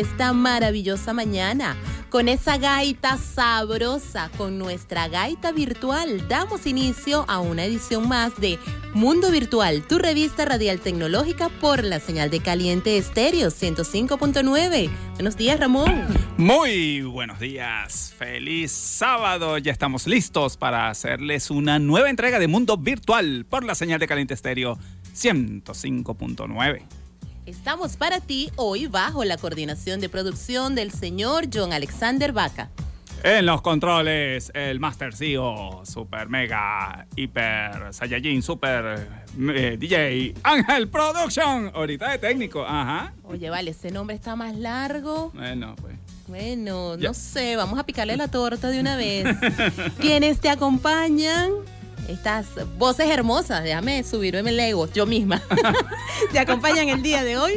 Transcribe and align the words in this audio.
Esta 0.00 0.32
maravillosa 0.32 1.12
mañana. 1.12 1.76
Con 2.08 2.28
esa 2.28 2.56
gaita 2.56 3.16
sabrosa, 3.18 4.30
con 4.36 4.58
nuestra 4.58 5.06
gaita 5.06 5.52
virtual, 5.52 6.26
damos 6.26 6.66
inicio 6.66 7.24
a 7.28 7.38
una 7.38 7.64
edición 7.64 8.08
más 8.08 8.34
de 8.40 8.58
Mundo 8.94 9.30
Virtual, 9.30 9.82
tu 9.86 9.98
revista 9.98 10.44
radial 10.44 10.80
tecnológica 10.80 11.48
por 11.60 11.84
la 11.84 12.00
señal 12.00 12.28
de 12.30 12.40
caliente 12.40 12.96
estéreo 12.96 13.48
105.9. 13.50 14.90
Buenos 15.14 15.36
días, 15.36 15.60
Ramón. 15.60 16.06
Muy 16.36 17.02
buenos 17.02 17.38
días. 17.38 18.12
Feliz 18.18 18.72
sábado. 18.72 19.58
Ya 19.58 19.70
estamos 19.70 20.08
listos 20.08 20.56
para 20.56 20.88
hacerles 20.88 21.50
una 21.50 21.78
nueva 21.78 22.10
entrega 22.10 22.40
de 22.40 22.48
Mundo 22.48 22.76
Virtual 22.76 23.46
por 23.48 23.62
la 23.62 23.76
señal 23.76 24.00
de 24.00 24.08
caliente 24.08 24.34
estéreo 24.34 24.78
105.9. 25.14 26.99
Estamos 27.50 27.96
para 27.96 28.20
ti 28.20 28.48
hoy 28.54 28.86
bajo 28.86 29.24
la 29.24 29.36
coordinación 29.36 30.00
de 30.00 30.08
producción 30.08 30.76
del 30.76 30.92
señor 30.92 31.46
John 31.52 31.72
Alexander 31.72 32.32
Vaca. 32.32 32.70
En 33.24 33.44
los 33.44 33.60
controles, 33.60 34.52
el 34.54 34.78
Master 34.78 35.12
CEO, 35.12 35.82
Super 35.84 36.28
Mega, 36.28 37.08
Hiper, 37.16 37.92
Saiyajin, 37.92 38.40
Super 38.40 39.08
eh, 39.36 39.76
DJ, 39.80 40.34
Ángel 40.44 40.88
Production, 40.88 41.72
ahorita 41.74 42.12
de 42.12 42.18
técnico, 42.18 42.64
ajá. 42.64 43.14
Oye, 43.24 43.50
vale, 43.50 43.72
ese 43.72 43.90
nombre 43.90 44.14
está 44.14 44.36
más 44.36 44.54
largo. 44.54 45.32
Bueno, 45.34 45.74
pues. 45.80 45.96
Bueno, 46.28 46.96
no 46.96 47.14
sé, 47.14 47.56
vamos 47.56 47.80
a 47.80 47.84
picarle 47.84 48.16
la 48.16 48.28
torta 48.28 48.68
de 48.68 48.78
una 48.78 48.94
vez. 48.94 49.26
¿Quiénes 49.98 50.38
te 50.38 50.50
acompañan? 50.50 51.50
Estas 52.10 52.46
voces 52.76 53.08
hermosas, 53.08 53.64
déjame 53.64 54.04
subirme 54.04 54.50
el 54.50 54.60
ego, 54.60 54.88
yo 54.92 55.06
misma. 55.06 55.42
¿Te 56.32 56.38
acompañan 56.38 56.88
el 56.88 57.02
día 57.02 57.24
de 57.24 57.38
hoy? 57.38 57.54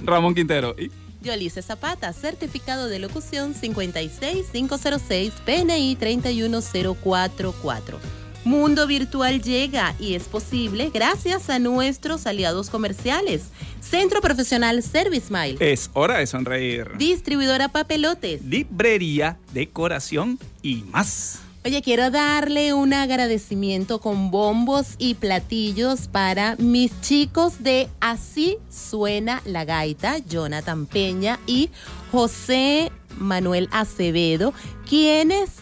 Ramón 0.00 0.34
Quintero. 0.34 0.74
¿Y? 0.78 0.90
Yolice 1.24 1.62
Zapata, 1.62 2.12
certificado 2.12 2.88
de 2.88 2.98
locución 2.98 3.54
56506, 3.54 5.32
PNI 5.44 5.96
31044. 5.96 7.98
Mundo 8.44 8.86
Virtual 8.86 9.40
llega 9.40 9.94
y 9.98 10.14
es 10.14 10.24
posible 10.24 10.90
gracias 10.92 11.48
a 11.48 11.58
nuestros 11.58 12.26
aliados 12.26 12.68
comerciales. 12.68 13.44
Centro 13.80 14.20
Profesional 14.20 14.82
Service 14.82 15.32
Mile. 15.32 15.56
Es 15.60 15.90
hora 15.94 16.18
de 16.18 16.26
sonreír. 16.26 16.90
Distribuidora 16.98 17.68
Papelotes. 17.68 18.44
Librería, 18.44 19.38
decoración 19.54 20.38
y 20.62 20.84
más. 20.90 21.40
Oye, 21.66 21.80
quiero 21.80 22.10
darle 22.10 22.74
un 22.74 22.92
agradecimiento 22.92 23.98
con 23.98 24.30
bombos 24.30 24.96
y 24.98 25.14
platillos 25.14 26.08
para 26.08 26.56
mis 26.56 27.00
chicos 27.00 27.62
de 27.62 27.88
Así 28.00 28.58
Suena 28.68 29.40
la 29.46 29.64
Gaita, 29.64 30.18
Jonathan 30.18 30.84
Peña 30.84 31.38
y 31.46 31.70
José 32.12 32.92
Manuel 33.16 33.70
Acevedo, 33.72 34.52
quienes 34.86 35.52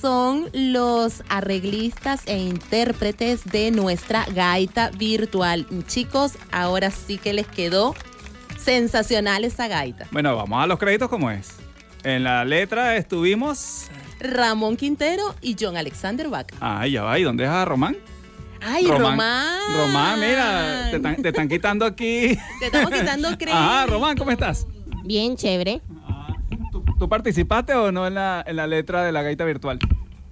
son 0.00 0.48
los 0.54 1.22
arreglistas 1.28 2.22
e 2.24 2.38
intérpretes 2.38 3.44
de 3.44 3.70
nuestra 3.70 4.24
gaita 4.34 4.88
virtual. 4.96 5.66
Chicos, 5.86 6.38
ahora 6.52 6.90
sí 6.90 7.18
que 7.18 7.34
les 7.34 7.46
quedó 7.46 7.94
sensacional 8.58 9.44
esa 9.44 9.68
gaita. 9.68 10.06
Bueno, 10.10 10.34
vamos 10.36 10.64
a 10.64 10.66
los 10.66 10.78
créditos 10.78 11.10
como 11.10 11.30
es. 11.30 11.50
En 12.02 12.24
la 12.24 12.46
letra 12.46 12.96
estuvimos 12.96 13.90
Ramón 14.20 14.76
Quintero 14.76 15.34
y 15.40 15.56
John 15.58 15.76
Alexander 15.76 16.28
Vaca. 16.28 16.54
Ah, 16.60 16.86
ya 16.86 17.02
va. 17.02 17.18
¿Y 17.18 17.22
dónde 17.22 17.44
es 17.44 17.50
a 17.50 17.64
Román? 17.64 17.96
Ay, 18.60 18.86
Román. 18.86 19.58
Román, 19.74 20.20
mira, 20.20 20.88
te 20.90 21.28
están, 21.28 21.48
quitando 21.48 21.86
aquí. 21.86 22.38
Te 22.58 22.66
estamos 22.66 22.90
quitando 22.90 23.28
crédito. 23.38 23.56
Ah, 23.56 23.86
Román, 23.88 24.16
¿cómo 24.16 24.30
estás? 24.30 24.66
Bien, 25.04 25.36
chévere. 25.36 25.80
Ah, 26.06 26.36
¿tú, 26.98 27.08
participaste 27.08 27.74
o 27.74 27.90
no 27.90 28.06
en 28.06 28.14
la, 28.14 28.44
en 28.46 28.56
la 28.56 28.66
letra 28.66 29.02
de 29.02 29.12
la 29.12 29.22
gaita 29.22 29.44
virtual? 29.44 29.78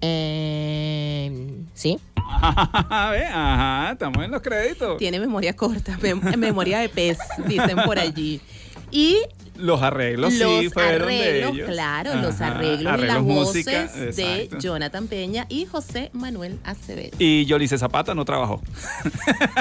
Eh, 0.02 1.62
sí. 1.72 1.98
Ajá, 2.40 3.92
estamos 3.92 4.22
en 4.22 4.30
los 4.30 4.42
créditos. 4.42 4.98
Tiene 4.98 5.18
memoria 5.18 5.56
corta, 5.56 5.98
memoria 6.36 6.80
de 6.80 6.90
pez, 6.90 7.18
dicen 7.46 7.78
por 7.84 7.98
allí. 7.98 8.40
Y 8.90 9.18
los 9.58 9.82
arreglos 9.82 10.32
sí 10.32 10.70
fueron 10.72 11.08
de 11.08 11.48
ellos. 11.48 11.68
Claro, 11.68 12.14
los 12.16 12.40
arreglos, 12.40 12.98
y 12.98 13.02
las 13.06 13.22
voces 13.22 14.16
de 14.16 14.48
Jonathan 14.58 15.06
Peña 15.06 15.46
y 15.48 15.66
José 15.66 16.10
Manuel 16.12 16.58
Acevedo. 16.64 17.16
Y 17.18 17.44
Yolice 17.46 17.78
Zapata 17.78 18.14
no 18.14 18.24
trabajó. 18.24 18.62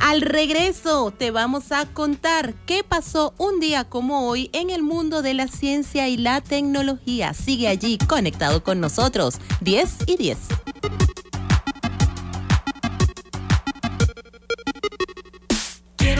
Al 0.00 0.20
regreso 0.20 1.12
te 1.16 1.30
vamos 1.30 1.72
a 1.72 1.86
contar 1.86 2.54
qué 2.66 2.84
pasó 2.84 3.32
un 3.38 3.60
día 3.60 3.84
como 3.84 4.28
hoy 4.28 4.50
en 4.52 4.70
el 4.70 4.82
mundo 4.82 5.22
de 5.22 5.34
la 5.34 5.48
ciencia 5.48 6.08
y 6.08 6.16
la 6.16 6.40
tecnología. 6.40 7.32
Sigue 7.32 7.68
allí 7.68 7.98
conectado 7.98 8.62
con 8.62 8.80
nosotros. 8.80 9.38
10 9.60 9.96
y 10.06 10.16
10. 10.16 10.38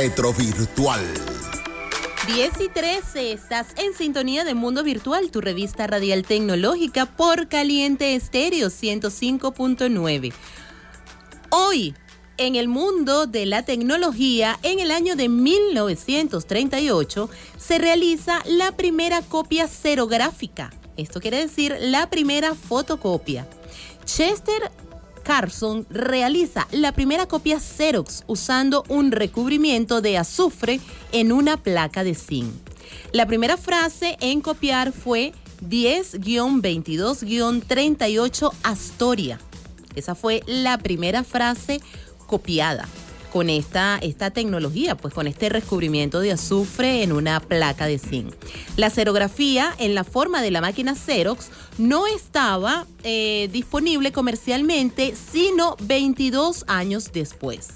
Retrovirtual. 0.00 1.02
10 2.28 2.60
y 2.60 2.68
13, 2.68 3.32
estás 3.32 3.66
en 3.78 3.94
sintonía 3.94 4.44
de 4.44 4.54
Mundo 4.54 4.84
Virtual, 4.84 5.32
tu 5.32 5.40
revista 5.40 5.88
radial 5.88 6.22
tecnológica 6.22 7.06
por 7.06 7.48
Caliente 7.48 8.14
Estéreo 8.14 8.68
105.9. 8.68 10.32
Hoy, 11.50 11.96
en 12.36 12.54
el 12.54 12.68
mundo 12.68 13.26
de 13.26 13.46
la 13.46 13.64
tecnología, 13.64 14.60
en 14.62 14.78
el 14.78 14.92
año 14.92 15.16
de 15.16 15.28
1938, 15.28 17.28
se 17.56 17.78
realiza 17.78 18.40
la 18.46 18.76
primera 18.76 19.22
copia 19.22 19.66
serográfica. 19.66 20.72
Esto 20.96 21.20
quiere 21.20 21.38
decir 21.38 21.76
la 21.80 22.08
primera 22.08 22.54
fotocopia. 22.54 23.48
Chester 24.04 24.70
Carson 25.28 25.86
realiza 25.90 26.66
la 26.72 26.92
primera 26.92 27.26
copia 27.26 27.60
Xerox 27.60 28.24
usando 28.28 28.82
un 28.88 29.12
recubrimiento 29.12 30.00
de 30.00 30.16
azufre 30.16 30.80
en 31.12 31.32
una 31.32 31.58
placa 31.58 32.02
de 32.02 32.14
zinc. 32.14 32.50
La 33.12 33.26
primera 33.26 33.58
frase 33.58 34.16
en 34.22 34.40
copiar 34.40 34.90
fue 34.90 35.34
10-22-38 35.68 38.52
Astoria. 38.62 39.38
Esa 39.94 40.14
fue 40.14 40.42
la 40.46 40.78
primera 40.78 41.22
frase 41.24 41.82
copiada. 42.26 42.88
Con 43.32 43.50
esta, 43.50 43.98
esta 44.02 44.30
tecnología, 44.30 44.96
pues 44.96 45.14
con 45.14 45.26
este 45.26 45.48
recubrimiento 45.48 46.20
de 46.20 46.32
azufre 46.32 47.02
en 47.02 47.12
una 47.12 47.40
placa 47.40 47.86
de 47.86 47.98
zinc. 47.98 48.34
La 48.76 48.90
serografía 48.90 49.74
en 49.78 49.94
la 49.94 50.04
forma 50.04 50.42
de 50.42 50.50
la 50.50 50.60
máquina 50.60 50.94
Xerox 50.94 51.50
no 51.78 52.06
estaba 52.06 52.86
eh, 53.04 53.48
disponible 53.52 54.12
comercialmente 54.12 55.14
sino 55.14 55.76
22 55.80 56.64
años 56.66 57.10
después. 57.12 57.68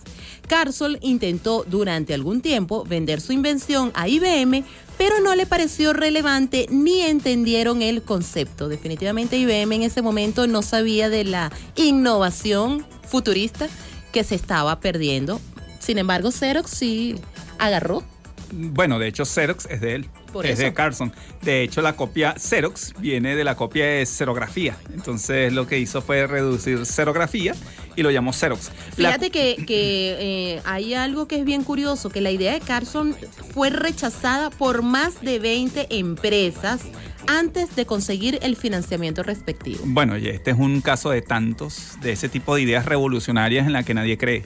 Carsol 0.48 0.98
intentó 1.00 1.64
durante 1.66 2.12
algún 2.12 2.42
tiempo 2.42 2.84
vender 2.84 3.20
su 3.20 3.32
invención 3.32 3.90
a 3.94 4.08
IBM, 4.08 4.64
pero 4.98 5.20
no 5.20 5.34
le 5.34 5.46
pareció 5.46 5.92
relevante 5.92 6.66
ni 6.68 7.00
entendieron 7.00 7.80
el 7.80 8.02
concepto. 8.02 8.68
Definitivamente 8.68 9.38
IBM 9.38 9.72
en 9.76 9.82
ese 9.82 10.02
momento 10.02 10.46
no 10.46 10.62
sabía 10.62 11.08
de 11.08 11.24
la 11.24 11.50
innovación 11.76 12.84
futurista 13.08 13.68
que 14.12 14.24
se 14.24 14.34
estaba 14.34 14.78
perdiendo. 14.80 15.40
Sin 15.80 15.98
embargo, 15.98 16.30
Xerox 16.30 16.70
sí 16.70 17.16
agarró. 17.58 18.04
Bueno, 18.52 18.98
de 18.98 19.08
hecho, 19.08 19.24
Xerox 19.24 19.66
es 19.70 19.80
de 19.80 19.94
él. 19.94 20.06
Por 20.32 20.46
es 20.46 20.52
eso. 20.52 20.62
de 20.62 20.72
Carson. 20.74 21.12
De 21.42 21.62
hecho, 21.62 21.80
la 21.82 21.94
copia 21.94 22.34
Xerox 22.38 22.94
viene 22.98 23.34
de 23.34 23.44
la 23.44 23.54
copia 23.56 23.84
de 23.86 24.06
serografía. 24.06 24.76
Entonces, 24.94 25.52
lo 25.52 25.66
que 25.66 25.78
hizo 25.78 26.02
fue 26.02 26.26
reducir 26.26 26.84
serografía 26.86 27.54
y 27.96 28.02
lo 28.02 28.10
llamó 28.10 28.32
Xerox. 28.32 28.70
La- 28.96 29.08
Fíjate 29.08 29.30
que, 29.30 29.64
que, 29.66 30.16
eh, 30.56 30.62
hay 30.64 30.94
algo 30.94 31.26
que 31.28 31.36
es 31.38 31.44
bien 31.44 31.64
curioso, 31.64 32.10
que 32.10 32.20
la 32.20 32.30
idea 32.30 32.52
de 32.52 32.60
Carson 32.60 33.16
fue 33.54 33.70
rechazada 33.70 34.50
por 34.50 34.82
más 34.82 35.20
de 35.22 35.38
20 35.38 35.86
empresas 35.98 36.82
antes 37.26 37.74
de 37.76 37.86
conseguir 37.86 38.38
el 38.42 38.56
financiamiento 38.56 39.22
respectivo. 39.22 39.80
Bueno, 39.86 40.18
y 40.18 40.28
este 40.28 40.50
es 40.50 40.58
un 40.58 40.80
caso 40.80 41.10
de 41.10 41.22
tantos, 41.22 41.96
de 42.00 42.12
ese 42.12 42.28
tipo 42.28 42.54
de 42.54 42.62
ideas 42.62 42.84
revolucionarias 42.84 43.66
en 43.66 43.72
la 43.72 43.82
que 43.82 43.94
nadie 43.94 44.18
cree. 44.18 44.44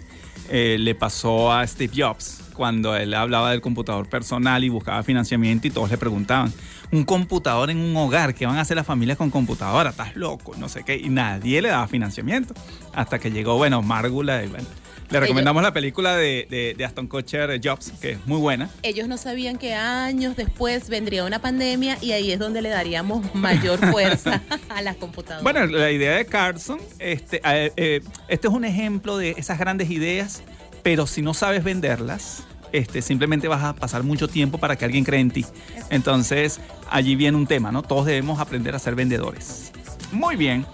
Eh, 0.50 0.76
le 0.78 0.94
pasó 0.94 1.52
a 1.52 1.66
Steve 1.66 1.92
Jobs 1.96 2.42
cuando 2.56 2.96
él 2.96 3.12
hablaba 3.14 3.50
del 3.50 3.60
computador 3.60 4.08
personal 4.08 4.64
y 4.64 4.68
buscaba 4.68 5.02
financiamiento 5.02 5.66
y 5.66 5.70
todos 5.70 5.90
le 5.90 5.98
preguntaban, 5.98 6.52
un 6.90 7.04
computador 7.04 7.70
en 7.70 7.78
un 7.78 7.96
hogar, 7.96 8.34
¿qué 8.34 8.46
van 8.46 8.56
a 8.56 8.62
hacer 8.62 8.76
las 8.76 8.86
familias 8.86 9.18
con 9.18 9.30
computadora? 9.30 9.90
¿Estás 9.90 10.16
loco? 10.16 10.54
No 10.56 10.68
sé 10.68 10.82
qué. 10.84 10.96
Y 10.96 11.08
nadie 11.08 11.60
le 11.62 11.68
daba 11.68 11.86
financiamiento. 11.88 12.54
Hasta 12.94 13.18
que 13.18 13.30
llegó, 13.30 13.56
bueno, 13.56 13.82
Margula 13.82 14.42
y 14.42 14.48
bueno. 14.48 14.66
Le 15.08 15.20
recomendamos 15.20 15.62
la 15.62 15.72
película 15.72 16.16
de, 16.16 16.48
de- 16.50 16.74
de 16.76 16.84
Aston 16.84 17.06
Kutcher, 17.06 17.60
Jobs, 17.62 17.92
que 18.00 18.12
es 18.12 18.26
muy 18.26 18.40
buena. 18.40 18.68
Ellos 18.82 19.06
no 19.06 19.16
sabían 19.18 19.56
que 19.56 19.72
años 19.72 20.34
después 20.34 20.88
vendría 20.88 21.24
una 21.24 21.38
pandemia 21.40 21.96
y 22.02 22.10
ahí 22.10 22.32
es 22.32 22.40
donde 22.40 22.60
le 22.60 22.70
daríamos 22.70 23.32
mayor 23.32 23.78
fuerza 23.92 24.42
a 24.68 24.82
las 24.82 24.96
computadoras. 24.96 25.44
Bueno, 25.44 25.64
la 25.66 25.92
idea 25.92 26.16
de 26.16 26.26
Carson, 26.26 26.80
este, 26.98 27.40
eh, 27.44 27.72
eh, 27.76 28.00
este 28.26 28.48
es 28.48 28.52
un 28.52 28.64
ejemplo 28.64 29.16
de 29.16 29.34
esas 29.36 29.60
grandes 29.60 29.90
ideas, 29.90 30.42
pero 30.86 31.08
si 31.08 31.20
no 31.20 31.34
sabes 31.34 31.64
venderlas, 31.64 32.44
este, 32.70 33.02
simplemente 33.02 33.48
vas 33.48 33.64
a 33.64 33.72
pasar 33.74 34.04
mucho 34.04 34.28
tiempo 34.28 34.58
para 34.58 34.76
que 34.76 34.84
alguien 34.84 35.02
cree 35.02 35.18
en 35.18 35.32
ti. 35.32 35.44
Entonces, 35.90 36.60
allí 36.88 37.16
viene 37.16 37.36
un 37.36 37.48
tema, 37.48 37.72
¿no? 37.72 37.82
Todos 37.82 38.06
debemos 38.06 38.38
aprender 38.38 38.72
a 38.72 38.78
ser 38.78 38.94
vendedores. 38.94 39.72
Muy 40.12 40.36
bien. 40.36 40.64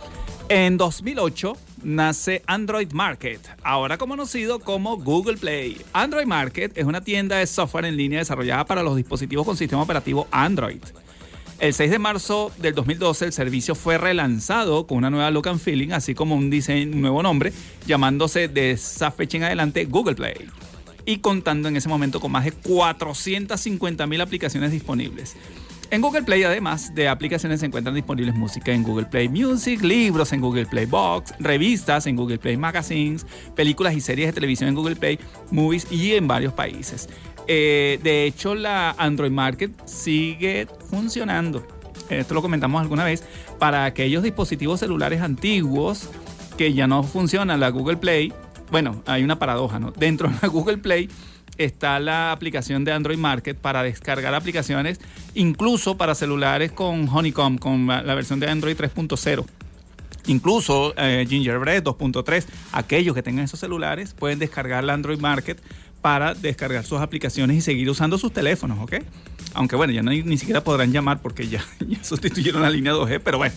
En 0.51 0.77
2008 0.77 1.57
nace 1.83 2.43
Android 2.47 2.93
Market, 2.93 3.41
ahora 3.63 3.97
conocido 3.97 4.61
como 4.61 4.99
Google 4.99 5.39
Play. 5.39 5.81
Android 5.95 6.27
Market 6.27 6.77
es 6.77 6.85
una 6.85 7.01
tienda 7.01 7.39
de 7.39 7.47
software 7.47 7.87
en 7.87 7.97
línea 7.97 8.19
desarrollada 8.19 8.67
para 8.67 8.83
los 8.83 8.97
dispositivos 8.97 9.47
con 9.47 9.57
sistema 9.57 9.81
operativo 9.81 10.29
Android. 10.31 10.83
El 11.63 11.75
6 11.75 11.93
de 11.93 12.01
marzo 12.01 12.51
del 12.59 12.75
2012 12.75 13.27
el 13.27 13.33
servicio 13.33 13.77
fue 13.77 13.97
relanzado 13.97 14.85
con 14.85 14.99
una 14.99 15.11
nueva 15.11 15.31
look 15.31 15.49
and 15.49 15.61
feeling, 15.61 15.93
así 15.93 16.13
como 16.13 16.35
un 16.35 16.51
diseño, 16.51 16.93
un 16.93 17.01
nuevo 17.01 17.23
nombre, 17.23 17.53
llamándose 17.87 18.49
de 18.49 18.73
esa 18.73 19.13
fecha 19.13 19.37
en 19.37 19.45
adelante 19.45 19.85
Google 19.85 20.17
Play. 20.17 20.49
Y 21.05 21.19
contando 21.19 21.69
en 21.69 21.77
ese 21.77 21.89
momento 21.89 22.19
con 22.19 22.33
más 22.33 22.45
de 22.47 22.51
450 22.51 24.09
mil 24.09 24.21
aplicaciones 24.21 24.73
disponibles. 24.73 25.37
En 25.93 26.01
Google 26.01 26.23
Play, 26.23 26.43
además 26.43 26.93
de 26.97 27.07
aplicaciones, 27.07 27.61
se 27.61 27.67
encuentran 27.67 27.95
disponibles 27.95 28.35
música 28.35 28.73
en 28.73 28.83
Google 28.83 29.07
Play 29.07 29.29
Music, 29.29 29.83
libros 29.83 30.33
en 30.33 30.41
Google 30.41 30.67
Play 30.67 30.87
Box, 30.87 31.33
revistas 31.39 32.09
en 32.09 32.17
Google 32.17 32.39
Play 32.39 32.57
Magazines, 32.57 33.25
películas 33.55 33.95
y 33.95 34.01
series 34.01 34.29
de 34.29 34.33
televisión 34.33 34.71
en 34.71 34.75
Google 34.75 34.97
Play 34.97 35.21
Movies 35.53 35.87
y 35.93 36.15
en 36.15 36.27
varios 36.27 36.55
países. 36.55 37.09
Eh, 37.47 37.99
de 38.03 38.25
hecho, 38.25 38.55
la 38.55 38.95
Android 38.99 39.31
Market 39.31 39.73
sigue 39.87 40.67
funcionando. 40.91 41.67
Esto 42.09 42.35
lo 42.35 42.43
comentamos 42.43 42.81
alguna 42.81 43.05
vez. 43.05 43.25
Para 43.59 43.85
aquellos 43.85 44.23
dispositivos 44.23 44.81
celulares 44.81 45.21
antiguos 45.21 46.09
que 46.57 46.75
ya 46.75 46.87
no 46.87 47.03
funcionan 47.03 47.61
la 47.61 47.71
Google 47.71 47.97
Play, 47.97 48.33
bueno, 48.71 49.03
hay 49.07 49.23
una 49.25 49.39
paradoja, 49.39 49.79
¿no? 49.79 49.93
Dentro 49.93 50.29
de 50.29 50.35
la 50.43 50.49
Google 50.49 50.79
Play 50.79 51.09
está 51.59 51.99
la 52.01 52.33
aplicación 52.33 52.85
de 52.85 52.93
Android 52.93 53.19
Market 53.19 53.57
para 53.57 53.83
descargar 53.83 54.35
aplicaciones, 54.35 55.01
incluso 55.35 55.97
para 55.97 56.15
celulares 56.15 56.73
con 56.73 57.09
Honeycomb, 57.09 57.59
con 57.59 57.87
la 57.87 58.15
versión 58.15 58.41
de 58.41 58.49
Android 58.49 58.77
3.0. 58.77 59.45
Incluso 60.27 60.95
eh, 60.97 61.27
Gingerbread 61.29 61.83
2.3, 61.83 62.47
aquellos 62.73 63.15
que 63.15 63.23
tengan 63.23 63.45
esos 63.45 63.59
celulares 63.59 64.15
pueden 64.15 64.39
descargar 64.39 64.85
la 64.85 64.95
Android 64.95 65.19
Market 65.19 65.61
para 66.03 66.35
descargar 66.35 66.85
sus 66.85 67.01
aplicaciones 67.01 67.57
y 67.57 67.61
seguir 67.61 67.89
usando 67.89 68.19
sus 68.19 68.33
teléfonos, 68.33 68.79
¿ok? 68.81 68.97
Aunque 69.55 69.77
bueno, 69.77 69.93
ya 69.93 70.03
no, 70.03 70.11
ni 70.11 70.39
siquiera 70.39 70.63
podrán 70.65 70.93
llamar 70.93 71.21
porque 71.21 71.49
ya, 71.49 71.65
ya 71.87 72.03
sustituyeron 72.03 72.63
la 72.63 72.71
línea 72.71 72.93
2G, 72.93 73.21
pero 73.25 73.39
bueno. 73.39 73.55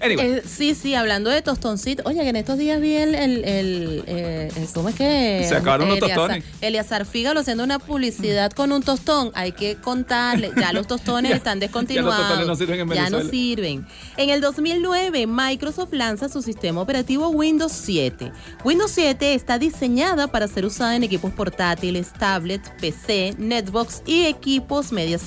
Anyway. 0.00 0.26
Eh, 0.34 0.42
sí, 0.46 0.76
sí, 0.76 0.94
hablando 0.94 1.28
de 1.28 1.42
tostoncito. 1.42 2.04
Oye, 2.06 2.20
que 2.22 2.28
en 2.28 2.36
estos 2.36 2.56
días 2.56 2.80
vi 2.80 2.94
el. 2.94 3.16
el, 3.16 3.44
el, 3.44 4.04
eh, 4.06 4.48
el- 4.54 4.68
¿Cómo 4.72 4.90
es 4.90 4.94
que? 4.94 5.44
Se 5.48 5.56
acabaron 5.56 5.88
los 5.88 5.98
tostones. 5.98 6.44
Eleazar 6.60 7.04
Fígalo 7.04 7.40
haciendo 7.40 7.64
una 7.64 7.80
publicidad 7.80 8.52
con 8.52 8.70
un 8.70 8.80
tostón. 8.84 9.32
Hay 9.34 9.50
que 9.50 9.74
contarle. 9.74 10.52
Ya 10.56 10.72
los 10.72 10.86
tostones 10.86 11.30
Ya- 11.30 11.36
están 11.38 11.58
ya 11.58 11.66
los 11.66 11.72
descontinuados. 11.72 12.16
tostones 12.16 12.46
no 12.46 12.54
sirven 12.54 12.78
en 12.80 12.88
Ya 12.90 13.10
no 13.10 13.18
Venezuela. 13.18 13.30
sirven. 13.30 13.86
En 14.16 14.30
el 14.30 14.40
2009, 14.40 15.26
Microsoft 15.26 15.92
lanza 15.92 16.28
su 16.28 16.42
sistema 16.42 16.80
operativo 16.80 17.30
Windows 17.30 17.72
7. 17.72 18.30
Windows 18.64 18.92
7 18.92 19.34
está 19.34 19.58
diseñada 19.58 20.28
para 20.28 20.46
ser 20.46 20.64
usada 20.64 20.94
en 20.94 21.02
equipos 21.02 21.32
portátiles, 21.32 22.12
tablets, 22.12 22.70
PC, 22.80 23.34
netbox 23.36 24.02
y 24.06 24.26
equipos 24.26 24.92
Media 24.92 25.18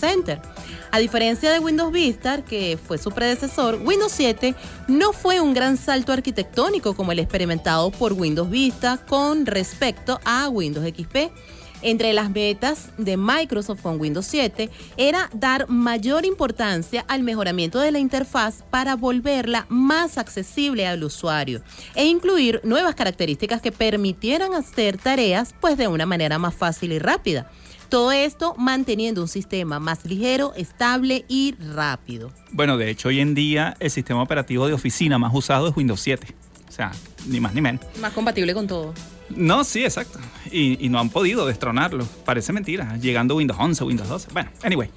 A 0.91 0.97
diferencia 0.97 1.51
de 1.51 1.59
Windows 1.59 1.91
Vista, 1.91 2.43
que 2.43 2.79
fue 2.83 2.97
su 2.97 3.11
predecesor, 3.11 3.79
Windows 3.83 4.11
7 4.11 4.55
no 4.87 5.13
fue 5.13 5.39
un 5.39 5.53
gran 5.53 5.77
salto 5.77 6.11
arquitectónico 6.11 6.95
como 6.95 7.11
el 7.11 7.19
experimentado 7.19 7.91
por 7.91 8.13
Windows 8.13 8.49
Vista 8.49 8.97
con 9.07 9.45
respecto 9.45 10.19
a 10.25 10.49
Windows 10.49 10.87
XP. 10.87 11.31
Entre 11.83 12.13
las 12.13 12.29
metas 12.31 12.89
de 12.97 13.15
Microsoft 13.15 13.81
con 13.81 13.99
Windows 13.99 14.25
7 14.25 14.69
era 14.97 15.29
dar 15.33 15.67
mayor 15.69 16.25
importancia 16.25 17.05
al 17.07 17.21
mejoramiento 17.21 17.79
de 17.79 17.91
la 17.91 17.99
interfaz 17.99 18.63
para 18.69 18.95
volverla 18.95 19.65
más 19.69 20.17
accesible 20.17 20.87
al 20.87 21.03
usuario 21.03 21.61
e 21.95 22.05
incluir 22.05 22.61
nuevas 22.63 22.95
características 22.95 23.61
que 23.61 23.71
permitieran 23.71 24.53
hacer 24.53 24.97
tareas 24.97 25.53
pues 25.59 25.77
de 25.77 25.87
una 25.87 26.05
manera 26.05 26.39
más 26.39 26.55
fácil 26.55 26.91
y 26.91 26.99
rápida. 26.99 27.49
Todo 27.91 28.13
esto 28.13 28.55
manteniendo 28.57 29.21
un 29.21 29.27
sistema 29.27 29.81
más 29.81 30.05
ligero, 30.05 30.53
estable 30.55 31.25
y 31.27 31.55
rápido. 31.75 32.31
Bueno, 32.53 32.77
de 32.77 32.89
hecho, 32.89 33.09
hoy 33.09 33.19
en 33.19 33.35
día 33.35 33.75
el 33.81 33.91
sistema 33.91 34.23
operativo 34.23 34.65
de 34.65 34.71
oficina 34.71 35.19
más 35.19 35.33
usado 35.35 35.67
es 35.67 35.75
Windows 35.75 35.99
7. 35.99 36.25
O 36.71 36.73
sea, 36.73 36.93
ni 37.27 37.41
más 37.41 37.53
ni 37.53 37.59
menos. 37.59 37.81
Más 37.99 38.13
compatible 38.13 38.53
con 38.53 38.65
todo. 38.65 38.93
No, 39.35 39.65
sí, 39.65 39.83
exacto. 39.83 40.19
Y, 40.49 40.83
y 40.85 40.87
no 40.87 40.99
han 40.99 41.09
podido 41.09 41.45
destronarlo. 41.45 42.05
Parece 42.23 42.53
mentira. 42.53 42.95
Llegando 42.95 43.35
Windows 43.35 43.59
11, 43.59 43.83
Windows 43.83 44.07
12. 44.07 44.29
Bueno, 44.31 44.49
anyway. 44.63 44.89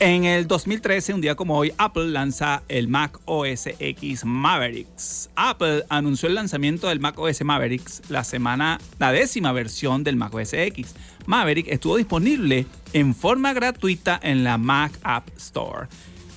En 0.00 0.24
el 0.24 0.48
2013, 0.48 1.14
un 1.14 1.20
día 1.20 1.36
como 1.36 1.56
hoy, 1.56 1.72
Apple 1.78 2.08
lanza 2.08 2.64
el 2.66 2.88
Mac 2.88 3.20
OS 3.26 3.68
X 3.78 4.24
Mavericks. 4.24 5.30
Apple 5.36 5.84
anunció 5.88 6.28
el 6.28 6.34
lanzamiento 6.34 6.88
del 6.88 6.98
Mac 6.98 7.16
OS 7.16 7.44
Mavericks 7.44 8.02
la 8.08 8.24
semana, 8.24 8.80
la 8.98 9.12
décima 9.12 9.52
versión 9.52 10.02
del 10.02 10.16
Mac 10.16 10.34
OS 10.34 10.54
X. 10.54 10.96
Maverick 11.26 11.68
estuvo 11.68 11.96
disponible 11.96 12.66
en 12.92 13.14
forma 13.14 13.52
gratuita 13.52 14.18
en 14.20 14.42
la 14.42 14.58
Mac 14.58 14.98
App 15.04 15.28
Store. 15.36 15.86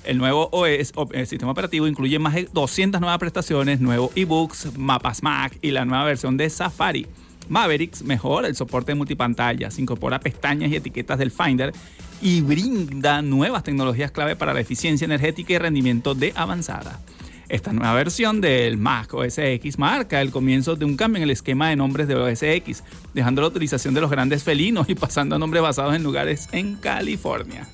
El 0.06 0.18
nuevo 0.18 0.50
OS, 0.52 0.92
o- 0.96 1.08
el 1.14 1.28
sistema 1.28 1.52
operativo, 1.52 1.88
incluye 1.88 2.20
más 2.20 2.34
de 2.36 2.50
200 2.52 3.00
nuevas 3.00 3.20
prestaciones, 3.20 3.80
nuevos 3.80 4.12
ebooks, 4.16 4.78
mapas 4.78 5.24
Mac 5.24 5.58
y 5.62 5.72
la 5.72 5.86
nueva 5.86 6.04
versión 6.06 6.36
de 6.38 6.50
Safari. 6.50 7.08
Mavericks 7.50 8.04
mejora 8.04 8.48
el 8.48 8.56
soporte 8.56 8.92
de 8.92 8.96
multipantallas, 8.96 9.78
incorpora 9.80 10.20
pestañas 10.20 10.72
y 10.72 10.76
etiquetas 10.78 11.20
del 11.20 11.32
Finder 11.32 11.74
y 12.22 12.42
brinda 12.42 13.22
nuevas 13.22 13.64
tecnologías 13.64 14.12
clave 14.12 14.36
para 14.36 14.54
la 14.54 14.62
eficiencia 14.62 15.06
energética 15.06 15.54
y 15.54 15.58
rendimiento 15.58 16.16
de 16.16 16.32
avanzada. 16.36 17.02
Esta 17.50 17.74
nueva 17.74 17.94
versión 17.94 18.40
del 18.42 18.78
Mac 18.78 19.14
OS 19.14 19.38
X 19.38 19.78
marca 19.78 20.22
el 20.22 20.32
comienzo 20.32 20.76
de 20.76 20.86
un 20.86 20.96
cambio 20.96 21.18
en 21.18 21.24
el 21.24 21.32
esquema 21.32 21.70
de 21.70 21.76
nombres 21.76 22.08
de 22.08 22.16
OS 22.16 22.42
X, 22.44 22.84
dejando 23.14 23.42
la 23.42 23.50
utilización 23.50 23.94
de 23.94 24.02
los 24.02 24.10
grandes 24.10 24.42
felinos 24.44 24.90
y 24.90 24.96
pasando 24.96 25.36
a 25.36 25.40
nombres 25.40 25.62
basados 25.62 25.94
en 25.96 26.02
lugares 26.04 26.48
en 26.54 26.76
California. 26.76 27.68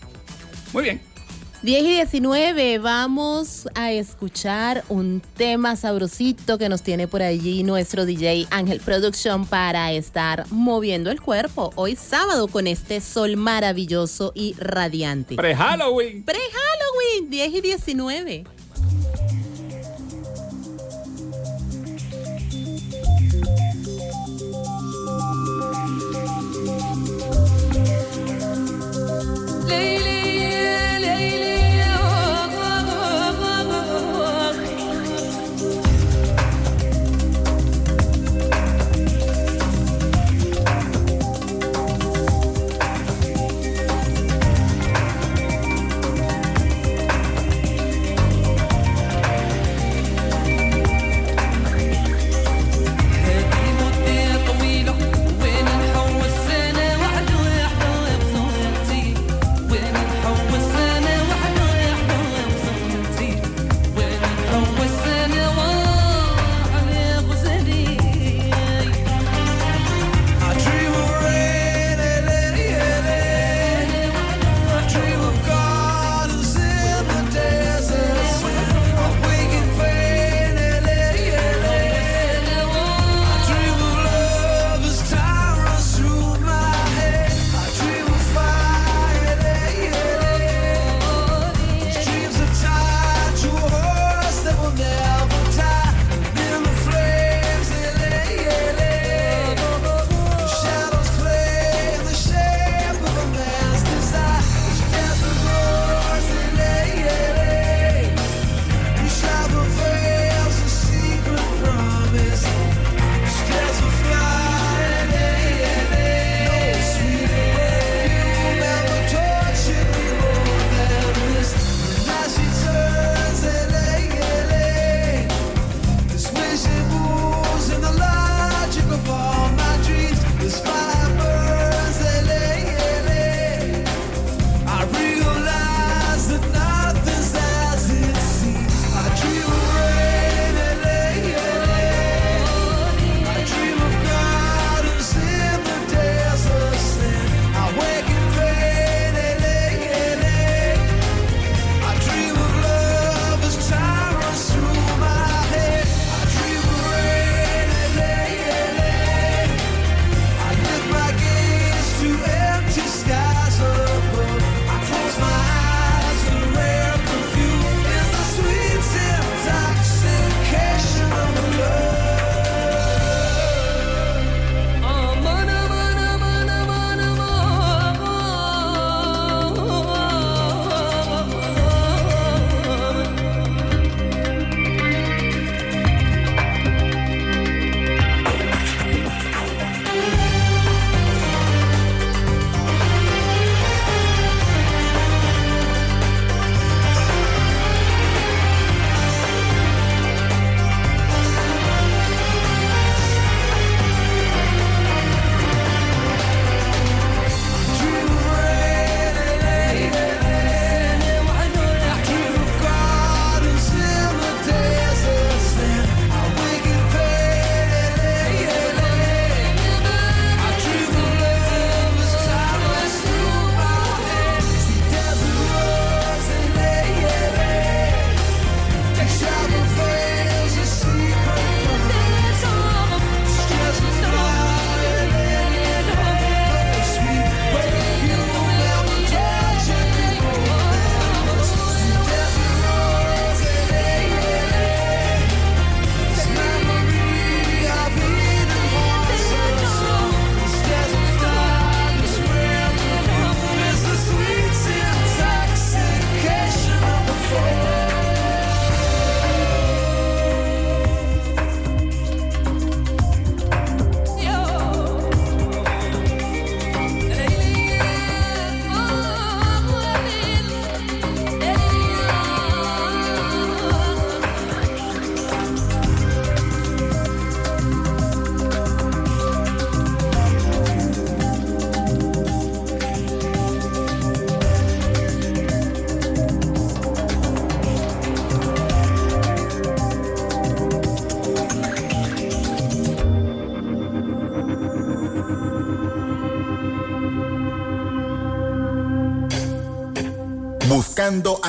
Muy 0.73 0.83
bien. 0.83 1.01
10 1.61 1.83
y 1.83 1.91
19, 1.95 2.79
vamos 2.79 3.67
a 3.75 3.91
escuchar 3.91 4.85
un 4.87 5.21
tema 5.35 5.75
sabrosito 5.75 6.57
que 6.57 6.69
nos 6.69 6.83
tiene 6.83 7.09
por 7.09 7.21
allí 7.21 7.63
nuestro 7.63 8.05
DJ 8.05 8.47
Ángel 8.49 8.79
Production 8.79 9.45
para 9.45 9.91
estar 9.91 10.45
moviendo 10.51 11.11
el 11.11 11.19
cuerpo 11.19 11.73
hoy 11.75 11.97
sábado 11.97 12.47
con 12.47 12.65
este 12.65 13.01
sol 13.01 13.35
maravilloso 13.35 14.31
y 14.35 14.55
radiante. 14.57 15.35
Pre-Halloween. 15.35 16.23
Pre-Halloween, 16.23 17.29
10 17.29 17.53
y 17.53 17.61
19. 17.61 18.45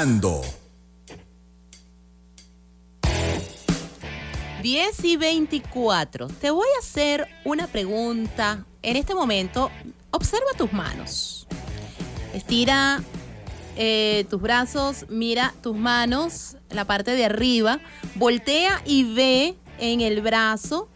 Ando. 0.01 0.41
10 4.63 5.05
y 5.05 5.17
24. 5.19 6.29
Te 6.29 6.51
voy 6.51 6.67
a 6.75 6.79
hacer 6.79 7.29
una 7.45 7.67
pregunta. 7.67 8.65
En 8.81 8.97
este 8.97 9.15
momento, 9.15 9.71
observa 10.11 10.47
tus 10.57 10.73
manos. 10.73 11.47
Estira 12.33 13.03
eh, 13.77 14.25
tus 14.31 14.41
brazos, 14.41 15.05
mira 15.11 15.53
tus 15.63 15.77
manos, 15.77 16.57
la 16.71 16.87
parte 16.87 17.11
de 17.11 17.27
arriba. 17.27 17.79
Voltea 18.15 18.81
y 18.87 19.05
ve 19.13 19.55
en 19.79 20.01
el 20.01 20.23
brazo 20.23 20.89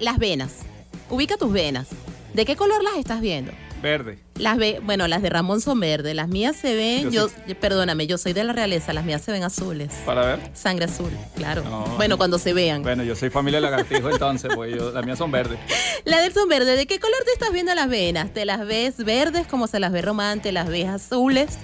las 0.00 0.18
venas. 0.18 0.62
Ubica 1.08 1.36
tus 1.36 1.52
venas. 1.52 1.86
¿De 2.34 2.44
qué 2.44 2.56
color 2.56 2.82
las 2.82 2.96
estás 2.96 3.20
viendo? 3.20 3.52
Verde. 3.82 4.18
Las 4.36 4.58
ve, 4.58 4.80
bueno, 4.82 5.08
las 5.08 5.22
de 5.22 5.30
Ramón 5.30 5.60
son 5.60 5.80
verdes, 5.80 6.14
las 6.14 6.28
mías 6.28 6.56
se 6.56 6.74
ven, 6.74 7.10
Yo 7.10 7.28
yo, 7.46 7.54
perdóname, 7.60 8.06
yo 8.06 8.18
soy 8.18 8.32
de 8.32 8.44
la 8.44 8.52
realeza, 8.52 8.92
las 8.92 9.04
mías 9.04 9.22
se 9.22 9.32
ven 9.32 9.42
azules. 9.42 9.92
Para 10.06 10.24
ver. 10.24 10.50
Sangre 10.54 10.86
azul, 10.86 11.10
claro. 11.36 11.62
No. 11.64 11.84
bueno, 11.96 12.16
cuando 12.16 12.38
se 12.38 12.52
vean. 12.52 12.82
Bueno, 12.82 13.02
yo 13.02 13.14
soy 13.14 13.30
familia 13.30 13.60
lagartijo 13.60 14.10
entonces, 14.10 14.50
pues 14.54 14.74
yo, 14.74 14.90
las 14.92 15.04
mías 15.04 15.18
son 15.18 15.30
verdes. 15.30 15.58
La 16.04 16.20
del 16.20 16.32
son 16.32 16.48
verde, 16.48 16.76
¿de 16.76 16.86
qué 16.86 16.98
color 16.98 17.18
te 17.24 17.32
estás 17.32 17.52
viendo 17.52 17.74
las 17.74 17.88
venas? 17.88 18.32
¿Te 18.32 18.44
las 18.44 18.66
ves 18.66 19.04
verdes 19.04 19.46
como 19.46 19.66
se 19.66 19.80
las 19.80 19.92
ve 19.92 20.00
Román? 20.00 20.40
¿Te 20.40 20.50
las 20.50 20.68
ves 20.68 20.88
azules 20.88 21.58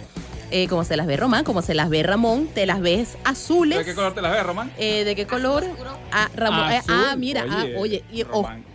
eh, 0.50 0.68
como 0.68 0.84
se 0.84 0.96
las 0.96 1.06
ve 1.06 1.16
Román? 1.16 1.44
¿Como 1.44 1.62
se 1.62 1.74
las 1.74 1.88
ve 1.88 2.02
Ramón? 2.02 2.48
¿Te 2.54 2.66
las 2.66 2.80
ves 2.80 3.16
azules? 3.24 3.78
¿De 3.78 3.84
qué 3.84 3.94
color 3.94 4.14
te 4.14 4.22
las 4.22 4.32
ves, 4.32 4.42
Román? 4.44 4.70
Eh, 4.78 5.04
¿De 5.04 5.16
qué 5.16 5.26
color? 5.26 5.64
Ah, 6.12 6.28
Ramón. 6.34 6.72
eh, 6.72 6.82
ah, 6.88 7.14
mira, 7.16 7.44
ah, 7.48 7.66
Oye, 7.76 8.04
y, 8.12 8.22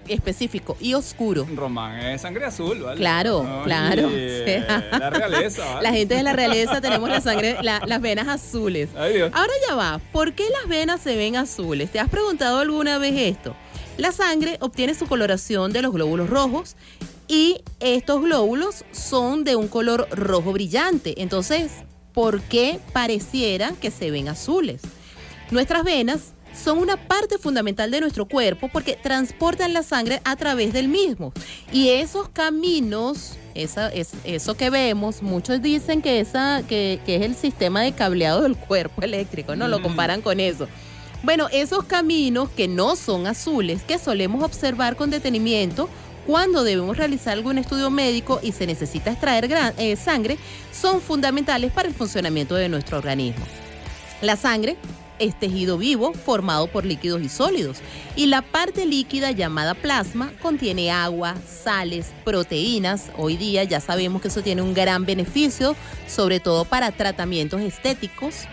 específico 0.08 0.76
y 0.80 0.94
oscuro. 0.94 1.48
Román 1.56 2.00
es 2.00 2.22
sangre 2.22 2.46
azul, 2.46 2.80
¿vale? 2.82 2.98
Claro, 2.98 3.40
Oye, 3.40 3.64
claro. 3.64 4.10
La 5.00 5.10
realeza, 5.10 5.66
¿vale? 5.76 5.90
La 5.90 5.94
gente 5.96 6.16
de 6.16 6.24
la 6.24 6.34
realeza 6.34 6.82
tenemos 6.82 7.10
la 7.10 7.22
sangre, 7.22 7.58
la- 7.62 7.82
las 7.86 8.02
venas 8.02 8.28
azules. 8.28 8.90
Ay, 8.98 9.14
Dios. 9.14 9.32
Ahora 9.34 9.54
ya 9.68 9.76
va, 9.76 10.00
¿por 10.12 10.34
qué 10.34 10.46
las 10.50 10.68
venas 10.70 11.02
se 11.02 11.16
ven 11.16 11.36
azules? 11.38 11.92
¿Te 11.92 12.00
has 12.00 12.10
preguntado 12.10 12.60
alguna 12.60 12.98
vez 12.98 13.14
esto? 13.16 13.56
La 13.98 14.12
sangre 14.12 14.58
obtiene 14.62 14.96
su 14.96 15.06
coloración 15.08 15.74
de 15.74 15.82
los 15.82 15.92
glóbulos 15.94 16.30
rojos 16.30 16.76
y 17.32 17.62
estos 17.80 18.22
glóbulos 18.22 18.84
son 18.92 19.46
de 19.46 19.56
un 19.56 19.70
color 19.70 20.06
rojo 20.12 20.52
brillante. 20.52 21.22
Entonces, 21.22 21.72
¿por 22.14 22.42
qué 22.42 22.82
pareciera 22.92 23.72
que 23.80 23.90
se 23.90 24.12
ven 24.12 24.28
azules? 24.28 24.82
Nuestras 25.50 25.86
venas 25.86 26.34
son 26.54 26.80
una 26.80 26.98
parte 27.08 27.38
fundamental 27.38 27.90
de 27.90 28.02
nuestro 28.02 28.28
cuerpo 28.28 28.68
porque 28.68 28.98
transportan 29.02 29.72
la 29.72 29.82
sangre 29.82 30.20
a 30.26 30.36
través 30.36 30.74
del 30.74 30.90
mismo. 30.90 31.32
Y 31.72 31.88
esos 31.88 32.28
caminos, 32.28 33.38
esa, 33.56 33.88
es, 33.88 34.10
eso 34.26 34.56
que 34.56 34.70
vemos, 34.70 35.22
muchos 35.22 35.62
dicen 35.62 36.02
que, 36.02 36.20
esa, 36.20 36.64
que, 36.68 37.00
que 37.06 37.16
es 37.16 37.22
el 37.22 37.36
sistema 37.36 37.80
de 37.80 37.94
cableado 37.94 38.42
del 38.42 38.58
cuerpo 38.58 39.02
eléctrico, 39.04 39.56
¿no? 39.56 39.70
Lo 39.70 39.80
Mm. 39.80 39.84
comparan 39.84 40.22
con 40.22 40.42
eso. 40.42 40.68
Bueno, 41.24 41.48
esos 41.54 41.86
caminos 41.86 42.50
que 42.50 42.68
no 42.68 42.98
son 42.98 43.26
azules, 43.26 43.84
que 43.84 44.00
solemos 44.00 44.44
observar 44.44 44.98
con 44.98 45.12
detenimiento 45.12 45.88
cuando 46.26 46.64
debemos 46.64 46.98
realizar 46.98 47.34
algún 47.34 47.58
estudio 47.58 47.90
médico 47.90 48.40
y 48.42 48.52
se 48.52 48.68
necesita 48.68 49.12
extraer 49.12 49.50
eh, 49.78 49.96
sangre, 49.96 50.38
son 50.72 51.02
fundamentales 51.02 51.72
para 51.72 51.88
el 51.88 51.94
funcionamiento 51.94 52.56
de 52.56 52.70
nuestro 52.70 52.98
organismo. 52.98 53.46
La 54.22 54.36
sangre 54.36 54.78
es 55.22 55.38
tejido 55.40 55.78
vivo 55.78 56.14
formado 56.14 56.68
por 56.68 56.84
líquidos 56.86 57.22
y 57.22 57.30
sólidos 57.30 57.78
y 58.16 58.26
la 58.26 58.42
parte 58.42 58.86
líquida 58.86 59.32
llamada 59.32 59.76
plasma 59.76 60.32
contiene 60.42 60.92
agua, 60.92 61.36
sales, 61.48 62.08
proteínas. 62.24 63.12
Hoy 63.18 63.38
día 63.38 63.64
ya 63.64 63.80
sabemos 63.80 64.22
que 64.22 64.30
eso 64.30 64.42
tiene 64.42 64.64
un 64.64 64.74
gran 64.74 65.06
beneficio, 65.06 65.76
sobre 66.08 66.40
todo 66.40 66.66
para 66.66 66.92
tratamientos 66.92 67.62
estéticos. 67.62 68.48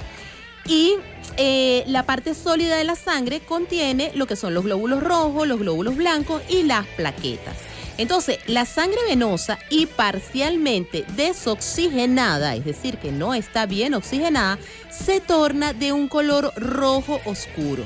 Y 0.69 0.97
eh, 1.39 1.83
la 1.87 2.05
parte 2.05 2.35
sólida 2.35 2.77
de 2.77 2.85
la 2.85 2.95
sangre 2.95 3.41
contiene 3.41 4.13
lo 4.15 4.27
que 4.27 4.37
son 4.37 4.53
los 4.55 4.65
glóbulos 4.65 5.03
rojos, 5.03 5.49
los 5.49 5.59
glóbulos 5.59 5.97
blancos 5.97 6.43
y 6.49 6.63
las 6.63 6.87
plaquetas. 6.89 7.57
Entonces, 7.97 8.39
la 8.47 8.65
sangre 8.65 8.99
venosa 9.09 9.59
y 9.71 9.87
parcialmente 9.87 11.05
desoxigenada, 11.17 12.55
es 12.55 12.65
decir, 12.65 12.99
que 12.99 13.11
no 13.11 13.35
está 13.35 13.67
bien 13.67 13.95
oxigenada, 13.95 14.59
se 14.91 15.21
torna 15.21 15.73
de 15.73 15.93
un 15.93 16.07
color 16.07 16.53
rojo 16.57 17.21
oscuro. 17.25 17.83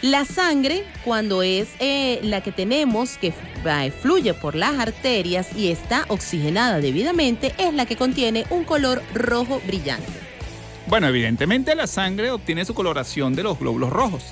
La 0.00 0.24
sangre, 0.24 0.84
cuando 1.04 1.42
es 1.42 1.68
eh, 1.80 2.20
la 2.22 2.42
que 2.42 2.52
tenemos, 2.52 3.18
que 3.18 3.34
fluye 4.00 4.32
por 4.32 4.54
las 4.54 4.78
arterias 4.78 5.48
y 5.56 5.70
está 5.70 6.04
oxigenada 6.08 6.80
debidamente, 6.80 7.54
es 7.58 7.74
la 7.74 7.84
que 7.84 7.96
contiene 7.96 8.46
un 8.50 8.64
color 8.64 9.02
rojo 9.12 9.60
brillante. 9.66 10.25
Bueno, 10.88 11.08
evidentemente 11.08 11.74
la 11.74 11.88
sangre 11.88 12.30
obtiene 12.30 12.64
su 12.64 12.72
coloración 12.72 13.34
de 13.34 13.42
los 13.42 13.58
glóbulos 13.58 13.90
rojos, 13.90 14.22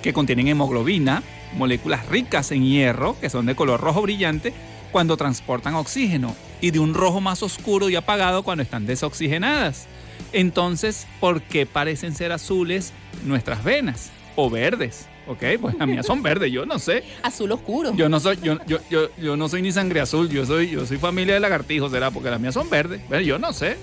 que 0.00 0.12
contienen 0.12 0.46
hemoglobina, 0.46 1.24
moléculas 1.56 2.06
ricas 2.06 2.52
en 2.52 2.64
hierro, 2.64 3.16
que 3.20 3.28
son 3.28 3.46
de 3.46 3.56
color 3.56 3.80
rojo 3.80 4.02
brillante, 4.02 4.52
cuando 4.92 5.16
transportan 5.16 5.74
oxígeno, 5.74 6.36
y 6.60 6.70
de 6.70 6.78
un 6.78 6.94
rojo 6.94 7.20
más 7.20 7.42
oscuro 7.42 7.88
y 7.88 7.96
apagado 7.96 8.44
cuando 8.44 8.62
están 8.62 8.86
desoxigenadas. 8.86 9.88
Entonces, 10.32 11.08
¿por 11.18 11.42
qué 11.42 11.66
parecen 11.66 12.14
ser 12.14 12.30
azules 12.30 12.92
nuestras 13.24 13.64
venas? 13.64 14.10
O 14.36 14.48
verdes, 14.48 15.08
¿ok? 15.26 15.42
Pues 15.60 15.74
las 15.76 15.88
mías 15.88 16.06
son 16.06 16.22
verdes, 16.22 16.52
yo 16.52 16.64
no 16.64 16.78
sé. 16.78 17.02
Azul 17.24 17.50
oscuro. 17.50 17.92
Yo 17.96 18.08
no 18.08 18.20
soy, 18.20 18.38
yo, 18.40 18.64
yo, 18.66 18.78
yo, 18.88 19.08
yo 19.16 19.36
no 19.36 19.48
soy 19.48 19.62
ni 19.62 19.72
sangre 19.72 20.00
azul, 20.00 20.28
yo 20.28 20.46
soy, 20.46 20.70
yo 20.70 20.86
soy 20.86 20.98
familia 20.98 21.34
de 21.34 21.40
lagartijos, 21.40 21.90
será, 21.90 22.12
porque 22.12 22.30
las 22.30 22.38
mías 22.38 22.54
son 22.54 22.70
verdes. 22.70 23.00
Bueno, 23.08 23.24
yo 23.24 23.38
no 23.40 23.52
sé. 23.52 23.76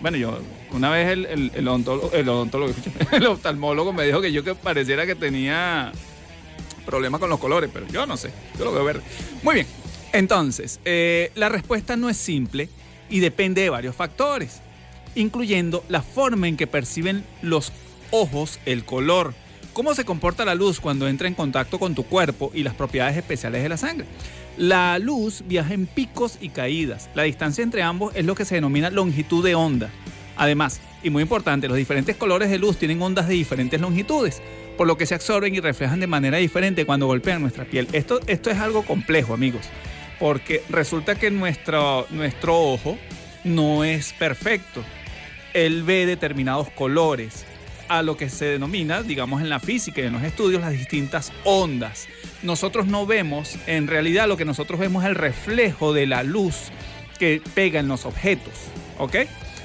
Bueno, 0.00 0.16
yo, 0.16 0.38
una 0.72 0.90
vez 0.90 1.08
el, 1.08 1.26
el, 1.26 1.52
el 1.54 1.68
odontólogo, 1.68 2.12
el 2.12 2.28
odontólogo, 2.28 2.74
el 3.12 3.26
oftalmólogo 3.26 3.92
me 3.92 4.06
dijo 4.06 4.20
que 4.20 4.32
yo 4.32 4.42
que 4.42 4.54
pareciera 4.54 5.06
que 5.06 5.14
tenía 5.14 5.92
problemas 6.86 7.20
con 7.20 7.28
los 7.28 7.38
colores, 7.38 7.70
pero 7.72 7.86
yo 7.88 8.06
no 8.06 8.16
sé, 8.16 8.30
yo 8.58 8.64
lo 8.64 8.72
veo 8.72 8.84
verde. 8.84 9.02
Muy 9.42 9.56
bien, 9.56 9.66
entonces, 10.12 10.80
eh, 10.84 11.30
la 11.34 11.48
respuesta 11.48 11.96
no 11.96 12.08
es 12.08 12.16
simple 12.16 12.68
y 13.10 13.20
depende 13.20 13.62
de 13.62 13.70
varios 13.70 13.94
factores, 13.94 14.60
incluyendo 15.14 15.84
la 15.88 16.02
forma 16.02 16.48
en 16.48 16.56
que 16.56 16.66
perciben 16.66 17.24
los 17.42 17.72
ojos 18.10 18.58
el 18.66 18.84
color, 18.84 19.34
cómo 19.72 19.94
se 19.94 20.04
comporta 20.04 20.44
la 20.44 20.54
luz 20.54 20.80
cuando 20.80 21.08
entra 21.08 21.28
en 21.28 21.34
contacto 21.34 21.78
con 21.78 21.94
tu 21.94 22.04
cuerpo 22.04 22.50
y 22.54 22.62
las 22.62 22.74
propiedades 22.74 23.16
especiales 23.16 23.62
de 23.62 23.68
la 23.68 23.76
sangre. 23.76 24.06
La 24.56 24.98
luz 24.98 25.42
viaja 25.46 25.74
en 25.74 25.86
picos 25.86 26.38
y 26.40 26.50
caídas. 26.50 27.08
La 27.14 27.22
distancia 27.22 27.62
entre 27.62 27.82
ambos 27.82 28.14
es 28.14 28.24
lo 28.24 28.34
que 28.34 28.44
se 28.44 28.56
denomina 28.56 28.90
longitud 28.90 29.44
de 29.44 29.54
onda. 29.54 29.90
Además, 30.36 30.80
y 31.02 31.10
muy 31.10 31.22
importante, 31.22 31.68
los 31.68 31.76
diferentes 31.76 32.16
colores 32.16 32.50
de 32.50 32.58
luz 32.58 32.76
tienen 32.76 33.00
ondas 33.00 33.28
de 33.28 33.34
diferentes 33.34 33.80
longitudes, 33.80 34.42
por 34.76 34.86
lo 34.86 34.96
que 34.96 35.06
se 35.06 35.14
absorben 35.14 35.54
y 35.54 35.60
reflejan 35.60 36.00
de 36.00 36.06
manera 36.06 36.38
diferente 36.38 36.84
cuando 36.84 37.06
golpean 37.06 37.40
nuestra 37.40 37.64
piel. 37.64 37.88
Esto, 37.92 38.20
esto 38.26 38.50
es 38.50 38.58
algo 38.58 38.82
complejo, 38.82 39.34
amigos, 39.34 39.62
porque 40.18 40.62
resulta 40.68 41.14
que 41.14 41.30
nuestro, 41.30 42.06
nuestro 42.10 42.58
ojo 42.58 42.98
no 43.44 43.84
es 43.84 44.12
perfecto. 44.12 44.84
Él 45.54 45.82
ve 45.82 46.06
determinados 46.06 46.70
colores, 46.70 47.44
a 47.90 48.02
lo 48.02 48.16
que 48.16 48.30
se 48.30 48.44
denomina, 48.44 49.02
digamos 49.02 49.42
en 49.42 49.48
la 49.48 49.58
física 49.58 50.00
y 50.00 50.04
en 50.04 50.12
los 50.12 50.22
estudios, 50.22 50.60
las 50.60 50.70
distintas 50.70 51.32
ondas. 51.42 52.06
Nosotros 52.44 52.86
no 52.86 53.04
vemos, 53.04 53.56
en 53.66 53.88
realidad 53.88 54.28
lo 54.28 54.36
que 54.36 54.44
nosotros 54.44 54.78
vemos 54.78 55.02
es 55.02 55.10
el 55.10 55.16
reflejo 55.16 55.92
de 55.92 56.06
la 56.06 56.22
luz 56.22 56.70
que 57.18 57.42
pega 57.52 57.80
en 57.80 57.88
los 57.88 58.06
objetos, 58.06 58.54
¿ok? 58.98 59.16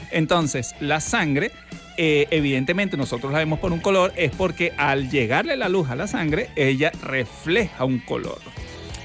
Entonces, 0.09 0.73
la 0.79 1.01
sangre, 1.01 1.51
eh, 1.97 2.25
evidentemente 2.31 2.97
nosotros 2.97 3.31
la 3.31 3.37
vemos 3.37 3.59
por 3.59 3.71
un 3.71 3.79
color, 3.79 4.11
es 4.15 4.31
porque 4.31 4.73
al 4.75 5.11
llegarle 5.11 5.55
la 5.55 5.69
luz 5.69 5.91
a 5.91 5.95
la 5.95 6.07
sangre, 6.07 6.49
ella 6.55 6.91
refleja 7.03 7.85
un 7.85 7.99
color. 7.99 8.39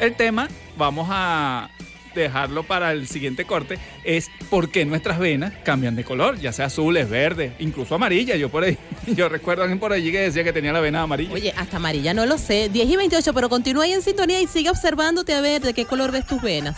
El 0.00 0.14
tema, 0.14 0.48
vamos 0.78 1.08
a 1.10 1.68
dejarlo 2.14 2.62
para 2.62 2.92
el 2.92 3.06
siguiente 3.06 3.44
corte, 3.44 3.78
es 4.04 4.30
por 4.48 4.70
qué 4.70 4.84
nuestras 4.84 5.18
venas 5.18 5.52
cambian 5.64 5.96
de 5.96 6.04
color, 6.04 6.38
ya 6.38 6.52
sea 6.52 6.66
azules, 6.66 7.08
verdes, 7.08 7.52
incluso 7.58 7.94
amarillas. 7.94 8.38
Yo 8.38 8.48
por 8.48 8.64
ahí, 8.64 8.78
yo 9.06 9.28
recuerdo 9.28 9.62
a 9.62 9.64
alguien 9.64 9.78
por 9.78 9.92
allí 9.92 10.10
que 10.12 10.20
decía 10.20 10.44
que 10.44 10.52
tenía 10.52 10.72
la 10.72 10.80
vena 10.80 11.02
amarilla. 11.02 11.32
Oye, 11.32 11.52
hasta 11.56 11.76
amarilla 11.76 12.14
no 12.14 12.26
lo 12.26 12.38
sé. 12.38 12.68
10 12.68 12.88
y 12.88 12.96
28, 12.96 13.34
pero 13.34 13.48
continúa 13.48 13.84
ahí 13.84 13.92
en 13.92 14.02
sintonía 14.02 14.40
y 14.40 14.46
sigue 14.46 14.70
observándote 14.70 15.34
a 15.34 15.40
ver 15.40 15.62
de 15.62 15.74
qué 15.74 15.84
color 15.84 16.12
ves 16.12 16.26
tus 16.26 16.40
venas. 16.42 16.76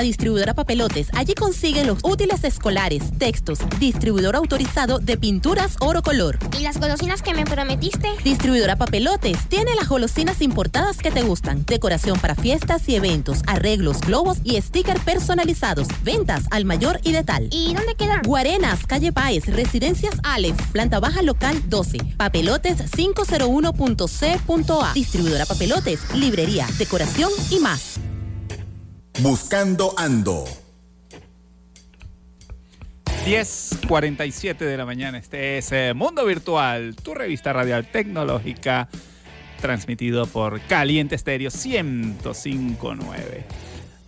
A 0.00 0.02
Distribuidora 0.02 0.54
Papelotes. 0.54 1.08
Allí 1.14 1.34
consiguen 1.34 1.86
los 1.86 1.98
útiles 2.02 2.42
escolares, 2.44 3.02
textos, 3.18 3.58
distribuidor 3.78 4.34
autorizado 4.34 4.98
de 4.98 5.18
pinturas 5.18 5.76
oro 5.80 6.02
color. 6.02 6.38
¿Y 6.58 6.62
las 6.62 6.80
golosinas 6.80 7.20
que 7.20 7.34
me 7.34 7.44
prometiste? 7.44 8.08
Distribuidora 8.24 8.76
Papelotes 8.76 9.46
tiene 9.48 9.74
las 9.74 9.88
golosinas 9.88 10.40
importadas 10.40 10.98
que 10.98 11.10
te 11.10 11.22
gustan. 11.22 11.64
Decoración 11.66 12.18
para 12.18 12.34
fiestas 12.34 12.88
y 12.88 12.96
eventos, 12.96 13.42
arreglos, 13.46 14.00
globos 14.00 14.38
y 14.42 14.60
stickers 14.60 15.04
personalizados. 15.04 15.86
Ventas 16.02 16.44
al 16.50 16.64
mayor 16.64 16.98
y 17.04 17.12
de 17.12 17.22
tal. 17.22 17.48
¿Y 17.50 17.74
dónde 17.74 17.94
queda? 17.94 18.22
Guarenas, 18.24 18.86
calle 18.86 19.12
Páez, 19.12 19.46
Residencias 19.46 20.14
Aleph, 20.22 20.58
planta 20.72 20.98
baja 20.98 21.20
local 21.20 21.62
12. 21.68 21.98
Papelotes 22.16 22.90
501.c.a. 22.92 24.92
Distribuidora 24.94 25.44
Papelotes, 25.44 26.00
librería, 26.14 26.66
decoración 26.78 27.30
y 27.50 27.58
más. 27.58 27.89
Buscando 29.22 29.92
Ando. 29.98 30.44
10.47 33.26 34.56
de 34.56 34.76
la 34.78 34.86
mañana. 34.86 35.18
Este 35.18 35.58
es 35.58 35.70
eh, 35.72 35.92
Mundo 35.94 36.24
Virtual, 36.24 36.96
tu 36.96 37.12
revista 37.12 37.52
radial 37.52 37.86
tecnológica, 37.86 38.88
transmitido 39.60 40.24
por 40.24 40.62
Caliente 40.62 41.16
Estéreo 41.16 41.50
105.9. 41.50 43.44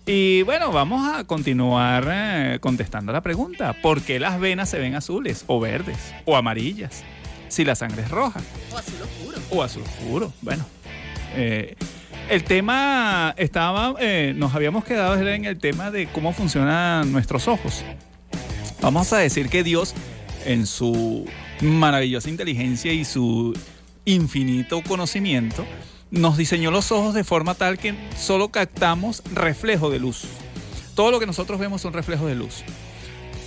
Y 0.07 0.45
bueno, 0.45 0.73
vamos 0.73 1.07
a 1.15 1.25
continuar 1.25 2.09
eh, 2.11 2.59
contestando 2.61 3.13
la 3.13 3.21
pregunta. 3.21 3.75
¿Por 3.83 4.01
qué 4.01 4.19
las 4.19 4.41
venas 4.41 4.71
se 4.71 4.79
ven 4.79 4.95
azules 4.95 5.45
o 5.47 5.61
verdes 5.61 6.15
o 6.25 6.37
amarillas 6.37 7.05
si 7.49 7.67
la 7.67 7.75
sangre 7.75 8.01
es 8.01 8.11
roja? 8.11 8.41
O 8.73 8.79
azul 8.79 9.03
oscuro. 9.03 9.39
O 9.51 9.63
azul 9.63 9.83
oscuro. 9.83 10.33
Bueno, 10.41 10.65
eh, 11.35 11.77
el 12.33 12.45
tema 12.45 13.35
estaba, 13.37 13.95
eh, 14.01 14.33
nos 14.35 14.55
habíamos 14.55 14.87
quedado 14.87 15.21
en 15.29 15.45
el 15.45 15.59
tema 15.59 15.91
de 15.91 16.07
cómo 16.07 16.33
funcionan 16.33 17.13
nuestros 17.13 17.47
ojos. 17.47 17.85
Vamos 18.81 19.13
a 19.13 19.19
decir 19.19 19.51
que 19.51 19.63
Dios, 19.63 19.93
en 20.47 20.67
su 20.67 21.27
maravillosa 21.61 22.31
inteligencia 22.31 22.91
y 22.91 23.05
su 23.05 23.53
infinito 24.07 24.81
conocimiento, 24.83 25.67
nos 26.11 26.39
diseñó 26.39 26.71
los 26.71 26.91
ojos 26.91 27.13
de 27.13 27.23
forma 27.23 27.55
tal 27.55 27.77
que 27.77 27.95
solo 28.17 28.49
captamos 28.49 29.23
reflejo 29.35 29.91
de 29.91 29.99
luz. 29.99 30.25
Todo 30.95 31.11
lo 31.11 31.21
que 31.21 31.27
nosotros 31.27 31.61
vemos 31.61 31.83
son 31.83 31.93
reflejos 31.93 32.29
de 32.29 32.35
luz. 32.35 32.65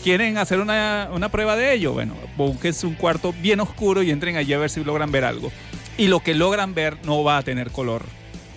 ¿Quieren 0.03 0.37
hacer 0.37 0.59
una, 0.59 1.09
una 1.11 1.29
prueba 1.29 1.55
de 1.55 1.73
ello? 1.73 1.93
Bueno, 1.93 2.13
búsquense 2.37 2.85
un 2.85 2.93
cuarto 2.93 3.33
bien 3.41 3.61
oscuro 3.61 4.03
y 4.03 4.11
entren 4.11 4.37
allí 4.37 4.53
a 4.53 4.59
ver 4.59 4.69
si 4.69 4.83
logran 4.83 5.11
ver 5.11 5.25
algo. 5.25 5.51
Y 5.97 6.07
lo 6.07 6.19
que 6.19 6.35
logran 6.35 6.75
ver 6.75 6.99
no 7.03 7.23
va 7.23 7.39
a 7.39 7.41
tener 7.41 7.71
color. 7.71 8.03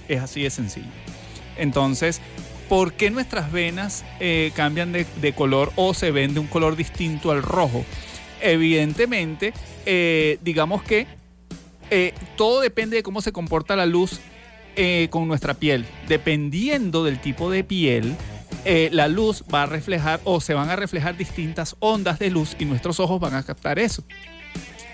Es 0.08 0.20
así 0.20 0.42
de 0.42 0.50
sencillo. 0.50 0.88
Entonces, 1.56 2.20
¿por 2.68 2.94
qué 2.94 3.10
nuestras 3.10 3.52
venas 3.52 4.04
eh, 4.20 4.52
cambian 4.54 4.92
de, 4.92 5.32
color 5.34 5.72
o 5.76 5.94
se 5.94 6.10
ven 6.10 6.34
de 6.34 6.40
un 6.40 6.46
color 6.46 6.76
distinto 6.76 7.30
al 7.30 7.42
rojo? 7.42 7.84
Evidentemente, 8.40 9.52
eh, 9.84 10.38
digamos 10.42 10.82
que 10.82 11.06
eh, 11.90 12.14
todo 12.36 12.60
depende 12.60 12.96
de 12.96 13.02
cómo 13.02 13.20
se 13.20 13.32
comporta 13.32 13.76
la 13.76 13.86
luz 13.86 14.20
con 15.10 15.26
nuestra 15.26 15.54
piel. 15.54 15.86
Dependiendo 16.06 17.02
del 17.02 17.20
tipo 17.20 17.50
de 17.50 17.64
piel, 17.64 18.14
la 18.92 19.08
luz 19.08 19.42
va 19.52 19.64
a 19.64 19.66
reflejar 19.66 20.20
o 20.22 20.40
se 20.40 20.54
van 20.54 20.70
a 20.70 20.76
reflejar 20.76 21.16
distintas 21.16 21.74
ondas 21.80 22.20
de 22.20 22.30
luz 22.30 22.54
y 22.60 22.64
nuestros 22.64 23.00
ojos 23.00 23.18
van 23.18 23.34
a 23.34 23.42
captar 23.42 23.80
eso. 23.80 24.04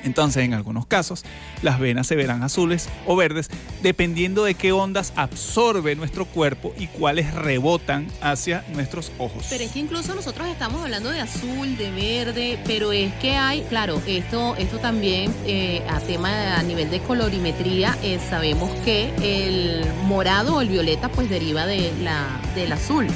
Entonces, 0.04 0.44
en 0.44 0.54
algunos 0.54 0.86
casos, 0.86 1.24
las 1.62 1.80
venas 1.80 2.06
se 2.06 2.16
verán 2.16 2.42
azules 2.42 2.88
o 3.06 3.16
verdes 3.16 3.50
dependiendo 3.82 4.44
de 4.44 4.54
qué 4.54 4.72
ondas 4.72 5.12
absorbe 5.16 5.96
nuestro 5.96 6.24
cuerpo 6.26 6.72
y 6.78 6.86
cuáles 6.86 7.34
rebotan 7.34 8.06
hacia 8.20 8.64
nuestros 8.74 9.12
ojos. 9.18 9.46
Pero 9.50 9.64
es 9.64 9.72
que 9.72 9.80
incluso 9.80 10.14
nosotros 10.14 10.48
estamos 10.48 10.82
hablando 10.82 11.10
de 11.10 11.20
azul, 11.20 11.76
de 11.76 11.90
verde, 11.90 12.58
pero 12.66 12.92
es 12.92 13.12
que 13.14 13.36
hay, 13.36 13.62
claro, 13.62 14.00
esto, 14.06 14.54
esto 14.56 14.78
también 14.78 15.34
eh, 15.46 15.82
a 15.88 16.00
tema 16.00 16.58
a 16.58 16.62
nivel 16.62 16.90
de 16.90 17.00
colorimetría, 17.00 17.96
eh, 18.02 18.20
sabemos 18.28 18.70
que 18.84 19.12
el 19.22 19.84
morado 20.04 20.56
o 20.56 20.60
el 20.60 20.68
violeta 20.68 21.08
pues 21.08 21.28
deriva 21.28 21.66
de 21.66 21.92
la, 22.02 22.40
del 22.54 22.72
azul. 22.72 23.06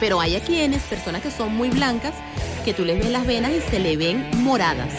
Pero 0.00 0.20
hay 0.20 0.36
a 0.36 0.40
quienes, 0.40 0.82
personas 0.82 1.22
que 1.22 1.30
son 1.30 1.54
muy 1.56 1.70
blancas, 1.70 2.14
que 2.64 2.74
tú 2.74 2.84
les 2.84 2.98
ves 2.98 3.10
las 3.10 3.26
venas 3.26 3.52
y 3.52 3.60
se 3.70 3.78
le 3.78 3.96
ven 3.96 4.28
moradas. 4.42 4.92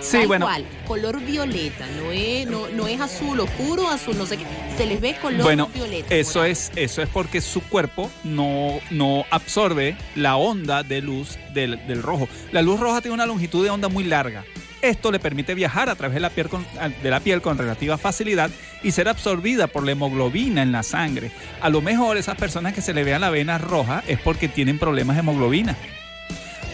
Sí, 0.00 0.18
Tal 0.18 0.26
bueno. 0.26 0.44
cual, 0.44 0.66
color 0.86 1.18
violeta, 1.22 1.86
no 1.96 2.12
es, 2.12 2.46
no, 2.46 2.68
no 2.68 2.86
es 2.86 3.00
azul 3.00 3.40
oscuro, 3.40 3.88
azul, 3.88 4.18
no 4.18 4.26
sé 4.26 4.36
qué. 4.36 4.44
Se 4.76 4.84
les 4.84 5.00
ve 5.00 5.16
color 5.20 5.42
Bueno, 5.42 5.68
violeta. 5.74 6.14
eso 6.14 6.44
es, 6.44 6.70
eso 6.76 7.00
es 7.00 7.08
porque 7.08 7.40
su 7.40 7.62
cuerpo 7.62 8.10
no, 8.22 8.80
no 8.90 9.24
absorbe 9.30 9.96
la 10.14 10.36
onda 10.36 10.82
de 10.82 11.00
luz 11.00 11.38
del, 11.54 11.86
del 11.86 12.02
rojo. 12.02 12.28
La 12.52 12.60
luz 12.60 12.78
roja 12.80 13.00
tiene 13.00 13.14
una 13.14 13.24
longitud 13.24 13.64
de 13.64 13.70
onda 13.70 13.88
muy 13.88 14.04
larga. 14.04 14.44
Esto 14.84 15.10
le 15.10 15.18
permite 15.18 15.54
viajar 15.54 15.88
a 15.88 15.94
través 15.94 16.14
de 16.14 16.20
la, 16.20 16.28
piel 16.28 16.50
con, 16.50 16.66
de 17.02 17.10
la 17.10 17.20
piel 17.20 17.40
con 17.40 17.56
relativa 17.56 17.96
facilidad 17.96 18.50
y 18.82 18.90
ser 18.90 19.08
absorbida 19.08 19.66
por 19.66 19.82
la 19.82 19.92
hemoglobina 19.92 20.60
en 20.60 20.72
la 20.72 20.82
sangre. 20.82 21.30
A 21.62 21.70
lo 21.70 21.80
mejor 21.80 22.18
esas 22.18 22.36
personas 22.36 22.74
que 22.74 22.82
se 22.82 22.92
le 22.92 23.02
vean 23.02 23.22
la 23.22 23.30
vena 23.30 23.56
roja 23.56 24.04
es 24.06 24.20
porque 24.20 24.46
tienen 24.46 24.78
problemas 24.78 25.16
de 25.16 25.20
hemoglobina. 25.20 25.74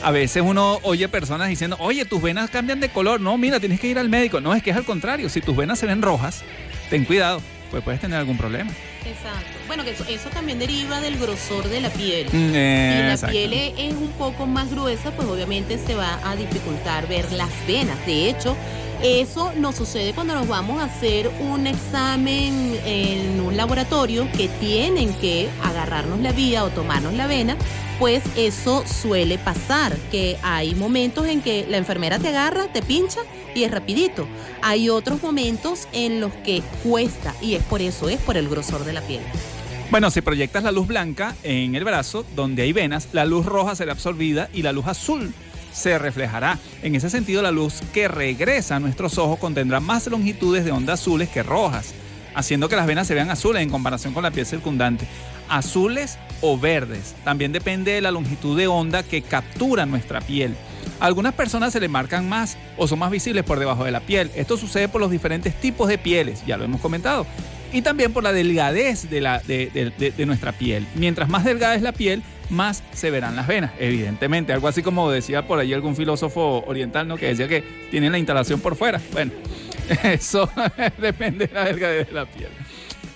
A 0.02 0.10
veces 0.10 0.42
uno 0.44 0.80
oye 0.82 1.08
personas 1.08 1.48
diciendo, 1.48 1.76
oye, 1.78 2.04
tus 2.04 2.20
venas 2.20 2.50
cambian 2.50 2.80
de 2.80 2.88
color. 2.88 3.20
No, 3.20 3.38
mira, 3.38 3.60
tienes 3.60 3.78
que 3.78 3.86
ir 3.86 3.96
al 3.96 4.08
médico. 4.08 4.40
No, 4.40 4.56
es 4.56 4.62
que 4.64 4.70
es 4.70 4.76
al 4.76 4.84
contrario. 4.84 5.28
Si 5.28 5.40
tus 5.40 5.54
venas 5.54 5.78
se 5.78 5.86
ven 5.86 6.02
rojas, 6.02 6.42
ten 6.90 7.04
cuidado. 7.04 7.40
pues 7.70 7.84
puedes 7.84 8.00
tener 8.00 8.18
algún 8.18 8.36
problema. 8.36 8.72
Exacto. 9.06 9.59
Bueno, 9.70 9.84
que 9.84 9.90
eso, 9.90 10.04
eso 10.08 10.30
también 10.30 10.58
deriva 10.58 11.00
del 11.00 11.16
grosor 11.16 11.68
de 11.68 11.80
la 11.80 11.90
piel. 11.90 12.26
Mm, 12.26 12.30
Si 12.30 12.52
la 12.52 13.12
exacto. 13.12 13.30
piel 13.30 13.52
es 13.52 13.72
es 13.78 13.94
un 13.94 14.08
poco 14.18 14.44
más 14.44 14.68
gruesa, 14.68 15.12
pues 15.12 15.28
obviamente 15.28 15.78
se 15.78 15.94
va 15.94 16.18
a 16.28 16.34
dificultar 16.34 17.06
ver 17.06 17.30
las 17.30 17.50
venas. 17.68 18.04
De 18.04 18.28
hecho, 18.28 18.56
eso 19.00 19.52
nos 19.56 19.76
sucede 19.76 20.12
cuando 20.12 20.34
nos 20.34 20.48
vamos 20.48 20.82
a 20.82 20.86
hacer 20.86 21.30
un 21.38 21.68
examen 21.68 22.80
en 22.84 23.40
un 23.40 23.56
laboratorio 23.56 24.26
que 24.36 24.48
tienen 24.48 25.14
que 25.14 25.48
agarrarnos 25.62 26.18
la 26.18 26.32
vía 26.32 26.64
o 26.64 26.70
tomarnos 26.70 27.14
la 27.14 27.28
vena. 27.28 27.56
Pues 28.00 28.24
eso 28.36 28.82
suele 28.88 29.38
pasar, 29.38 29.96
que 30.10 30.36
hay 30.42 30.74
momentos 30.74 31.28
en 31.28 31.42
que 31.42 31.64
la 31.68 31.76
enfermera 31.76 32.18
te 32.18 32.26
agarra, 32.26 32.66
te 32.72 32.82
pincha 32.82 33.20
y 33.54 33.62
es 33.62 33.70
rapidito. 33.70 34.26
Hay 34.62 34.88
otros 34.88 35.22
momentos 35.22 35.86
en 35.92 36.20
los 36.20 36.32
que 36.32 36.60
cuesta 36.82 37.36
y 37.40 37.54
es 37.54 37.62
por 37.62 37.80
eso, 37.80 38.08
es 38.08 38.18
por 38.18 38.36
el 38.36 38.48
grosor 38.48 38.84
de 38.84 38.94
la 38.94 39.02
piel. 39.02 39.22
Bueno, 39.90 40.08
si 40.12 40.20
proyectas 40.20 40.62
la 40.62 40.70
luz 40.70 40.86
blanca 40.86 41.34
en 41.42 41.74
el 41.74 41.82
brazo, 41.82 42.24
donde 42.36 42.62
hay 42.62 42.72
venas, 42.72 43.08
la 43.10 43.24
luz 43.24 43.44
roja 43.44 43.74
será 43.74 43.90
absorbida 43.90 44.48
y 44.52 44.62
la 44.62 44.70
luz 44.70 44.86
azul 44.86 45.34
se 45.72 45.98
reflejará. 45.98 46.60
En 46.84 46.94
ese 46.94 47.10
sentido, 47.10 47.42
la 47.42 47.50
luz 47.50 47.80
que 47.92 48.06
regresa 48.06 48.76
a 48.76 48.80
nuestros 48.80 49.18
ojos 49.18 49.40
contendrá 49.40 49.80
más 49.80 50.06
longitudes 50.06 50.64
de 50.64 50.70
ondas 50.70 51.00
azules 51.00 51.28
que 51.28 51.42
rojas, 51.42 51.92
haciendo 52.36 52.68
que 52.68 52.76
las 52.76 52.86
venas 52.86 53.08
se 53.08 53.14
vean 53.14 53.30
azules 53.30 53.62
en 53.62 53.70
comparación 53.70 54.14
con 54.14 54.22
la 54.22 54.30
piel 54.30 54.46
circundante. 54.46 55.08
Azules 55.48 56.18
o 56.40 56.56
verdes. 56.56 57.16
También 57.24 57.50
depende 57.50 57.90
de 57.90 58.00
la 58.00 58.12
longitud 58.12 58.56
de 58.56 58.68
onda 58.68 59.02
que 59.02 59.22
captura 59.22 59.86
nuestra 59.86 60.20
piel. 60.20 60.54
Algunas 61.00 61.34
personas 61.34 61.72
se 61.72 61.80
le 61.80 61.88
marcan 61.88 62.28
más 62.28 62.58
o 62.76 62.86
son 62.86 63.00
más 63.00 63.10
visibles 63.10 63.42
por 63.42 63.58
debajo 63.58 63.84
de 63.84 63.90
la 63.90 64.00
piel. 64.00 64.30
Esto 64.36 64.56
sucede 64.56 64.88
por 64.88 65.00
los 65.00 65.10
diferentes 65.10 65.52
tipos 65.60 65.88
de 65.88 65.98
pieles, 65.98 66.46
ya 66.46 66.56
lo 66.56 66.62
hemos 66.62 66.80
comentado. 66.80 67.26
Y 67.72 67.82
también 67.82 68.12
por 68.12 68.22
la 68.24 68.32
delgadez 68.32 69.08
de, 69.10 69.20
la, 69.20 69.38
de, 69.40 69.92
de- 70.16 70.26
nuestra 70.26 70.52
piel. 70.52 70.86
Mientras 70.94 71.28
más 71.28 71.44
delgada 71.44 71.74
es 71.76 71.82
la 71.82 71.92
piel, 71.92 72.22
más 72.48 72.82
se 72.92 73.10
verán 73.10 73.36
las 73.36 73.46
venas, 73.46 73.70
evidentemente. 73.78 74.52
Algo 74.52 74.66
así 74.68 74.82
como 74.82 75.10
decía 75.10 75.46
por 75.46 75.58
ahí 75.60 75.72
algún 75.72 75.94
filósofo 75.94 76.64
oriental, 76.66 77.06
¿no? 77.06 77.16
Que 77.16 77.26
decía 77.26 77.46
que 77.46 77.62
tienen 77.90 78.10
la 78.12 78.18
instalación 78.18 78.60
por 78.60 78.74
fuera. 78.74 79.00
Bueno, 79.12 79.30
eso 80.02 80.50
depende 80.98 81.46
de 81.46 81.54
la 81.54 81.64
delgadez 81.64 82.08
de 82.08 82.12
la 82.14 82.26
piel. 82.26 82.48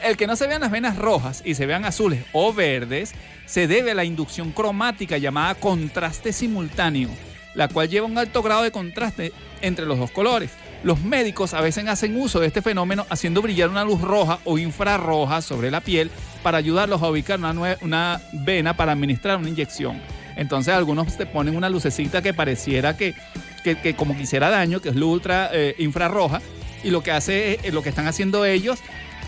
El 0.02 0.16
que 0.16 0.26
no 0.26 0.36
se 0.36 0.46
vean 0.46 0.60
las 0.60 0.70
venas 0.70 0.96
rojas 0.98 1.42
y 1.44 1.54
se 1.54 1.66
vean 1.66 1.84
azules 1.84 2.22
o 2.32 2.52
verdes 2.52 3.12
se 3.46 3.66
debe 3.66 3.90
a 3.92 3.94
la 3.94 4.04
inducción 4.04 4.52
cromática 4.52 5.18
llamada 5.18 5.54
contraste 5.54 6.32
simultáneo, 6.32 7.08
la 7.54 7.68
cual 7.68 7.88
lleva 7.88 8.06
un 8.06 8.18
alto 8.18 8.42
grado 8.42 8.62
de 8.62 8.70
contraste 8.70 9.32
entre 9.62 9.86
los 9.86 9.98
dos 9.98 10.10
colores. 10.10 10.50
Los 10.84 11.00
médicos 11.00 11.54
a 11.54 11.62
veces 11.62 11.86
hacen 11.88 12.14
uso 12.20 12.40
de 12.40 12.46
este 12.46 12.60
fenómeno 12.60 13.06
haciendo 13.08 13.40
brillar 13.40 13.70
una 13.70 13.84
luz 13.84 14.02
roja 14.02 14.38
o 14.44 14.58
infrarroja 14.58 15.40
sobre 15.40 15.70
la 15.70 15.80
piel 15.80 16.10
para 16.42 16.58
ayudarlos 16.58 17.02
a 17.02 17.08
ubicar 17.08 17.38
una, 17.38 17.76
una 17.80 18.20
vena 18.32 18.76
para 18.76 18.92
administrar 18.92 19.38
una 19.38 19.48
inyección. 19.48 19.98
Entonces 20.36 20.74
algunos 20.74 21.16
te 21.16 21.24
ponen 21.24 21.56
una 21.56 21.70
lucecita 21.70 22.20
que 22.20 22.34
pareciera 22.34 22.96
que, 22.98 23.14
que, 23.62 23.76
que 23.80 23.94
como 23.96 24.14
quisiera 24.14 24.50
daño, 24.50 24.80
que 24.82 24.90
es 24.90 24.94
luz 24.94 25.14
ultra 25.14 25.48
eh, 25.54 25.74
infrarroja, 25.78 26.42
y 26.82 26.90
lo 26.90 27.02
que 27.02 27.12
hace, 27.12 27.60
eh, 27.62 27.72
lo 27.72 27.82
que 27.82 27.88
están 27.88 28.06
haciendo 28.06 28.44
ellos 28.44 28.78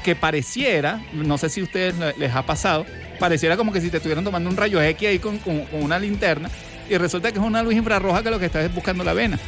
que 0.04 0.14
pareciera, 0.14 1.00
no 1.14 1.38
sé 1.38 1.48
si 1.48 1.60
a 1.60 1.64
ustedes 1.64 1.96
le- 1.96 2.12
les 2.18 2.34
ha 2.34 2.42
pasado, 2.44 2.84
pareciera 3.18 3.56
como 3.56 3.72
que 3.72 3.80
si 3.80 3.88
te 3.88 3.96
estuvieran 3.96 4.24
tomando 4.24 4.50
un 4.50 4.56
rayo 4.58 4.82
X 4.82 5.08
ahí 5.08 5.18
con, 5.18 5.38
con- 5.38 5.64
con 5.64 5.82
una 5.82 5.98
linterna 5.98 6.50
y 6.90 6.98
resulta 6.98 7.32
que 7.32 7.38
es 7.38 7.44
una 7.44 7.62
luz 7.62 7.72
infrarroja 7.74 8.22
que 8.22 8.30
lo 8.30 8.38
que 8.38 8.44
está 8.46 8.62
es 8.62 8.74
buscando 8.74 9.02
la 9.04 9.14
vena. 9.14 9.38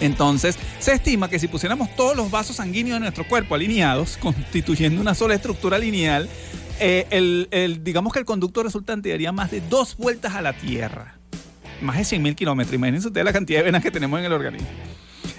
Entonces, 0.00 0.58
se 0.78 0.92
estima 0.92 1.28
que 1.28 1.38
si 1.38 1.48
pusiéramos 1.48 1.94
todos 1.96 2.16
los 2.16 2.30
vasos 2.30 2.56
sanguíneos 2.56 2.96
de 2.96 3.00
nuestro 3.00 3.26
cuerpo 3.26 3.54
alineados, 3.54 4.16
constituyendo 4.20 5.00
una 5.00 5.14
sola 5.14 5.34
estructura 5.34 5.78
lineal, 5.78 6.28
eh, 6.78 7.06
el, 7.10 7.82
digamos 7.82 8.12
que 8.12 8.18
el 8.18 8.24
conducto 8.24 8.62
resultante 8.62 9.08
daría 9.08 9.32
más 9.32 9.50
de 9.50 9.60
dos 9.62 9.96
vueltas 9.96 10.34
a 10.34 10.42
la 10.42 10.52
Tierra. 10.52 11.14
Más 11.80 11.98
de 11.98 12.04
100 12.04 12.22
mil 12.22 12.34
kilómetros. 12.34 12.74
Imagínense 12.74 13.08
ustedes 13.08 13.24
la 13.24 13.32
cantidad 13.32 13.60
de 13.60 13.64
venas 13.64 13.82
que 13.82 13.90
tenemos 13.90 14.18
en 14.18 14.26
el 14.26 14.32
organismo. 14.32 14.68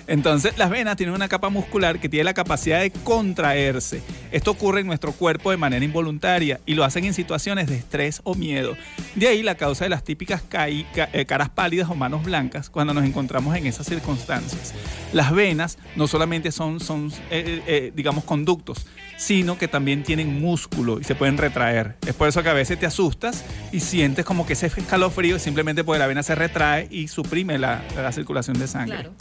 Entonces, 0.08 0.58
las 0.58 0.70
venas 0.70 0.96
tienen 0.96 1.14
una 1.14 1.28
capa 1.28 1.50
muscular 1.50 2.00
que 2.00 2.08
tiene 2.08 2.24
la 2.24 2.34
capacidad 2.34 2.80
de 2.80 2.92
contraerse. 2.92 4.02
Esto 4.32 4.52
ocurre 4.52 4.82
en 4.82 4.88
nuestro 4.88 5.12
cuerpo 5.12 5.52
de 5.52 5.58
manera 5.58 5.84
involuntaria 5.84 6.60
y 6.66 6.76
lo 6.76 6.84
hacen 6.86 7.06
en 7.06 7.14
situaciones 7.14 7.68
de 7.68 7.76
estrés 7.76 8.22
o 8.24 8.34
miedo. 8.34 8.76
De 9.16 9.28
ahí 9.28 9.44
la 9.44 9.56
causa 9.56 9.84
de 9.84 9.90
las 9.90 10.04
típicas 10.04 10.44
eh, 10.54 11.26
caras 11.28 11.50
pálidas 11.50 11.90
o 11.90 11.96
manos 11.96 12.24
blancas 12.24 12.70
cuando 12.70 12.94
nos 12.94 13.04
encontramos 13.04 13.56
en 13.56 13.68
esas 13.68 13.86
circunstancias. 13.86 14.74
Las 15.12 15.34
venas 15.34 15.78
no 15.96 16.08
solamente 16.08 16.52
son, 16.52 16.80
son 16.80 17.12
eh, 17.30 17.62
eh, 17.68 17.92
digamos, 17.96 18.24
conductos, 18.24 18.86
sino 19.18 19.58
que 19.58 19.68
también 19.68 20.04
tienen 20.04 20.40
músculo 20.40 21.00
y 21.00 21.04
se 21.04 21.16
pueden 21.16 21.38
retraer. 21.38 21.98
Es 22.06 22.14
por 22.14 22.30
eso 22.30 22.44
que 22.44 22.50
a 22.50 22.54
veces 22.54 22.80
te 22.80 22.86
asustas 22.86 23.44
y 23.72 23.82
sientes 23.82 24.24
como 24.24 24.46
que 24.46 24.54
ese 24.54 24.68
escalofrío 24.68 25.40
simplemente 25.40 25.84
porque 25.84 26.00
la 26.00 26.08
vena 26.08 26.24
se 26.24 26.36
retrae 26.36 26.88
y 26.90 27.08
suprime 27.10 27.58
la, 27.58 27.84
la 27.96 28.12
circulación 28.12 28.58
de 28.58 28.68
sangre. 28.68 28.98
Claro. 28.98 29.14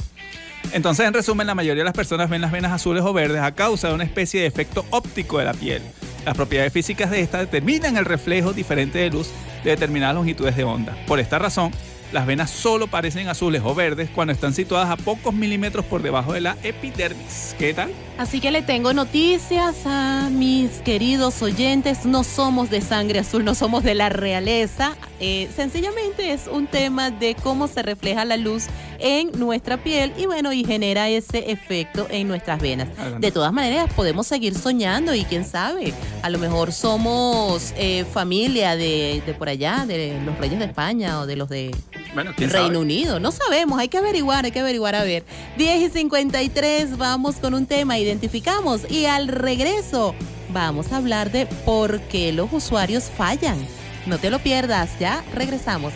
Entonces, 0.73 1.07
en 1.07 1.15
resumen, 1.15 1.47
la 1.47 1.55
mayoría 1.55 1.83
de 1.83 1.87
las 1.87 1.95
personas 1.95 2.29
ven 2.29 2.41
las 2.41 2.53
venas 2.53 2.73
azules 2.73 3.03
o 3.05 3.13
verdes 3.13 3.43
a 3.43 3.53
causa 3.53 3.89
de 3.89 3.95
una 3.95 4.05
especie 4.05 4.41
de 4.41 4.47
efecto 4.47 4.85
óptico 4.91 5.39
de 5.39 5.45
la 5.45 5.55
piel. 5.55 5.83
Las 6.25 6.35
propiedades 6.35 6.73
físicas 6.73 7.11
de 7.11 7.21
esta 7.21 7.39
determinan 7.39 7.97
el 7.97 8.05
reflejo 8.05 8.53
diferente 8.53 8.99
de 8.99 9.11
luz 9.11 9.29
de 9.63 9.71
determinadas 9.71 10.17
longitudes 10.17 10.57
de 10.57 10.65
onda. 10.65 10.97
Por 11.07 11.21
esta 11.21 11.39
razón, 11.39 11.73
las 12.13 12.27
venas 12.27 12.51
solo 12.51 12.87
parecen 12.87 13.29
azules 13.29 13.63
o 13.65 13.75
verdes 13.75 14.09
cuando 14.11 14.33
están 14.33 14.55
situadas 14.55 14.91
a 14.91 14.97
pocos 14.97 15.35
milímetros 15.35 15.85
por 15.85 16.03
debajo 16.03 16.33
de 16.33 16.41
la 16.41 16.57
epidermis. 16.63 17.55
¿Qué 17.59 17.75
tal? 17.75 17.91
Así 18.17 18.41
que 18.41 18.51
le 18.51 18.63
tengo 18.63 18.93
noticias 18.93 19.75
a 19.87 20.29
mis 20.31 20.71
queridos 20.83 21.43
oyentes. 21.43 22.07
No 22.07 22.23
somos 22.23 22.71
de 22.71 22.81
sangre 22.81 23.19
azul, 23.19 23.45
no 23.45 23.55
somos 23.55 23.83
de 23.83 23.95
la 23.95 24.09
realeza. 24.09 24.97
Eh, 25.19 25.49
sencillamente 25.55 26.33
es 26.33 26.47
un 26.47 26.69
tema 26.69 27.11
de 27.11 27.35
cómo 27.35 27.67
se 27.67 27.83
refleja 27.83 28.25
la 28.25 28.37
luz 28.37 28.67
en 28.99 29.33
nuestra 29.39 29.77
piel 29.77 30.13
y 30.17 30.27
bueno, 30.27 30.53
y 30.53 30.65
genera 30.65 31.09
ese 31.09 31.51
efecto 31.51 32.07
en 32.11 32.29
nuestras 32.29 32.61
venas. 32.61 32.89
De 33.19 33.31
todas 33.31 33.53
maneras, 33.53 33.93
podemos 33.95 34.27
seguir 34.27 34.55
soñando 34.55 35.15
y 35.15 35.25
quién 35.25 35.45
sabe, 35.45 35.93
a 36.23 36.31
lo 36.31 36.39
mejor 36.39 36.73
somos 36.73 37.73
eh, 37.77 38.05
familia 38.13 38.77
de, 38.77 39.23
de 39.25 39.35
por 39.35 39.49
allá, 39.49 39.85
de 39.87 40.21
los 40.25 40.37
reyes 40.39 40.59
de 40.59 40.67
España 40.67 41.21
o 41.21 41.27
de 41.27 41.37
los 41.37 41.49
de 41.49 41.75
Bueno, 42.15 42.33
Reino 42.37 42.51
sabe? 42.51 42.77
Unido. 42.79 43.21
No 43.21 43.33
sabemos, 43.33 43.79
hay 43.79 43.89
que 43.89 43.99
averiguar, 43.99 44.45
hay 44.45 44.53
que 44.53 44.61
averiguar. 44.61 44.95
A 44.95 45.05
ver, 45.05 45.25
10 45.57 45.91
y 45.91 45.91
53, 45.91 46.99
vamos 46.99 47.37
con 47.37 47.55
un 47.55 47.67
tema, 47.67 47.99
identificamos 47.99 48.91
y 48.91 49.07
al 49.07 49.29
regreso 49.29 50.15
vamos 50.53 50.93
a 50.93 50.97
hablar 50.97 51.31
de 51.31 51.47
por 51.47 52.01
qué 52.03 52.33
los 52.33 52.53
usuarios 52.53 53.05
fallan. 53.05 53.59
No 54.07 54.19
te 54.19 54.31
lo 54.31 54.39
pierdas, 54.39 54.91
ya 55.01 55.25
regresamos. 55.35 55.93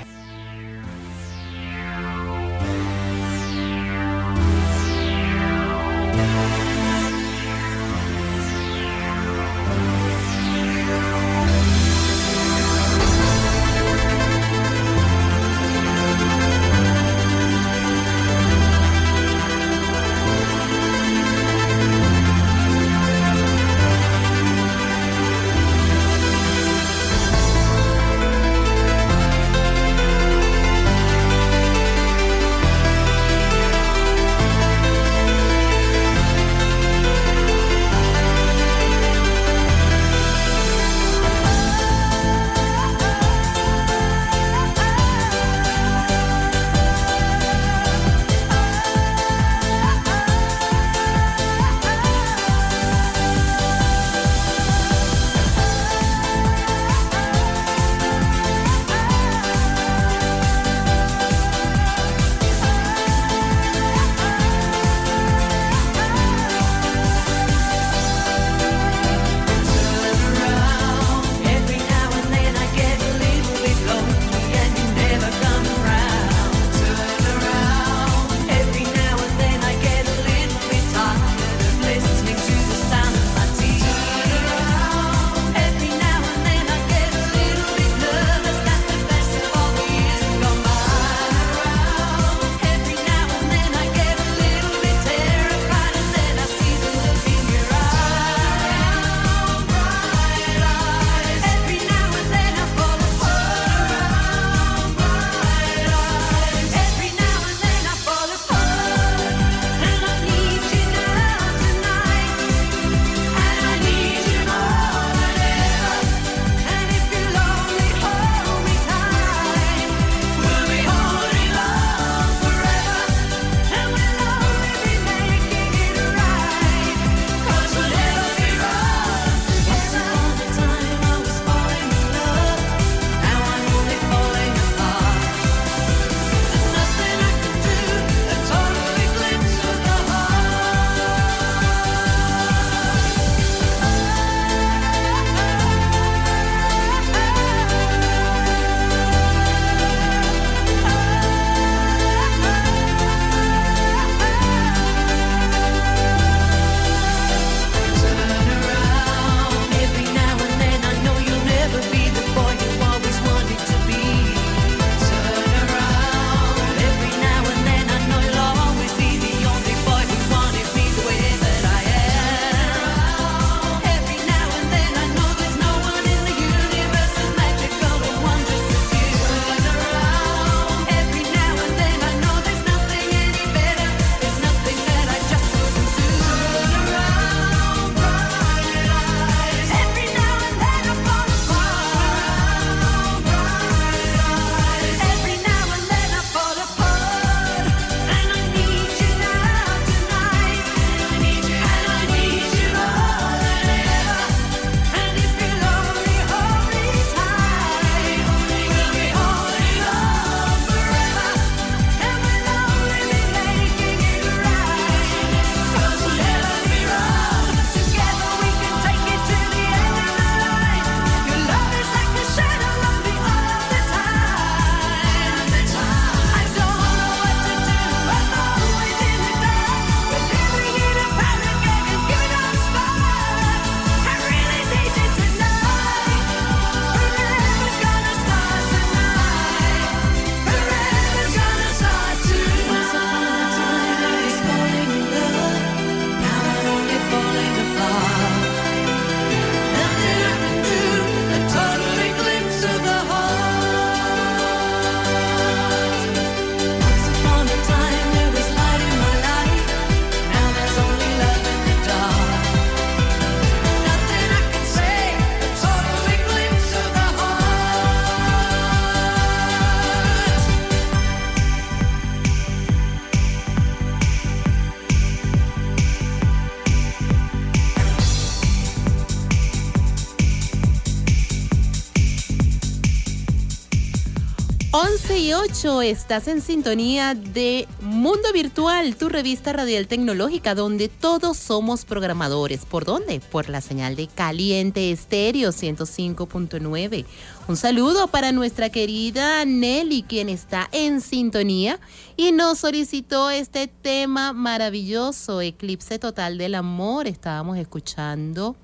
8, 285.61 285.83
estás 285.83 286.27
en 286.27 286.41
sintonía 286.41 287.15
de 287.15 287.69
Mundo 287.83 288.33
Virtual, 288.33 288.97
tu 288.97 289.11
revista 289.11 289.53
radial 289.53 289.89
tecnológica, 289.89 290.55
donde 290.55 290.89
todos 290.89 291.37
somos 291.37 291.85
programadores. 291.85 292.65
¿Por 292.65 292.87
dónde? 292.87 293.21
Por 293.21 293.51
la 293.51 293.61
señal 293.61 293.95
de 293.95 294.07
Caliente 294.07 294.91
Estéreo 294.91 295.51
105.9. 295.51 297.05
Un 297.47 297.57
saludo 297.59 298.07
para 298.07 298.33
nuestra 298.33 298.71
querida 298.71 299.45
Nelly, 299.45 300.05
quien 300.05 300.31
está 300.31 300.71
en 300.73 301.03
sintonía 301.03 301.79
y 302.17 302.33
nos 302.33 302.61
solicitó 302.61 303.29
este 303.29 303.67
tema 303.67 304.33
maravilloso, 304.33 305.43
Eclipse 305.43 305.99
Total 305.99 306.39
del 306.39 306.55
Amor. 306.55 307.07
Estábamos 307.07 307.59
escuchando 307.59 308.57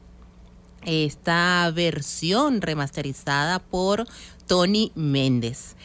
esta 0.86 1.70
versión 1.74 2.62
remasterizada 2.62 3.58
por 3.58 4.06
Tony 4.46 4.92
Méndez. 4.94 5.76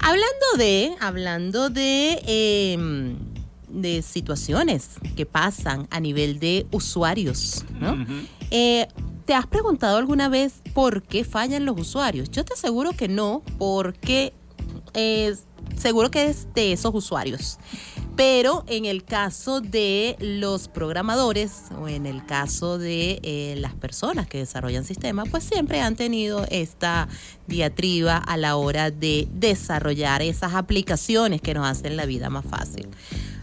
Hablando 0.00 0.46
de, 0.56 0.94
hablando 1.00 1.70
de, 1.70 2.22
eh, 2.26 3.16
de 3.68 4.02
situaciones 4.02 4.96
que 5.16 5.26
pasan 5.26 5.86
a 5.90 6.00
nivel 6.00 6.38
de 6.38 6.66
usuarios, 6.70 7.64
¿no? 7.80 8.06
Eh, 8.50 8.86
¿Te 9.24 9.34
has 9.34 9.46
preguntado 9.46 9.98
alguna 9.98 10.28
vez 10.28 10.62
por 10.72 11.02
qué 11.02 11.24
fallan 11.24 11.66
los 11.66 11.78
usuarios? 11.78 12.30
Yo 12.30 12.44
te 12.44 12.54
aseguro 12.54 12.92
que 12.92 13.08
no, 13.08 13.42
porque 13.58 14.32
eh, 14.94 15.36
seguro 15.76 16.10
que 16.10 16.26
es 16.28 16.48
de 16.54 16.72
esos 16.72 16.94
usuarios. 16.94 17.58
Pero 18.18 18.64
en 18.66 18.84
el 18.84 19.04
caso 19.04 19.60
de 19.60 20.16
los 20.18 20.66
programadores 20.66 21.52
o 21.80 21.86
en 21.86 22.04
el 22.04 22.26
caso 22.26 22.76
de 22.76 23.20
eh, 23.22 23.54
las 23.58 23.74
personas 23.74 24.26
que 24.26 24.38
desarrollan 24.38 24.84
sistemas, 24.84 25.28
pues 25.30 25.44
siempre 25.44 25.80
han 25.80 25.94
tenido 25.94 26.44
esta 26.50 27.06
diatriba 27.46 28.16
a 28.16 28.36
la 28.36 28.56
hora 28.56 28.90
de 28.90 29.28
desarrollar 29.34 30.20
esas 30.20 30.54
aplicaciones 30.54 31.40
que 31.40 31.54
nos 31.54 31.64
hacen 31.64 31.96
la 31.96 32.06
vida 32.06 32.28
más 32.28 32.44
fácil. 32.44 32.88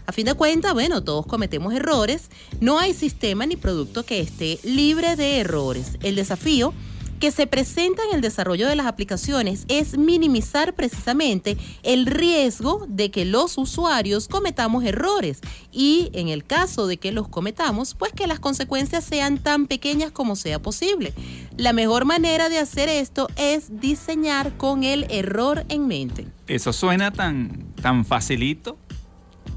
A 0.04 0.12
fin 0.12 0.26
de 0.26 0.34
cuentas, 0.34 0.74
bueno, 0.74 1.02
todos 1.02 1.24
cometemos 1.24 1.72
errores. 1.72 2.28
No 2.60 2.78
hay 2.78 2.92
sistema 2.92 3.46
ni 3.46 3.56
producto 3.56 4.04
que 4.04 4.20
esté 4.20 4.58
libre 4.62 5.16
de 5.16 5.38
errores. 5.38 5.92
El 6.02 6.16
desafío 6.16 6.74
que 7.18 7.30
se 7.30 7.46
presenta 7.46 8.02
en 8.08 8.16
el 8.16 8.20
desarrollo 8.20 8.68
de 8.68 8.76
las 8.76 8.86
aplicaciones 8.86 9.64
es 9.68 9.98
minimizar 9.98 10.74
precisamente 10.74 11.56
el 11.82 12.06
riesgo 12.06 12.86
de 12.88 13.10
que 13.10 13.24
los 13.24 13.58
usuarios 13.58 14.28
cometamos 14.28 14.84
errores 14.84 15.40
y 15.72 16.10
en 16.12 16.28
el 16.28 16.44
caso 16.44 16.86
de 16.86 16.96
que 16.96 17.12
los 17.12 17.28
cometamos, 17.28 17.94
pues 17.94 18.12
que 18.12 18.26
las 18.26 18.40
consecuencias 18.40 19.04
sean 19.04 19.38
tan 19.38 19.66
pequeñas 19.66 20.12
como 20.12 20.36
sea 20.36 20.60
posible. 20.60 21.12
La 21.56 21.72
mejor 21.72 22.04
manera 22.04 22.48
de 22.48 22.58
hacer 22.58 22.88
esto 22.88 23.28
es 23.36 23.80
diseñar 23.80 24.56
con 24.56 24.84
el 24.84 25.06
error 25.10 25.64
en 25.68 25.86
mente. 25.86 26.26
Eso 26.46 26.72
suena 26.72 27.12
tan, 27.12 27.74
tan 27.80 28.04
facilito 28.04 28.78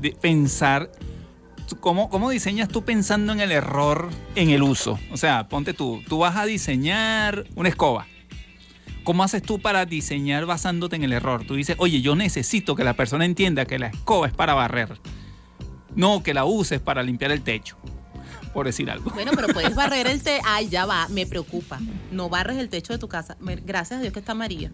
de 0.01 0.11
pensar. 0.11 0.91
¿Cómo, 1.75 2.09
¿Cómo 2.09 2.29
diseñas 2.29 2.69
tú 2.69 2.83
pensando 2.83 3.31
en 3.33 3.39
el 3.39 3.51
error 3.51 4.09
en 4.35 4.49
el 4.49 4.63
uso? 4.63 4.99
O 5.11 5.17
sea, 5.17 5.47
ponte 5.47 5.73
tú, 5.73 6.01
tú 6.07 6.19
vas 6.19 6.35
a 6.35 6.45
diseñar 6.45 7.45
una 7.55 7.69
escoba. 7.69 8.07
¿Cómo 9.03 9.23
haces 9.23 9.41
tú 9.41 9.59
para 9.59 9.85
diseñar 9.85 10.45
basándote 10.45 10.95
en 10.95 11.03
el 11.03 11.13
error? 11.13 11.45
Tú 11.45 11.55
dices, 11.55 11.75
oye, 11.79 12.01
yo 12.01 12.15
necesito 12.15 12.75
que 12.75 12.83
la 12.83 12.93
persona 12.93 13.25
entienda 13.25 13.65
que 13.65 13.79
la 13.79 13.87
escoba 13.87 14.27
es 14.27 14.33
para 14.33 14.53
barrer, 14.53 14.99
no 15.95 16.21
que 16.21 16.33
la 16.33 16.45
uses 16.45 16.79
para 16.79 17.01
limpiar 17.01 17.31
el 17.31 17.41
techo, 17.41 17.77
por 18.53 18.65
decir 18.65 18.89
algo. 18.89 19.11
Bueno, 19.11 19.31
pero 19.35 19.47
puedes 19.49 19.75
barrer 19.75 20.07
el 20.07 20.21
techo. 20.21 20.41
Ay, 20.45 20.69
ya 20.69 20.85
va, 20.85 21.07
me 21.09 21.25
preocupa. 21.25 21.79
No 22.11 22.29
barres 22.29 22.57
el 22.57 22.69
techo 22.69 22.93
de 22.93 22.99
tu 22.99 23.07
casa. 23.07 23.37
Gracias 23.65 23.99
a 23.99 24.01
Dios 24.01 24.13
que 24.13 24.19
está 24.19 24.33
María. 24.33 24.71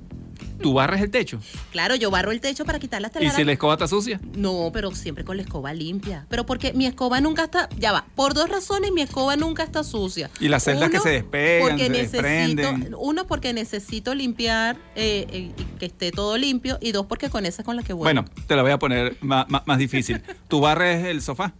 ¿Tú 0.62 0.74
barres 0.74 1.02
el 1.02 1.12
techo? 1.12 1.40
Claro, 1.72 1.96
yo 1.96 2.10
barro 2.12 2.32
el 2.32 2.40
techo 2.40 2.64
para 2.66 2.80
quitar 2.80 3.02
las 3.02 3.12
¿Y 3.12 3.14
telarañas. 3.14 3.36
si 3.36 3.44
la 3.44 3.52
escoba 3.52 3.74
está 3.74 3.88
sucia? 3.88 4.22
No, 4.38 4.70
pero 4.74 4.92
siempre 4.96 5.26
con 5.26 5.36
la 5.36 5.44
escoba 5.44 5.74
limpia. 5.74 6.26
Pero 6.30 6.46
porque 6.46 6.72
mi 6.74 6.86
escoba 6.86 7.20
nunca 7.20 7.44
está, 7.46 7.68
ya 7.78 7.92
va, 7.92 8.06
por 8.16 8.34
dos 8.34 8.50
razones 8.50 8.92
mi 8.94 9.02
escoba 9.02 9.36
nunca 9.36 9.64
está 9.64 9.84
sucia. 9.84 10.30
Y 10.40 10.48
las 10.48 10.64
celdas 10.64 10.90
que 10.90 11.00
se 11.00 11.10
despegan, 11.10 11.68
porque 11.70 11.84
se 11.86 11.90
necesito, 11.90 12.22
desprenden. 12.22 12.96
Uno, 12.98 13.28
porque 13.28 13.52
necesito 13.54 14.16
limpiar, 14.16 14.78
eh, 14.96 15.28
eh, 15.30 15.52
y 15.58 15.64
que 15.78 15.88
esté 15.88 16.12
todo 16.12 16.38
limpio. 16.38 16.78
Y 16.82 16.94
dos, 16.94 17.06
porque 17.06 17.30
con 17.30 17.46
esa 17.46 17.62
es 17.62 17.66
con 17.66 17.76
la 17.76 17.84
que 17.84 17.92
vuelvo. 17.94 18.06
Bueno, 18.06 18.26
te 18.48 18.56
la 18.56 18.62
voy 18.62 18.72
a 18.72 18.80
poner 18.80 19.18
ma- 19.22 19.46
ma- 19.50 19.64
más, 19.66 19.78
difícil. 19.78 20.22
¿Tú 20.48 20.62
barres 20.62 21.06
el 21.06 21.22
sofá? 21.22 21.54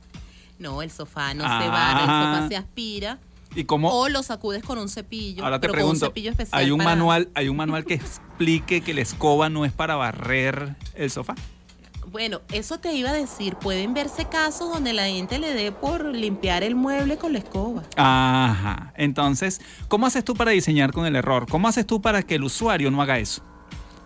No, 0.60 0.82
el 0.82 0.92
sofá 0.92 1.34
no 1.34 1.44
se 1.44 1.50
Ah. 1.50 1.68
barra, 1.70 2.00
el 2.02 2.06
sofá 2.36 2.48
se 2.50 2.56
aspira. 2.58 3.18
¿Y 3.56 3.64
cómo? 3.66 3.90
O 3.90 4.10
lo 4.10 4.22
sacudes 4.24 4.64
con 4.64 4.78
un 4.78 4.90
cepillo. 4.90 5.44
Ahora 5.44 5.60
te 5.60 5.68
pero 5.68 5.74
con 5.74 5.80
un 5.82 5.86
pregunto, 5.92 6.06
cepillo 6.08 6.32
especial 6.32 6.60
¿hay 6.62 6.72
un 6.72 6.78
para- 6.80 6.90
manual, 6.92 7.30
hay 7.36 7.48
un 7.50 7.56
manual 7.58 7.86
que 7.86 7.94
explique 7.94 8.82
que 8.82 8.94
la 8.94 9.02
escoba 9.02 9.50
no 9.50 9.64
es 9.66 9.72
para 9.72 9.96
barrer 9.96 10.76
el 10.96 11.10
sofá? 11.12 11.36
Bueno, 12.12 12.40
eso 12.54 12.80
te 12.80 12.94
iba 12.94 13.10
a 13.10 13.14
decir. 13.14 13.56
Pueden 13.56 13.94
verse 13.94 14.26
casos 14.26 14.70
donde 14.74 14.94
la 14.94 15.06
gente 15.06 15.38
le 15.40 15.54
dé 15.54 15.72
por 15.74 16.06
limpiar 16.06 16.64
el 16.64 16.74
mueble 16.76 17.18
con 17.18 17.34
la 17.34 17.40
escoba. 17.40 17.84
Ajá. 17.98 18.94
Entonces, 18.96 19.60
¿cómo 19.90 20.06
haces 20.06 20.24
tú 20.24 20.34
para 20.34 20.52
diseñar 20.52 20.94
con 20.94 21.06
el 21.06 21.16
error? 21.18 21.46
¿Cómo 21.50 21.68
haces 21.68 21.86
tú 21.86 22.02
para 22.02 22.24
que 22.24 22.36
el 22.36 22.44
usuario 22.46 22.90
no 22.92 23.02
haga 23.02 23.20
eso? 23.20 23.42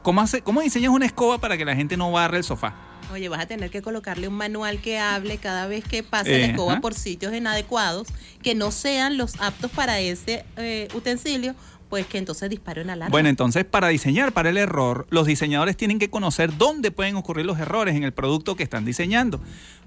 ¿Cómo, 0.02 0.22
hace, 0.22 0.42
cómo 0.42 0.62
diseñas 0.62 0.92
una 0.92 1.06
escoba 1.06 1.38
para 1.38 1.58
que 1.58 1.66
la 1.66 1.76
gente 1.76 1.98
no 1.98 2.12
barre 2.12 2.38
el 2.38 2.44
sofá? 2.44 2.74
Oye, 3.12 3.30
vas 3.30 3.42
a 3.42 3.46
tener 3.48 3.70
que 3.72 3.82
colocarle 3.82 4.28
un 4.28 4.36
manual 4.36 4.82
que 4.82 5.00
hable 5.00 5.38
cada 5.38 5.68
vez 5.68 5.84
que 5.84 6.04
pase 6.04 6.38
la 6.38 6.46
escoba 6.46 6.80
por 6.80 6.94
sitios 6.94 7.34
inadecuados, 7.34 8.08
que 8.44 8.56
no 8.56 8.72
sean 8.72 9.18
los 9.18 9.40
aptos 9.40 9.72
para 9.72 10.00
ese 10.00 10.46
eh, 10.58 10.88
utensilio, 10.94 11.56
pues 11.90 12.06
que 12.06 12.18
entonces 12.20 12.50
dispare 12.50 12.82
una 12.84 12.94
alarma. 12.94 13.12
Bueno, 13.12 13.30
entonces 13.30 13.66
para 13.66 13.88
diseñar 13.90 14.32
para 14.32 14.50
el 14.50 14.58
error, 14.58 15.08
los 15.10 15.26
diseñadores 15.26 15.76
tienen 15.76 16.00
que 16.00 16.10
conocer 16.10 16.56
dónde 16.58 16.92
pueden 16.92 17.16
ocurrir 17.16 17.46
los 17.46 17.60
errores 17.60 17.96
en 17.96 18.04
el 18.04 18.14
producto 18.14 18.56
que 18.56 18.64
están 18.64 18.86
diseñando. 18.86 19.40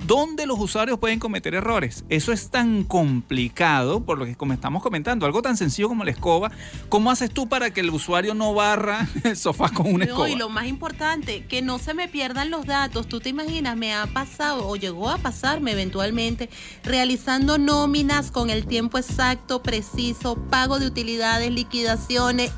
¿Dónde 0.06 0.46
los 0.46 0.58
usuarios 0.58 0.98
pueden 0.98 1.18
cometer 1.20 1.54
errores? 1.54 2.04
Eso 2.08 2.32
es 2.32 2.50
tan 2.50 2.82
complicado, 2.84 4.04
por 4.04 4.18
lo 4.18 4.24
que 4.24 4.34
como 4.34 4.52
estamos 4.52 4.82
comentando, 4.82 5.26
algo 5.26 5.42
tan 5.42 5.56
sencillo 5.56 5.88
como 5.88 6.04
la 6.04 6.10
escoba. 6.10 6.50
¿Cómo 6.88 7.10
haces 7.10 7.30
tú 7.30 7.48
para 7.48 7.70
que 7.72 7.80
el 7.80 7.90
usuario 7.90 8.34
no 8.34 8.52
barra 8.52 9.08
el 9.24 9.36
sofá 9.36 9.68
con 9.68 9.86
una 9.86 10.04
No, 10.04 10.10
escoba? 10.12 10.30
y 10.30 10.34
lo 10.36 10.48
más 10.48 10.66
importante, 10.66 11.46
que 11.46 11.62
no 11.62 11.78
se 11.78 11.94
me 11.94 12.08
pierdan 12.08 12.50
los 12.50 12.66
datos. 12.66 13.06
Tú 13.06 13.20
te 13.20 13.28
imaginas, 13.28 13.76
me 13.76 13.94
ha 13.94 14.06
pasado 14.06 14.66
o 14.66 14.76
llegó 14.76 15.08
a 15.08 15.18
pasarme 15.18 15.72
eventualmente 15.72 16.50
realizando 16.82 17.58
nóminas 17.58 18.30
con 18.30 18.50
el 18.50 18.66
tiempo 18.66 18.98
exacto, 18.98 19.62
preciso, 19.62 20.36
pago 20.50 20.78
de 20.78 20.86
utilidades, 20.86 21.50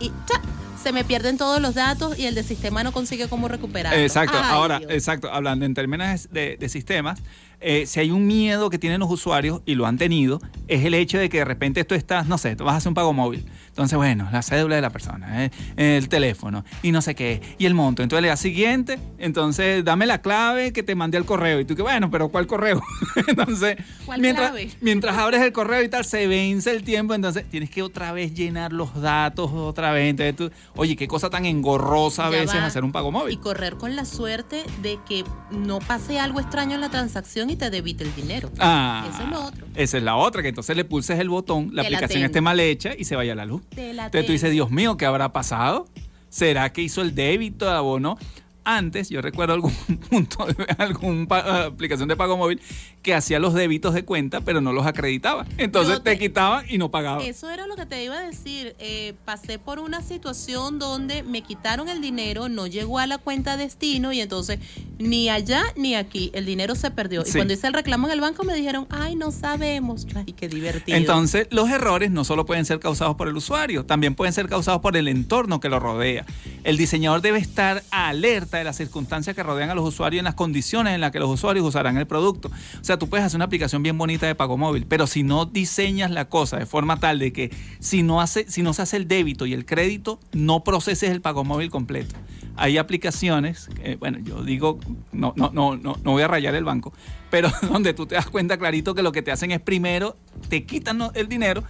y 0.00 0.08
¡cha! 0.26 0.40
se 0.82 0.92
me 0.92 1.02
pierden 1.02 1.38
todos 1.38 1.62
los 1.62 1.74
datos 1.74 2.18
y 2.18 2.26
el 2.26 2.34
de 2.34 2.42
sistema 2.42 2.84
no 2.84 2.92
consigue 2.92 3.26
cómo 3.28 3.48
recuperarlos. 3.48 4.02
Exacto, 4.02 4.36
Ay, 4.36 4.50
ahora, 4.50 4.78
Dios. 4.80 4.92
exacto, 4.92 5.32
hablando 5.32 5.64
en 5.64 5.72
términos 5.72 6.28
de, 6.30 6.58
de 6.58 6.68
sistemas, 6.68 7.20
eh, 7.60 7.86
si 7.86 8.00
hay 8.00 8.10
un 8.10 8.26
miedo 8.26 8.68
que 8.68 8.78
tienen 8.78 9.00
los 9.00 9.10
usuarios, 9.10 9.62
y 9.64 9.76
lo 9.76 9.86
han 9.86 9.96
tenido, 9.96 10.42
es 10.68 10.84
el 10.84 10.92
hecho 10.92 11.16
de 11.16 11.30
que 11.30 11.38
de 11.38 11.46
repente 11.46 11.82
tú 11.84 11.94
estás, 11.94 12.26
no 12.26 12.36
sé, 12.36 12.54
tú 12.56 12.64
vas 12.64 12.74
a 12.74 12.76
hacer 12.76 12.88
un 12.90 12.94
pago 12.94 13.14
móvil. 13.14 13.46
Entonces, 13.74 13.96
bueno, 13.96 14.28
la 14.30 14.40
cédula 14.40 14.76
de 14.76 14.82
la 14.82 14.90
persona, 14.90 15.46
eh, 15.46 15.50
el 15.76 16.08
teléfono, 16.08 16.64
y 16.80 16.92
no 16.92 17.02
sé 17.02 17.16
qué, 17.16 17.42
y 17.58 17.66
el 17.66 17.74
monto. 17.74 18.04
Entonces 18.04 18.22
le 18.22 18.28
das 18.28 18.38
siguiente, 18.38 19.00
entonces 19.18 19.84
dame 19.84 20.06
la 20.06 20.18
clave 20.22 20.72
que 20.72 20.84
te 20.84 20.94
mandé 20.94 21.18
al 21.18 21.24
correo. 21.24 21.58
Y 21.58 21.64
tú 21.64 21.74
que, 21.74 21.82
bueno, 21.82 22.08
pero 22.08 22.28
¿cuál 22.28 22.46
correo? 22.46 22.80
entonces, 23.26 23.76
¿Cuál 24.06 24.20
mientras, 24.20 24.50
clave? 24.50 24.70
mientras 24.80 25.18
abres 25.18 25.42
el 25.42 25.52
correo 25.52 25.82
y 25.82 25.88
tal, 25.88 26.04
se 26.04 26.28
vence 26.28 26.70
el 26.70 26.84
tiempo, 26.84 27.14
entonces 27.14 27.50
tienes 27.50 27.68
que 27.68 27.82
otra 27.82 28.12
vez 28.12 28.32
llenar 28.32 28.72
los 28.72 28.94
datos 29.02 29.50
otra 29.52 29.90
vez. 29.90 30.10
Entonces 30.10 30.36
tú, 30.36 30.50
oye, 30.76 30.94
qué 30.94 31.08
cosa 31.08 31.28
tan 31.28 31.44
engorrosa 31.44 32.28
a 32.28 32.30
Ya 32.30 32.38
veces 32.42 32.60
va. 32.60 32.66
hacer 32.66 32.84
un 32.84 32.92
pago 32.92 33.10
móvil. 33.10 33.34
Y 33.34 33.38
correr 33.38 33.74
con 33.74 33.96
la 33.96 34.04
suerte 34.04 34.62
de 34.82 35.00
que 35.04 35.24
no 35.50 35.80
pase 35.80 36.20
algo 36.20 36.38
extraño 36.38 36.76
en 36.76 36.80
la 36.80 36.90
transacción 36.90 37.50
y 37.50 37.56
te 37.56 37.70
debite 37.70 38.04
el 38.04 38.14
dinero. 38.14 38.52
Ah, 38.60 39.04
Eso 39.12 39.24
es 39.24 39.28
lo 39.30 39.44
otro. 39.44 39.66
Esa 39.74 39.96
es 39.98 40.02
la 40.04 40.14
otra, 40.14 40.42
que 40.42 40.48
entonces 40.50 40.76
le 40.76 40.84
pulses 40.84 41.18
el 41.18 41.28
botón, 41.28 41.70
la 41.72 41.82
aplicación 41.82 42.22
esté 42.22 42.40
mal 42.40 42.60
hecha 42.60 42.92
y 42.96 43.02
se 43.04 43.16
vaya 43.16 43.34
la 43.34 43.44
luz. 43.44 43.63
Entonces 43.70 44.26
tú 44.26 44.32
dices. 44.32 44.52
Dios 44.52 44.70
mío, 44.70 44.96
¿qué 44.96 45.06
habrá 45.06 45.32
pasado? 45.32 45.86
¿Será 46.28 46.72
que 46.72 46.82
hizo 46.82 47.00
el 47.02 47.14
débito, 47.14 47.70
abonó? 47.70 48.18
Antes, 48.64 49.10
yo 49.10 49.20
recuerdo 49.20 49.54
algún 49.54 49.72
punto, 50.10 50.46
alguna 50.78 51.64
aplicación 51.66 52.08
de 52.08 52.16
pago 52.16 52.36
móvil 52.36 52.60
que 53.02 53.14
hacía 53.14 53.38
los 53.38 53.52
débitos 53.52 53.92
de 53.92 54.04
cuenta, 54.04 54.40
pero 54.40 54.60
no 54.62 54.72
los 54.72 54.86
acreditaba. 54.86 55.44
Entonces 55.58 56.02
te, 56.02 56.12
te- 56.12 56.18
quitaban 56.18 56.64
y 56.68 56.78
no 56.78 56.90
pagaban. 56.90 57.20
Eso 57.20 57.50
era 57.50 57.66
lo 57.66 57.76
que 57.76 57.84
te 57.84 58.02
iba 58.02 58.16
a 58.16 58.22
decir. 58.22 58.74
Eh, 58.78 59.12
pasé 59.26 59.58
por 59.58 59.78
una 59.78 60.00
situación 60.00 60.78
donde 60.78 61.22
me 61.22 61.42
quitaron 61.42 61.88
el 61.90 62.00
dinero, 62.00 62.48
no 62.48 62.66
llegó 62.66 62.98
a 62.98 63.06
la 63.06 63.18
cuenta 63.18 63.58
destino 63.58 64.12
y 64.14 64.20
entonces 64.22 64.58
ni 64.98 65.28
allá 65.28 65.62
ni 65.76 65.94
aquí 65.94 66.30
el 66.32 66.46
dinero 66.46 66.74
se 66.74 66.90
perdió. 66.90 67.20
Y 67.22 67.26
Sí. 67.26 67.32
cuando 67.34 67.52
hice 67.52 67.66
el 67.66 67.74
reclamo 67.74 68.06
en 68.06 68.14
el 68.14 68.20
banco 68.22 68.44
me 68.44 68.54
dijeron, 68.54 68.86
ay, 68.88 69.16
no 69.16 69.30
sabemos. 69.30 70.06
Ay, 70.14 70.32
qué 70.32 70.48
divertido. 70.48 70.96
Entonces, 70.96 71.46
los 71.50 71.68
errores 71.68 72.10
no 72.10 72.24
solo 72.24 72.46
pueden 72.46 72.64
ser 72.64 72.80
causados 72.80 73.16
por 73.16 73.28
el 73.28 73.36
usuario, 73.36 73.84
también 73.84 74.14
pueden 74.14 74.32
ser 74.32 74.48
causados 74.48 74.80
por 74.80 74.96
el 74.96 75.08
entorno 75.08 75.60
que 75.60 75.68
lo 75.68 75.78
rodea. 75.80 76.24
El 76.62 76.78
diseñador 76.78 77.20
debe 77.20 77.38
estar 77.38 77.82
alerta 77.90 78.53
de 78.58 78.64
las 78.64 78.76
circunstancias 78.76 79.34
que 79.34 79.42
rodean 79.42 79.70
a 79.70 79.74
los 79.74 79.86
usuarios 79.86 80.18
y 80.18 80.20
en 80.20 80.24
las 80.24 80.34
condiciones 80.34 80.94
en 80.94 81.00
las 81.00 81.10
que 81.10 81.18
los 81.18 81.30
usuarios 81.30 81.66
usarán 81.66 81.96
el 81.96 82.06
producto. 82.06 82.48
O 82.48 82.84
sea, 82.84 82.98
tú 82.98 83.08
puedes 83.08 83.24
hacer 83.24 83.36
una 83.36 83.46
aplicación 83.46 83.82
bien 83.82 83.98
bonita 83.98 84.26
de 84.26 84.34
pago 84.34 84.56
móvil, 84.56 84.86
pero 84.86 85.06
si 85.06 85.22
no 85.22 85.46
diseñas 85.46 86.10
la 86.10 86.28
cosa 86.28 86.58
de 86.58 86.66
forma 86.66 86.98
tal 87.00 87.18
de 87.18 87.32
que 87.32 87.50
si 87.80 88.02
no, 88.02 88.20
hace, 88.20 88.50
si 88.50 88.62
no 88.62 88.72
se 88.72 88.82
hace 88.82 88.96
el 88.96 89.08
débito 89.08 89.46
y 89.46 89.54
el 89.54 89.66
crédito, 89.66 90.20
no 90.32 90.64
proceses 90.64 91.10
el 91.10 91.20
pago 91.20 91.44
móvil 91.44 91.70
completo. 91.70 92.14
hay 92.56 92.78
aplicaciones, 92.78 93.68
que, 93.82 93.96
bueno, 93.96 94.18
yo 94.22 94.42
digo, 94.42 94.78
no, 95.12 95.32
no, 95.36 95.50
no, 95.52 95.76
no, 95.76 95.96
no 96.02 96.10
voy 96.12 96.22
a 96.22 96.28
rayar 96.28 96.54
el 96.54 96.64
banco, 96.64 96.92
pero 97.30 97.50
donde 97.62 97.94
tú 97.94 98.06
te 98.06 98.14
das 98.14 98.28
cuenta 98.30 98.56
clarito 98.58 98.94
que 98.94 99.02
lo 99.02 99.12
que 99.12 99.22
te 99.22 99.32
hacen 99.32 99.50
es 99.50 99.60
primero, 99.60 100.16
te 100.48 100.64
quitan 100.64 101.00
el 101.14 101.28
dinero, 101.28 101.64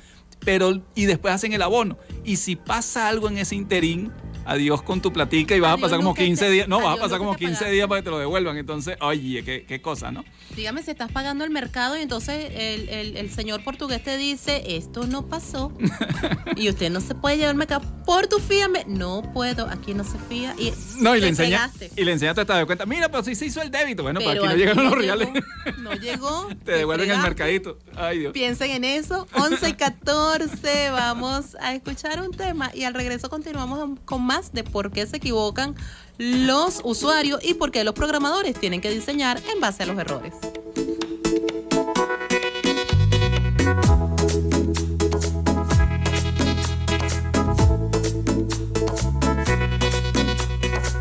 pero 0.45 0.83
y 0.95 1.07
después 1.07 1.35
hacen 1.35 1.53
el 1.53 1.63
abono. 1.63 1.97
Y 2.25 2.37
si 2.37 2.57
pasa 2.57 3.09
algo 3.09 3.29
en 3.29 3.39
ese 3.39 3.57
interín, 3.57 4.13
adiós 4.47 4.83
con 4.83 5.01
tu 5.01 5.13
platica 5.13 5.55
y 5.57 5.61
vas 5.61 5.75
a 5.75 5.77
pasar 5.79 5.99
como 5.99 6.11
lo 6.11 6.15
que 6.15 6.25
15 6.25 6.45
te- 6.45 6.51
días, 6.51 6.69
no, 6.69 6.81
vas 6.81 6.99
a 6.99 7.01
pasar 7.01 7.19
como 7.19 7.33
te 7.33 7.39
15 7.39 7.55
pagaste. 7.55 7.75
días 7.75 7.89
para 7.89 8.01
que 8.01 8.05
te 8.05 8.11
lo 8.11 8.19
devuelvan. 8.19 8.57
Entonces, 8.57 8.97
oye, 9.01 9.43
qué, 9.45 9.65
qué 9.67 9.81
cosa, 9.81 10.11
¿no? 10.11 10.25
Dígame 10.57 10.83
si 10.83 10.91
estás 10.91 11.11
pagando 11.11 11.45
el 11.45 11.51
mercado 11.51 11.97
y 11.97 12.03
entonces 12.03 12.51
el, 12.55 12.89
el- 12.89 13.17
el 13.17 13.31
señor 13.31 13.63
portugués 13.65 14.03
te 14.03 14.17
dice, 14.17 14.77
esto 14.77 15.07
no 15.07 15.27
pasó. 15.27 15.73
y 16.57 16.69
usted 16.69 16.91
no 16.91 17.01
se 17.01 17.15
puede 17.15 17.37
llevar 17.37 17.53
el 17.53 17.59
mercado 17.59 17.83
por 18.05 18.27
tu 18.27 18.39
fíame. 18.39 18.85
No 18.87 19.23
puedo, 19.33 19.67
aquí 19.69 19.95
no 19.95 20.05
se 20.05 20.19
fía. 20.29 20.55
Y 20.59 20.73
No, 21.01 21.17
y 21.17 21.21
le 21.21 21.29
enseña, 21.29 21.71
y 21.97 22.05
le 22.05 22.13
enseña 22.13 22.35
tu 22.35 22.41
estado 22.43 22.59
de 22.61 22.67
cuenta, 22.67 22.87
mira, 22.87 23.09
pero 23.09 23.23
sí 23.25 23.35
se 23.35 23.47
hizo 23.47 23.63
el 23.63 23.71
débito. 23.71 24.03
Bueno, 24.03 24.21
para 24.21 24.33
aquí 24.33 24.47
no 24.47 24.55
llegaron 24.57 24.85
no 24.85 24.91
los 24.91 24.99
reales. 24.99 25.29
llegó, 25.33 25.79
No 25.81 25.93
llegó. 25.95 26.49
te 26.65 26.73
devuelven 26.73 27.11
el 27.11 27.19
mercadito. 27.19 27.79
Ay, 27.97 28.19
Dios. 28.21 28.33
Piensen 28.33 28.71
en 28.71 28.85
eso. 28.85 29.27
11 29.35 29.69
y 29.71 29.73
14. 29.75 30.91
Vamos 30.91 31.57
a 31.61 31.75
escuchar 31.75 32.21
un 32.21 32.31
tema 32.33 32.71
y 32.75 32.85
al 32.85 32.95
regreso 32.95 33.29
continuamos 33.31 33.99
con 34.05 34.23
más 34.23 34.34
de 34.53 34.65
por 34.65 34.91
qué 34.91 35.07
se 35.07 35.19
equivocan 35.19 35.77
los 36.19 36.81
usuarios 36.85 37.41
y 37.43 37.55
por 37.55 37.71
qué 37.71 37.85
los 37.85 37.95
programadores 37.95 38.59
tienen 38.59 38.81
que 38.81 38.91
diseñar 38.91 39.41
en 39.53 39.61
base 39.61 39.85
a 39.85 39.87
los 39.87 39.99
errores. 39.99 40.35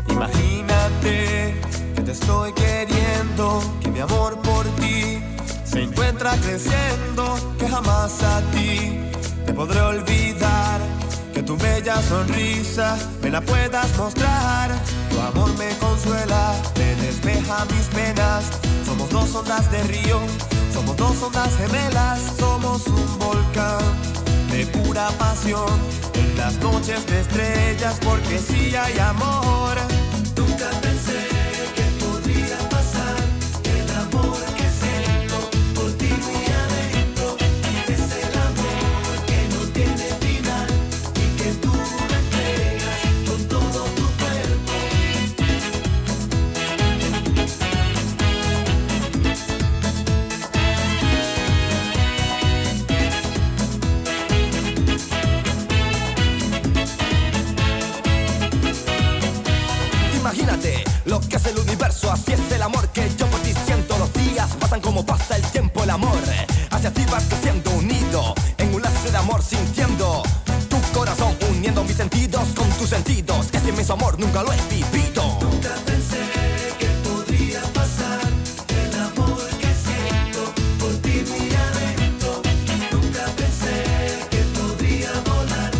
Imagínate 0.08 1.60
que 1.96 2.02
te 2.02 2.12
estoy 2.12 2.52
queriendo, 2.52 3.60
que 3.80 3.88
mi 3.88 4.00
amor 4.00 4.40
por 4.42 4.64
ti 4.76 5.18
se 5.64 5.82
encuentra 5.82 6.36
creciendo, 6.36 7.56
que 7.58 7.68
jamás 7.68 8.22
a 8.22 8.40
ti 8.52 9.00
te 9.44 9.52
podré 9.52 9.80
olvidar, 9.80 10.80
tu 11.46 11.56
bella 11.56 12.00
sonrisa 12.02 12.96
me 13.22 13.30
la 13.30 13.40
puedas 13.40 13.96
mostrar. 13.96 14.70
Tu 15.10 15.20
amor 15.20 15.56
me 15.58 15.68
consuela, 15.78 16.54
te 16.74 16.94
despeja 16.96 17.64
mis 17.66 17.86
penas. 17.88 18.44
Somos 18.84 19.08
dos 19.10 19.34
ondas 19.34 19.70
de 19.70 19.82
río, 19.84 20.20
somos 20.72 20.96
dos 20.96 21.22
ondas 21.22 21.50
gemelas, 21.56 22.20
somos 22.38 22.86
un 22.86 23.18
volcán 23.18 23.80
de 24.50 24.66
pura 24.66 25.08
pasión 25.18 25.78
en 26.14 26.36
las 26.36 26.54
noches 26.58 27.06
de 27.06 27.20
estrellas 27.20 27.98
porque 28.04 28.38
sí 28.38 28.74
hay 28.76 28.98
amor. 28.98 30.03
Amor 74.14 74.26
nunca 74.26 74.42
lo 74.42 74.52
he 74.52 74.60
vivido. 74.68 75.22
Nunca 75.40 75.74
pensé 75.86 76.22
que 76.78 76.86
podría 77.08 77.60
pasar 77.72 78.20
el 78.68 78.94
amor 79.00 79.38
que 79.60 79.72
siento 79.86 80.52
por 80.78 80.92
ti 81.02 81.24
muy 81.30 81.48
adentro. 81.68 82.42
Nunca 82.92 83.24
pensé 83.36 83.76
que 84.30 84.42
podría 84.58 85.10
volar 85.30 85.70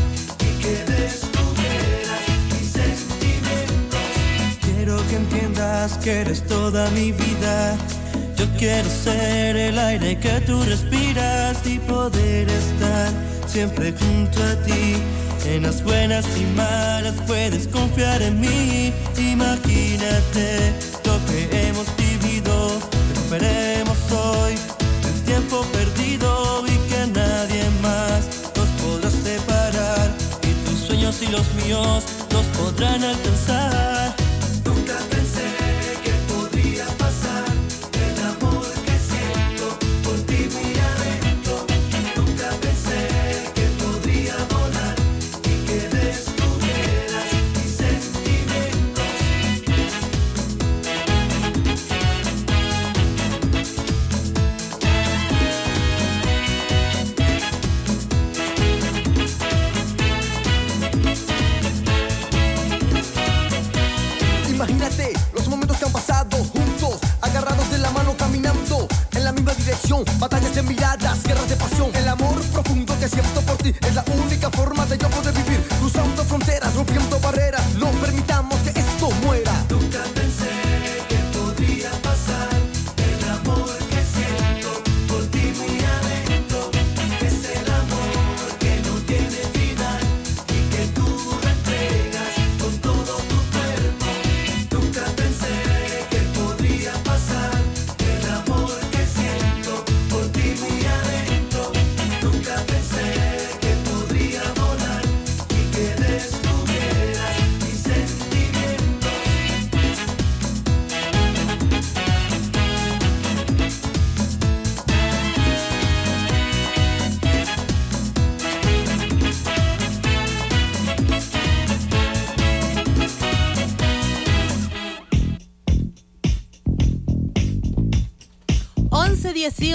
y 0.41 0.63
que 0.63 0.75
descubrieras 0.93 2.25
mis 2.53 2.69
sentimientos. 2.73 4.01
Quiero 4.63 4.97
que 5.09 5.17
entiendas 5.17 5.99
que 5.99 6.21
eres 6.23 6.47
toda 6.47 6.91
mi 6.91 7.13
vida. 7.13 7.77
Yo 8.37 8.47
quiero 8.59 8.89
ser 8.91 9.57
el 9.57 9.79
aire 9.79 10.19
que 10.19 10.41
tú 10.41 10.63
respiras 10.65 11.59
y 11.67 11.79
poder 11.79 12.49
estar 12.49 13.13
siempre 13.47 13.93
junto 13.93 14.43
a 14.43 14.55
ti. 14.65 14.97
En 15.47 15.63
las 15.63 15.83
buenas 15.85 16.25
y 16.37 16.45
malas 16.57 17.15
puedes 17.27 17.69
confiar 17.69 18.23
en 18.23 18.41
mí. 18.41 18.93
Imagínate 19.19 20.73
lo 21.05 21.19
que 21.27 21.69
hemos 21.69 21.87
vivido. 21.97 22.81
Recuperemos 23.15 23.99
hoy 24.11 24.55
el 25.07 25.23
tiempo 25.25 25.63
perdido 25.73 26.65
y 26.67 26.77
que 26.89 27.07
nadie 27.13 27.65
más 27.83 28.27
nos 28.57 28.69
podrá 28.83 29.11
separar. 29.11 30.11
Y 30.43 30.69
tus 30.69 30.87
sueños 30.87 31.23
y 31.23 31.27
los 31.27 31.47
míos 31.55 32.05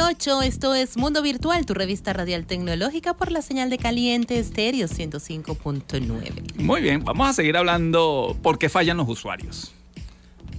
8. 0.09 0.41
Esto 0.41 0.73
es 0.73 0.97
Mundo 0.97 1.21
Virtual, 1.21 1.67
tu 1.67 1.75
revista 1.75 2.13
radial 2.13 2.47
tecnológica 2.47 3.13
por 3.13 3.31
la 3.31 3.43
señal 3.43 3.69
de 3.69 3.77
caliente 3.77 4.39
estéreo 4.39 4.87
105.9. 4.87 6.55
Muy 6.55 6.81
bien, 6.81 7.03
vamos 7.03 7.29
a 7.29 7.33
seguir 7.33 7.55
hablando 7.55 8.35
por 8.41 8.57
qué 8.57 8.69
fallan 8.69 8.97
los 8.97 9.07
usuarios. 9.07 9.71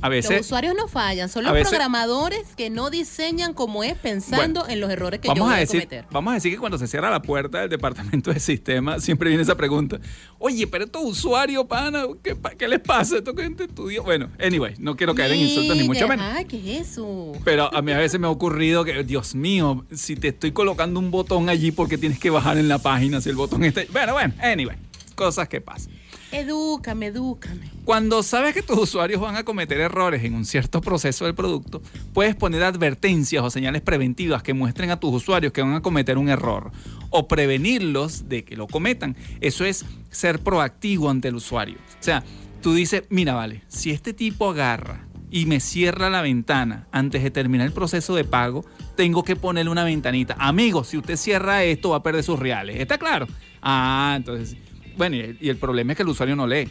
A 0.02 0.08
veces- 0.08 0.30
Los 0.30 0.46
usuarios 0.46 0.74
no 0.76 0.88
fallan, 0.88 1.28
son 1.28 1.44
los 1.44 1.52
veces- 1.52 1.68
programadores 1.68 2.54
que 2.56 2.70
no 2.70 2.90
diseñan 2.90 3.54
como 3.54 3.84
es 3.84 3.94
pensando 3.96 4.66
en 4.68 4.80
los 4.80 4.90
errores 4.90 5.20
que 5.20 5.28
yo 5.28 5.34
vamos 5.34 5.48
voy 5.52 5.60
a 5.62 5.66
cometer. 5.66 6.04
vamos 6.10 6.30
a 6.30 6.34
decir 6.34 6.52
que 6.52 6.58
cuando 6.58 6.78
se 6.78 6.86
cierra 6.86 7.10
la 7.10 7.20
puerta 7.22 7.60
del 7.60 7.68
departamento 7.70 8.32
de 8.32 8.40
sistema, 8.40 8.98
siempre 9.00 9.28
viene 9.28 9.42
esa 9.42 9.56
pregunta. 9.56 9.98
Oye, 10.38 10.66
pero 10.66 10.84
estos 10.84 11.02
usuarios, 11.04 11.64
pana, 11.66 12.04
¿qué, 12.22 12.68
les 12.68 12.80
pasa? 12.80 13.16
¿Esto 13.18 13.34
que 13.34 13.42
gente 13.42 13.64
estudió? 13.64 14.02
Bueno, 14.02 14.30
anyway, 14.42 14.74
no 14.78 14.96
quiero 14.96 15.14
caer 15.14 15.32
en 15.32 15.40
insultos 15.40 15.76
ni 15.76 15.84
mucho 15.84 16.08
menos. 16.08 16.24
Ay, 16.34 16.44
¿qué 16.46 16.78
es 16.78 16.88
eso? 16.92 17.32
Pero 17.44 17.72
a 17.74 17.82
mí 17.82 17.92
a 17.92 17.98
veces 17.98 18.18
me 18.18 18.26
ha 18.26 18.30
ocurrido 18.30 18.84
que, 18.84 19.04
Dios 19.04 19.34
mío, 19.34 19.84
si 19.92 20.16
te 20.16 20.28
estoy 20.28 20.52
colocando 20.52 20.98
un 21.00 21.10
botón 21.10 21.48
allí 21.48 21.72
porque 21.72 21.98
tienes 21.98 22.18
que 22.18 22.30
bajar 22.30 22.58
en 22.58 22.68
la 22.68 22.78
página 22.78 23.20
si 23.20 23.28
el 23.28 23.36
botón 23.36 23.64
está... 23.64 23.82
Bueno, 23.92 24.14
bueno, 24.14 24.34
anyway, 24.40 24.76
cosas 25.14 25.48
que 25.48 25.60
pasan. 25.60 25.92
Edúcame, 26.32 27.06
edúcame. 27.06 27.70
Cuando 27.84 28.22
sabes 28.22 28.54
que 28.54 28.62
tus 28.62 28.78
usuarios 28.78 29.20
van 29.20 29.36
a 29.36 29.44
cometer 29.44 29.80
errores 29.80 30.22
en 30.22 30.34
un 30.34 30.44
cierto 30.44 30.80
proceso 30.80 31.24
del 31.24 31.34
producto, 31.34 31.82
puedes 32.12 32.36
poner 32.36 32.62
advertencias 32.62 33.42
o 33.42 33.50
señales 33.50 33.82
preventivas 33.82 34.42
que 34.42 34.54
muestren 34.54 34.90
a 34.90 35.00
tus 35.00 35.12
usuarios 35.12 35.52
que 35.52 35.62
van 35.62 35.74
a 35.74 35.82
cometer 35.82 36.18
un 36.18 36.28
error 36.28 36.70
o 37.10 37.26
prevenirlos 37.26 38.28
de 38.28 38.44
que 38.44 38.56
lo 38.56 38.68
cometan. 38.68 39.16
Eso 39.40 39.64
es 39.64 39.84
ser 40.10 40.38
proactivo 40.38 41.10
ante 41.10 41.28
el 41.28 41.34
usuario. 41.34 41.78
O 41.78 42.02
sea, 42.02 42.22
tú 42.62 42.74
dices, 42.74 43.02
mira, 43.08 43.34
vale, 43.34 43.62
si 43.66 43.90
este 43.90 44.14
tipo 44.14 44.50
agarra 44.50 45.06
y 45.32 45.46
me 45.46 45.58
cierra 45.58 46.10
la 46.10 46.22
ventana 46.22 46.86
antes 46.92 47.22
de 47.24 47.30
terminar 47.30 47.66
el 47.66 47.72
proceso 47.72 48.14
de 48.14 48.24
pago, 48.24 48.64
tengo 48.96 49.24
que 49.24 49.34
ponerle 49.34 49.70
una 49.70 49.84
ventanita. 49.84 50.36
Amigo, 50.38 50.84
si 50.84 50.96
usted 50.96 51.16
cierra 51.16 51.64
esto, 51.64 51.90
va 51.90 51.96
a 51.96 52.02
perder 52.02 52.22
sus 52.22 52.38
reales. 52.38 52.76
¿Está 52.78 52.98
claro? 52.98 53.26
Ah, 53.62 54.14
entonces, 54.16 54.56
bueno, 54.96 55.16
y 55.16 55.48
el 55.48 55.56
problema 55.56 55.92
es 55.92 55.96
que 55.96 56.02
el 56.02 56.08
usuario 56.08 56.36
no 56.36 56.46
lee. 56.46 56.68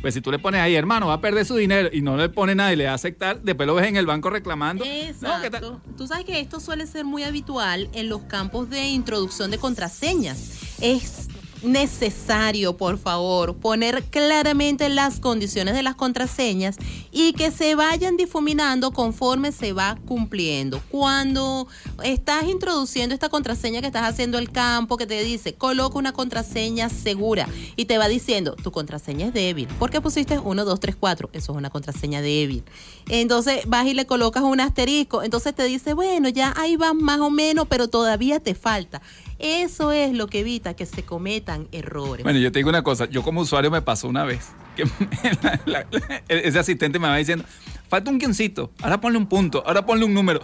Pues 0.00 0.12
si 0.12 0.20
tú 0.20 0.30
le 0.30 0.38
pones 0.38 0.60
ahí, 0.60 0.74
hermano, 0.74 1.06
va 1.06 1.14
a 1.14 1.20
perder 1.20 1.46
su 1.46 1.56
dinero 1.56 1.88
y 1.90 2.02
no 2.02 2.16
le 2.16 2.28
pone 2.28 2.54
nada 2.54 2.72
y 2.72 2.76
le 2.76 2.84
da 2.84 2.92
a 2.92 2.94
aceptar, 2.94 3.40
después 3.40 3.66
lo 3.66 3.74
ves 3.74 3.86
en 3.86 3.96
el 3.96 4.04
banco 4.04 4.28
reclamando. 4.28 4.84
Exacto. 4.84 5.80
Tú 5.96 6.06
sabes 6.06 6.26
que 6.26 6.40
esto 6.40 6.60
suele 6.60 6.86
ser 6.86 7.06
muy 7.06 7.22
habitual 7.22 7.88
en 7.94 8.10
los 8.10 8.22
campos 8.22 8.68
de 8.68 8.88
introducción 8.88 9.50
de 9.50 9.56
contraseñas. 9.56 10.76
Es 10.82 11.23
necesario, 11.64 12.76
por 12.76 12.98
favor, 12.98 13.56
poner 13.56 14.02
claramente 14.04 14.88
las 14.88 15.20
condiciones 15.20 15.74
de 15.74 15.82
las 15.82 15.94
contraseñas 15.94 16.76
y 17.10 17.32
que 17.32 17.50
se 17.50 17.74
vayan 17.74 18.16
difuminando 18.16 18.92
conforme 18.92 19.52
se 19.52 19.72
va 19.72 19.98
cumpliendo. 20.06 20.80
Cuando 20.90 21.66
estás 22.02 22.44
introduciendo 22.44 23.14
esta 23.14 23.28
contraseña 23.28 23.80
que 23.80 23.86
estás 23.86 24.04
haciendo 24.04 24.38
el 24.38 24.50
campo, 24.50 24.96
que 24.96 25.06
te 25.06 25.22
dice, 25.22 25.54
coloca 25.54 25.98
una 25.98 26.12
contraseña 26.12 26.88
segura 26.88 27.48
y 27.76 27.86
te 27.86 27.98
va 27.98 28.08
diciendo, 28.08 28.54
tu 28.54 28.70
contraseña 28.70 29.26
es 29.26 29.34
débil. 29.34 29.68
¿Por 29.78 29.90
qué 29.90 30.00
pusiste 30.00 30.38
1, 30.38 30.64
2, 30.64 30.80
3, 30.80 30.96
4? 30.96 31.30
Eso 31.32 31.52
es 31.52 31.58
una 31.58 31.70
contraseña 31.70 32.20
débil. 32.20 32.64
Entonces 33.08 33.62
vas 33.66 33.86
y 33.86 33.94
le 33.94 34.06
colocas 34.06 34.42
un 34.42 34.60
asterisco. 34.60 35.22
Entonces 35.22 35.54
te 35.54 35.64
dice, 35.64 35.94
bueno, 35.94 36.28
ya 36.28 36.52
ahí 36.56 36.76
vas 36.76 36.94
más 36.94 37.20
o 37.20 37.30
menos, 37.30 37.66
pero 37.68 37.88
todavía 37.88 38.40
te 38.40 38.54
falta. 38.54 39.02
Eso 39.38 39.92
es 39.92 40.12
lo 40.12 40.26
que 40.28 40.40
evita 40.40 40.74
que 40.74 40.86
se 40.86 41.02
cometan 41.04 41.68
errores. 41.72 42.22
Bueno, 42.24 42.38
yo 42.38 42.52
te 42.52 42.58
digo 42.60 42.68
una 42.68 42.82
cosa, 42.82 43.06
yo 43.06 43.22
como 43.22 43.40
usuario 43.40 43.70
me 43.70 43.82
pasó 43.82 44.08
una 44.08 44.24
vez 44.24 44.48
que 44.76 44.84
la- 45.66 45.86
ese 46.28 46.58
asistente 46.58 46.98
me 46.98 47.08
va 47.08 47.16
diciendo, 47.16 47.44
falta 47.88 48.10
un 48.10 48.18
guioncito, 48.18 48.70
ahora 48.82 49.00
ponle 49.00 49.18
un 49.18 49.26
punto, 49.26 49.62
ahora 49.66 49.84
ponle 49.84 50.04
un 50.04 50.14
número. 50.14 50.40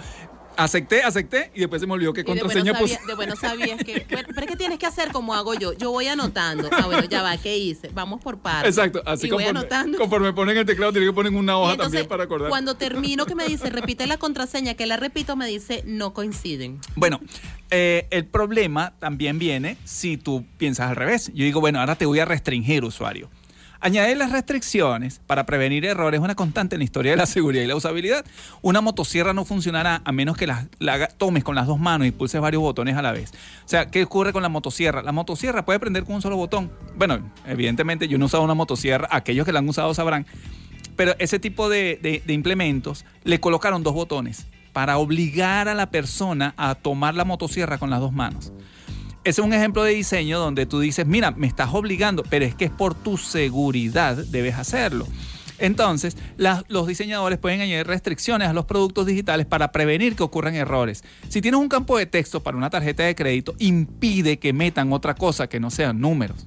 Acepté, 0.63 1.03
acepté 1.03 1.51
y 1.55 1.61
después 1.61 1.81
se 1.81 1.87
me 1.87 1.95
olvidó 1.95 2.13
qué 2.13 2.23
contraseña 2.25 2.75
puse. 2.79 2.95
sabía- 2.95 3.07
después 3.07 3.29
no 3.29 3.37
sabías 3.37 3.83
que. 3.83 4.07
Bueno, 4.11 4.29
pero 4.29 4.41
es 4.43 4.47
que 4.47 4.57
tienes 4.57 4.79
que 4.79 4.87
hacer 4.87 5.11
como 5.13 5.35
hago 5.35 5.55
yo. 5.55 5.73
Yo 5.73 5.91
voy 5.91 6.07
anotando. 6.07 6.69
Ah, 6.71 6.87
bueno, 6.87 7.05
ya 7.05 7.23
va, 7.23 7.37
¿qué 7.39 7.57
hice? 7.57 7.89
Vamos 7.95 8.21
por 8.21 8.39
partes. 8.39 8.77
Exacto, 8.77 9.03
así 9.07 9.27
y 9.27 9.31
voy 9.31 9.45
conforme, 9.45 9.61
anotando. 9.61 9.99
conforme 9.99 10.33
ponen 10.33 10.57
el 10.59 10.67
teclado, 10.67 10.93
tiene 10.93 11.07
que 11.07 11.13
poner 11.13 11.33
una 11.33 11.57
hoja 11.59 11.73
entonces, 11.73 11.93
también 11.93 12.09
para 12.09 12.25
acordar. 12.25 12.49
Cuando 12.51 12.75
termino 12.77 13.27
que 13.27 13.35
me 13.35 13.47
dice 13.47 13.71
repite 13.71 14.07
la 14.07 14.19
contraseña, 14.19 14.75
que 14.75 14.87
la 14.87 14.97
repito, 14.97 15.35
me 15.37 15.47
dice 15.47 15.83
no 15.87 16.13
coinciden. 16.13 16.79
Bueno, 16.95 17.21
eh, 17.71 18.07
el 18.11 18.27
problema 18.27 18.93
también 18.99 19.39
viene 19.39 19.77
si 19.85 20.17
tú 20.17 20.45
piensas 20.59 20.91
al 20.91 20.97
revés. 20.97 21.29
Yo 21.35 21.45
digo, 21.45 21.61
bueno, 21.61 21.81
ahora 21.81 21.97
te 21.97 22.05
voy 22.07 22.19
a 22.19 22.25
restringir, 22.25 22.85
usuario. 22.85 23.31
Añadir 23.83 24.19
las 24.19 24.31
restricciones 24.31 25.23
para 25.27 25.47
prevenir 25.47 25.87
errores 25.87 26.19
es 26.19 26.25
una 26.25 26.35
constante 26.35 26.75
en 26.75 26.81
la 26.81 26.85
historia 26.85 27.13
de 27.13 27.17
la 27.17 27.25
seguridad 27.25 27.65
y 27.65 27.67
la 27.67 27.77
usabilidad. 27.77 28.27
Una 28.61 28.83
motosierra 28.83 29.33
no 29.33 29.47
funcionará 29.47 30.03
a 30.05 30.13
menos 30.13 30.37
que 30.37 30.47
la, 30.47 30.69
la 30.79 31.09
tomes 31.09 31.45
con 31.45 31.55
las 31.55 31.67
dos 31.67 31.81
manos 31.81 32.07
y 32.07 32.11
pulses 32.11 32.43
varios 32.43 32.61
botones 32.61 32.97
a 32.99 33.03
la 33.03 33.13
vez. 33.13 33.31
O 33.65 33.69
sea, 33.69 33.91
¿qué 33.91 34.03
ocurre 34.03 34.35
con 34.35 34.43
la 34.43 34.51
motosierra? 34.51 35.03
La 35.03 35.13
motosierra 35.13 35.65
puede 35.65 35.81
prender 35.81 36.05
con 36.05 36.17
un 36.17 36.21
solo 36.21 36.37
botón. 36.37 36.71
Bueno, 36.97 37.33
evidentemente 37.47 38.07
yo 38.07 38.19
no 38.19 38.27
he 38.27 38.27
usado 38.27 38.43
una 38.43 38.53
motosierra, 38.53 39.09
aquellos 39.11 39.47
que 39.47 39.53
la 39.53 39.61
han 39.61 39.69
usado 39.69 39.95
sabrán. 39.95 40.27
Pero 40.95 41.15
ese 41.19 41.39
tipo 41.39 41.71
de 41.71 42.23
implementos 42.29 43.07
le 43.25 43.41
colocaron 43.41 43.83
dos 43.83 43.95
botones 43.95 44.45
para 44.75 44.99
obligar 44.99 45.69
a 45.69 45.75
la 45.75 45.91
persona 45.91 46.55
a 46.57 46.75
tomar 46.75 47.15
la 47.15 47.25
motosierra 47.25 47.79
con 47.79 47.89
las 47.89 48.01
dos 48.01 48.13
manos. 48.13 48.53
Ese 49.23 49.43
es 49.43 49.47
un 49.47 49.53
ejemplo 49.53 49.83
de 49.83 49.93
diseño 49.93 50.39
donde 50.39 50.65
tú 50.65 50.81
dices, 50.81 51.07
mira, 51.07 51.31
me 51.31 51.47
estás 51.47 51.75
obligando, 51.75 52.23
pero 52.23 52.47
es 52.47 52.55
que 52.55 52.65
es 52.65 52.71
por 52.71 52.95
tu 52.95 53.19
seguridad, 53.19 54.17
debes 54.17 54.55
hacerlo. 54.55 55.07
Entonces, 55.59 56.17
los 56.69 56.87
diseñadores 56.87 57.39
pueden 57.39 57.61
añadir 57.61 57.87
restricciones 57.87 58.49
a 58.49 58.55
los 58.55 58.65
productos 58.65 59.05
digitales 59.05 59.45
para 59.45 59.73
prevenir 59.73 60.17
que 60.17 60.23
ocurran 60.23 60.55
errores. 60.55 61.05
Si 61.29 61.43
tienes 61.43 61.61
un 61.61 61.69
campo 61.69 61.99
de 61.99 62.07
texto 62.07 62.43
para 62.43 62.57
una 62.57 62.71
tarjeta 62.71 63.03
de 63.03 63.15
crédito, 63.15 63.55
impide 63.59 64.39
que 64.39 64.55
metan 64.55 64.91
otra 64.91 65.15
cosa 65.15 65.49
que 65.49 65.61
no 65.61 65.71
sean 65.71 66.01
números. 66.01 66.47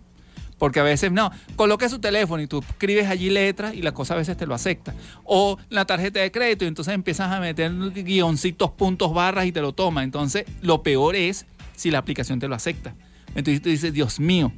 Porque 0.58 0.80
a 0.80 0.84
veces, 0.84 1.12
no, 1.12 1.32
coloque 1.56 1.90
su 1.90 2.00
teléfono 2.00 2.42
y 2.42 2.48
tú 2.48 2.64
escribes 2.68 3.08
allí 3.08 3.30
letras 3.30 3.76
y 3.76 3.82
la 3.82 3.94
cosa 3.94 4.14
a 4.14 4.18
veces 4.18 4.38
te 4.38 4.48
lo 4.48 4.56
acepta. 4.56 4.96
O 5.26 5.58
la 5.70 5.86
tarjeta 5.86 6.22
de 6.22 6.32
crédito 6.32 6.66
y 6.66 6.70
entonces 6.70 6.94
empiezas 6.94 7.32
a 7.32 7.40
meter 7.40 7.72
guioncitos, 7.92 8.72
puntos, 8.72 9.14
barras 9.14 9.46
y 9.46 9.52
te 9.52 9.62
lo 9.62 9.74
toma. 9.74 10.04
Entonces, 10.04 10.46
lo 10.62 10.82
peor 10.82 11.16
es 11.16 11.46
si 11.76 11.92
la 11.92 12.00
aplicación 12.00 12.40
te 12.40 12.48
lo 12.48 12.56
acepta. 12.56 12.96
Entonces 13.36 13.62
tú 13.62 13.70
dices, 13.70 13.94
Dios 13.94 14.20
mío, 14.20 14.52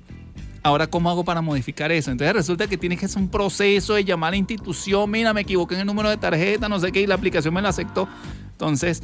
ahora 0.63 0.87
cómo 0.87 1.09
hago 1.09 1.23
para 1.23 1.41
modificar 1.41 1.91
eso. 1.91 2.11
Entonces 2.11 2.33
resulta 2.35 2.67
que 2.67 2.77
tienes 2.77 2.99
que 2.99 3.05
hacer 3.05 3.21
un 3.21 3.29
proceso 3.29 3.93
de 3.93 4.03
llamar 4.03 4.29
a 4.29 4.31
la 4.31 4.37
institución, 4.37 5.09
mira, 5.11 5.33
me 5.33 5.41
equivoqué 5.41 5.75
en 5.75 5.81
el 5.81 5.87
número 5.87 6.09
de 6.09 6.17
tarjeta, 6.17 6.67
no 6.69 6.79
sé 6.79 6.91
qué, 6.91 7.01
y 7.01 7.07
la 7.07 7.15
aplicación 7.15 7.53
me 7.53 7.61
lo 7.61 7.67
aceptó. 7.67 8.07
Entonces, 8.51 9.03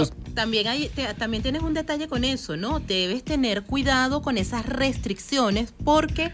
us- 0.00 0.12
también, 0.34 0.66
hay, 0.66 0.88
te- 0.88 1.12
también 1.14 1.42
tienes 1.42 1.62
un 1.62 1.74
detalle 1.74 2.08
con 2.08 2.24
eso, 2.24 2.56
¿no? 2.56 2.80
Debes 2.80 3.22
tener 3.22 3.62
cuidado 3.62 4.22
con 4.22 4.38
esas 4.38 4.64
restricciones 4.66 5.72
porque 5.84 6.32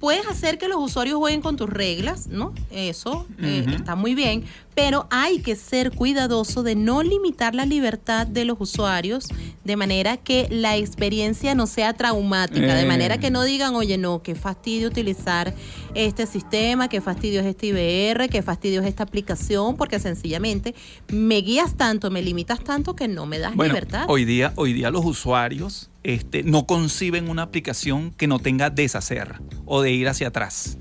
puedes 0.00 0.26
hacer 0.26 0.56
que 0.58 0.66
los 0.66 0.78
usuarios 0.80 1.18
jueguen 1.18 1.42
con 1.42 1.56
tus 1.56 1.68
reglas, 1.68 2.26
¿no? 2.28 2.54
Eso 2.70 3.26
eh, 3.42 3.66
está 3.76 3.96
muy 3.96 4.14
bien, 4.14 4.44
pero 4.82 5.06
hay 5.10 5.40
que 5.40 5.56
ser 5.56 5.90
cuidadoso 5.90 6.62
de 6.62 6.74
no 6.74 7.02
limitar 7.02 7.54
la 7.54 7.66
libertad 7.66 8.26
de 8.26 8.46
los 8.46 8.56
usuarios 8.60 9.28
de 9.62 9.76
manera 9.76 10.16
que 10.16 10.48
la 10.50 10.78
experiencia 10.78 11.54
no 11.54 11.66
sea 11.66 11.92
traumática, 11.92 12.74
de 12.74 12.82
Eh. 12.82 12.86
manera 12.86 13.18
que 13.18 13.30
no 13.30 13.44
digan, 13.44 13.74
oye, 13.74 13.98
no, 13.98 14.22
qué 14.22 14.34
fastidio 14.34 14.88
utilizar 14.88 15.54
este 15.94 16.26
sistema, 16.26 16.88
qué 16.88 17.02
fastidio 17.02 17.40
es 17.40 17.46
este 17.46 17.66
IBR, 17.66 18.28
qué 18.30 18.40
fastidio 18.42 18.80
es 18.80 18.86
esta 18.86 19.02
aplicación, 19.02 19.76
porque 19.76 19.98
sencillamente 19.98 20.74
me 21.12 21.42
guías 21.42 21.76
tanto, 21.76 22.10
me 22.10 22.22
limitas 22.22 22.64
tanto 22.64 22.96
que 22.96 23.06
no 23.06 23.26
me 23.26 23.38
das 23.38 23.54
Bueno, 23.54 23.74
libertad. 23.74 24.06
hoy 24.08 24.24
día, 24.24 24.54
hoy 24.56 24.72
día 24.72 24.90
los 24.90 25.04
usuarios 25.04 25.90
este, 26.04 26.42
no 26.42 26.66
conciben 26.66 27.28
una 27.28 27.42
aplicación 27.42 28.12
que 28.12 28.26
no 28.26 28.38
tenga 28.38 28.70
deshacer 28.70 29.34
o 29.66 29.82
de 29.82 29.92
ir 29.92 30.08
hacia 30.08 30.28
atrás. 30.28 30.78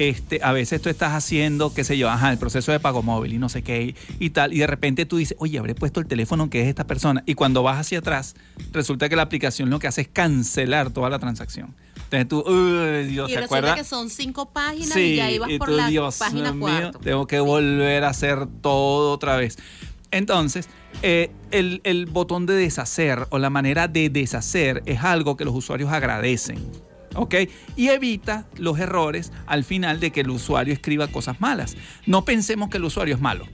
Este, 0.00 0.40
a 0.42 0.52
veces 0.52 0.80
tú 0.80 0.88
estás 0.88 1.12
haciendo, 1.12 1.74
qué 1.74 1.84
sé 1.84 1.98
yo, 1.98 2.08
ajá, 2.08 2.32
el 2.32 2.38
proceso 2.38 2.72
de 2.72 2.80
pago 2.80 3.02
móvil 3.02 3.34
y 3.34 3.38
no 3.38 3.50
sé 3.50 3.60
qué 3.62 3.94
y, 4.18 4.30
tal, 4.30 4.54
y 4.54 4.60
de 4.60 4.66
repente 4.66 5.04
tú 5.04 5.18
dices, 5.18 5.36
oye, 5.38 5.58
habré 5.58 5.74
puesto 5.74 6.00
el 6.00 6.06
teléfono 6.06 6.48
que 6.48 6.62
es 6.62 6.68
esta 6.68 6.86
persona, 6.86 7.22
y 7.26 7.34
cuando 7.34 7.62
vas 7.62 7.78
hacia 7.78 7.98
atrás, 7.98 8.34
resulta 8.72 9.10
que 9.10 9.16
la 9.16 9.20
aplicación 9.20 9.68
lo 9.68 9.78
que 9.78 9.88
hace 9.88 10.00
es 10.00 10.08
cancelar 10.08 10.88
toda 10.88 11.10
la 11.10 11.18
transacción. 11.18 11.74
Entonces 12.04 12.28
tú, 12.28 12.42
uy, 12.46 13.08
Dios, 13.08 13.28
y 13.28 13.34
¿te 13.34 13.40
resulta 13.40 13.44
acuerdas? 13.44 13.76
que 13.76 13.84
son 13.84 14.08
cinco 14.08 14.48
páginas 14.48 14.88
Sí, 14.88 15.00
y 15.00 15.16
ya 15.16 15.30
ibas 15.30 15.50
y 15.50 15.58
por 15.58 15.68
la 15.68 15.88
Dios 15.88 16.16
página 16.16 16.52
mío, 16.52 16.60
cuarto. 16.60 16.98
Tengo 17.00 17.26
que 17.26 17.40
volver 17.40 18.04
a 18.04 18.08
hacer 18.08 18.46
todo 18.62 19.12
otra 19.12 19.36
vez. 19.36 19.58
Entonces, 20.12 20.70
eh, 21.02 21.30
el, 21.50 21.82
el 21.84 22.06
botón 22.06 22.46
de 22.46 22.54
deshacer 22.54 23.26
o 23.28 23.38
la 23.38 23.50
manera 23.50 23.86
de 23.86 24.08
deshacer 24.08 24.82
es 24.86 25.04
algo 25.04 25.36
que 25.36 25.44
los 25.44 25.54
usuarios 25.54 25.92
agradecen. 25.92 26.89
¿Ok? 27.14 27.34
Y 27.76 27.88
evita 27.88 28.46
los 28.56 28.78
errores 28.78 29.32
al 29.46 29.64
final 29.64 29.98
de 30.00 30.10
que 30.12 30.20
el 30.20 30.30
usuario 30.30 30.72
escriba 30.72 31.08
cosas 31.08 31.40
malas. 31.40 31.76
No 32.06 32.24
pensemos 32.24 32.68
que 32.70 32.76
el 32.76 32.84
usuario 32.84 33.14
es 33.14 33.20
malo. 33.20 33.46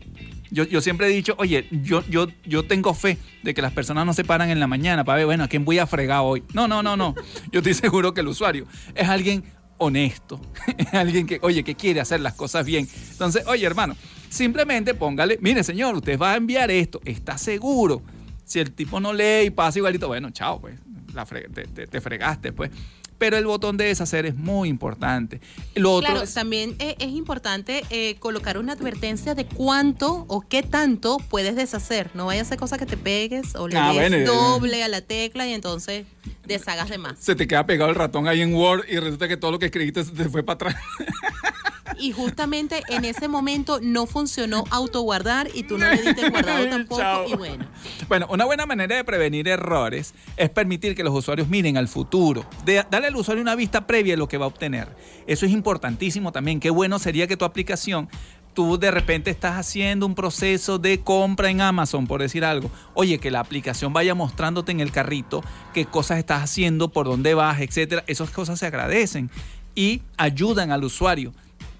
Yo, 0.50 0.64
yo 0.64 0.80
siempre 0.80 1.06
he 1.06 1.10
dicho, 1.10 1.34
oye, 1.38 1.66
yo, 1.70 2.04
yo, 2.08 2.28
yo 2.44 2.64
tengo 2.66 2.94
fe 2.94 3.18
de 3.42 3.52
que 3.52 3.62
las 3.62 3.72
personas 3.72 4.06
no 4.06 4.12
se 4.14 4.22
paran 4.24 4.48
en 4.50 4.60
la 4.60 4.66
mañana 4.68 5.04
para 5.04 5.16
ver, 5.16 5.26
bueno, 5.26 5.44
¿a 5.44 5.48
quién 5.48 5.64
voy 5.64 5.78
a 5.78 5.86
fregar 5.86 6.20
hoy? 6.22 6.44
No, 6.54 6.68
no, 6.68 6.82
no, 6.82 6.96
no. 6.96 7.14
Yo 7.50 7.60
estoy 7.60 7.74
seguro 7.74 8.14
que 8.14 8.20
el 8.20 8.28
usuario 8.28 8.66
es 8.94 9.08
alguien 9.08 9.42
honesto, 9.78 10.40
es 10.78 10.94
alguien 10.94 11.26
que, 11.26 11.38
oye, 11.42 11.64
que 11.64 11.74
quiere 11.74 12.00
hacer 12.00 12.20
las 12.20 12.34
cosas 12.34 12.64
bien. 12.64 12.86
Entonces, 13.10 13.44
oye, 13.46 13.66
hermano, 13.66 13.96
simplemente 14.28 14.94
póngale, 14.94 15.38
mire, 15.42 15.64
señor, 15.64 15.96
usted 15.96 16.18
va 16.18 16.32
a 16.32 16.36
enviar 16.36 16.70
esto, 16.70 17.00
¿está 17.04 17.36
seguro? 17.38 18.02
Si 18.44 18.60
el 18.60 18.70
tipo 18.72 19.00
no 19.00 19.12
lee 19.12 19.46
y 19.46 19.50
pasa 19.50 19.78
igualito, 19.80 20.06
bueno, 20.06 20.30
chao, 20.30 20.60
pues, 20.60 20.78
la 21.12 21.26
fre- 21.26 21.52
te, 21.52 21.64
te- 21.64 21.86
te 21.88 22.00
fregaste, 22.00 22.52
pues. 22.52 22.70
Pero 23.18 23.36
el 23.38 23.46
botón 23.46 23.76
de 23.76 23.84
deshacer 23.86 24.26
es 24.26 24.34
muy 24.36 24.68
importante. 24.68 25.40
Lo 25.74 25.92
otro 25.94 26.08
Claro, 26.10 26.22
es- 26.24 26.34
también 26.34 26.76
eh, 26.78 26.96
es 26.98 27.08
importante 27.12 27.82
eh, 27.90 28.16
colocar 28.18 28.58
una 28.58 28.74
advertencia 28.74 29.34
de 29.34 29.46
cuánto 29.46 30.24
o 30.28 30.42
qué 30.42 30.62
tanto 30.62 31.16
puedes 31.30 31.56
deshacer. 31.56 32.10
No 32.14 32.26
vaya 32.26 32.42
a 32.42 32.44
ser 32.44 32.58
cosa 32.58 32.76
que 32.78 32.86
te 32.86 32.96
pegues 32.96 33.54
o 33.56 33.68
le 33.68 33.76
Ah, 33.78 33.92
des 33.92 34.10
bueno, 34.10 34.32
doble 34.32 34.82
a 34.82 34.88
la 34.88 35.00
tecla 35.00 35.46
y 35.46 35.54
entonces 35.54 36.06
deshagas 36.46 36.88
de 36.90 36.98
más. 36.98 37.18
se 37.18 37.34
te 37.34 37.46
queda 37.48 37.66
pegado 37.66 37.90
el 37.90 37.96
ratón 37.96 38.28
ahí 38.28 38.40
en 38.42 38.54
Word 38.54 38.84
y 38.88 38.98
resulta 38.98 39.26
que 39.28 39.36
todo 39.36 39.50
lo 39.50 39.58
que 39.58 39.66
escribiste 39.66 40.04
se 40.04 40.12
te 40.12 40.28
fue 40.28 40.42
para 40.42 40.54
atrás. 40.70 40.74
Y 41.98 42.12
justamente 42.12 42.82
en 42.88 43.04
ese 43.04 43.28
momento 43.28 43.78
no 43.82 44.06
funcionó 44.06 44.64
autoguardar 44.70 45.48
y 45.54 45.64
tú 45.64 45.78
no 45.78 45.88
le 45.88 46.02
diste 46.02 46.30
guardado 46.30 46.66
tampoco. 46.70 47.00
Chao. 47.00 47.28
Y 47.28 47.34
bueno, 47.34 47.66
Bueno, 48.08 48.26
una 48.30 48.44
buena 48.44 48.66
manera 48.66 48.96
de 48.96 49.04
prevenir 49.04 49.48
errores 49.48 50.14
es 50.36 50.50
permitir 50.50 50.94
que 50.94 51.04
los 51.04 51.14
usuarios 51.14 51.48
miren 51.48 51.76
al 51.76 51.88
futuro, 51.88 52.44
de, 52.64 52.84
darle 52.90 53.08
al 53.08 53.16
usuario 53.16 53.42
una 53.42 53.54
vista 53.54 53.86
previa 53.86 54.14
de 54.14 54.18
lo 54.18 54.28
que 54.28 54.38
va 54.38 54.44
a 54.44 54.48
obtener. 54.48 54.88
Eso 55.26 55.46
es 55.46 55.52
importantísimo 55.52 56.32
también. 56.32 56.60
Qué 56.60 56.70
bueno 56.70 56.98
sería 56.98 57.26
que 57.26 57.36
tu 57.36 57.44
aplicación, 57.44 58.08
tú 58.56 58.78
de 58.78 58.90
repente 58.90 59.30
estás 59.30 59.58
haciendo 59.58 60.06
un 60.06 60.14
proceso 60.14 60.78
de 60.78 61.00
compra 61.00 61.50
en 61.50 61.60
Amazon, 61.60 62.06
por 62.06 62.22
decir 62.22 62.44
algo. 62.44 62.70
Oye, 62.94 63.18
que 63.18 63.30
la 63.30 63.40
aplicación 63.40 63.92
vaya 63.92 64.14
mostrándote 64.14 64.72
en 64.72 64.80
el 64.80 64.90
carrito 64.92 65.44
qué 65.74 65.84
cosas 65.84 66.18
estás 66.18 66.42
haciendo, 66.42 66.88
por 66.88 67.06
dónde 67.06 67.34
vas, 67.34 67.60
etcétera. 67.60 68.02
Esas 68.06 68.30
cosas 68.30 68.58
se 68.58 68.66
agradecen 68.66 69.30
y 69.74 70.02
ayudan 70.16 70.72
al 70.72 70.84
usuario. 70.84 71.34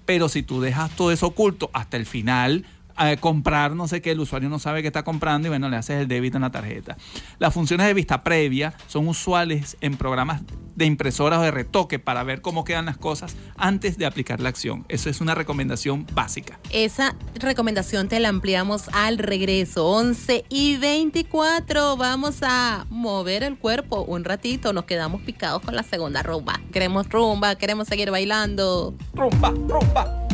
Pero 0.06 0.28
si 0.28 0.42
tú 0.42 0.60
dejas 0.60 0.90
todo 0.96 1.12
eso 1.12 1.26
oculto 1.26 1.70
hasta 1.74 1.96
el 1.96 2.06
final, 2.06 2.64
a 2.96 3.16
comprar 3.16 3.74
no 3.74 3.88
sé 3.88 4.02
qué, 4.02 4.12
el 4.12 4.20
usuario 4.20 4.48
no 4.48 4.58
sabe 4.58 4.82
qué 4.82 4.88
está 4.88 5.04
comprando 5.04 5.48
y 5.48 5.50
bueno, 5.50 5.68
le 5.68 5.76
haces 5.76 6.00
el 6.00 6.08
débito 6.08 6.36
en 6.36 6.42
la 6.42 6.50
tarjeta. 6.50 6.96
Las 7.38 7.54
funciones 7.54 7.86
de 7.86 7.94
vista 7.94 8.22
previa 8.22 8.74
son 8.86 9.08
usuales 9.08 9.76
en 9.80 9.96
programas 9.96 10.42
de 10.76 10.84
impresoras 10.84 11.40
o 11.40 11.42
de 11.42 11.50
retoque 11.50 11.98
para 11.98 12.22
ver 12.22 12.42
cómo 12.42 12.64
quedan 12.64 12.86
las 12.86 12.98
cosas 12.98 13.34
antes 13.56 13.98
de 13.98 14.06
aplicar 14.06 14.40
la 14.40 14.50
acción. 14.50 14.84
Eso 14.88 15.10
es 15.10 15.20
una 15.20 15.34
recomendación 15.34 16.06
básica. 16.12 16.58
esa 16.70 17.16
recomendación 17.40 18.08
te 18.08 18.20
la 18.20 18.28
ampliamos 18.28 18.88
al 18.92 19.18
regreso. 19.18 19.86
11 19.88 20.44
y 20.48 20.76
24. 20.76 21.96
Vamos 21.96 22.42
a 22.42 22.86
mover 22.90 23.42
el 23.42 23.58
cuerpo 23.58 24.02
un 24.02 24.24
ratito. 24.24 24.72
Nos 24.72 24.84
quedamos 24.84 25.22
picados 25.22 25.62
con 25.62 25.74
la 25.74 25.82
segunda 25.82 26.22
rumba. 26.22 26.60
Queremos 26.72 27.08
rumba, 27.08 27.56
queremos 27.56 27.88
seguir 27.88 28.10
bailando. 28.10 28.94
Rumba, 29.14 29.50
rumba. 29.50 30.25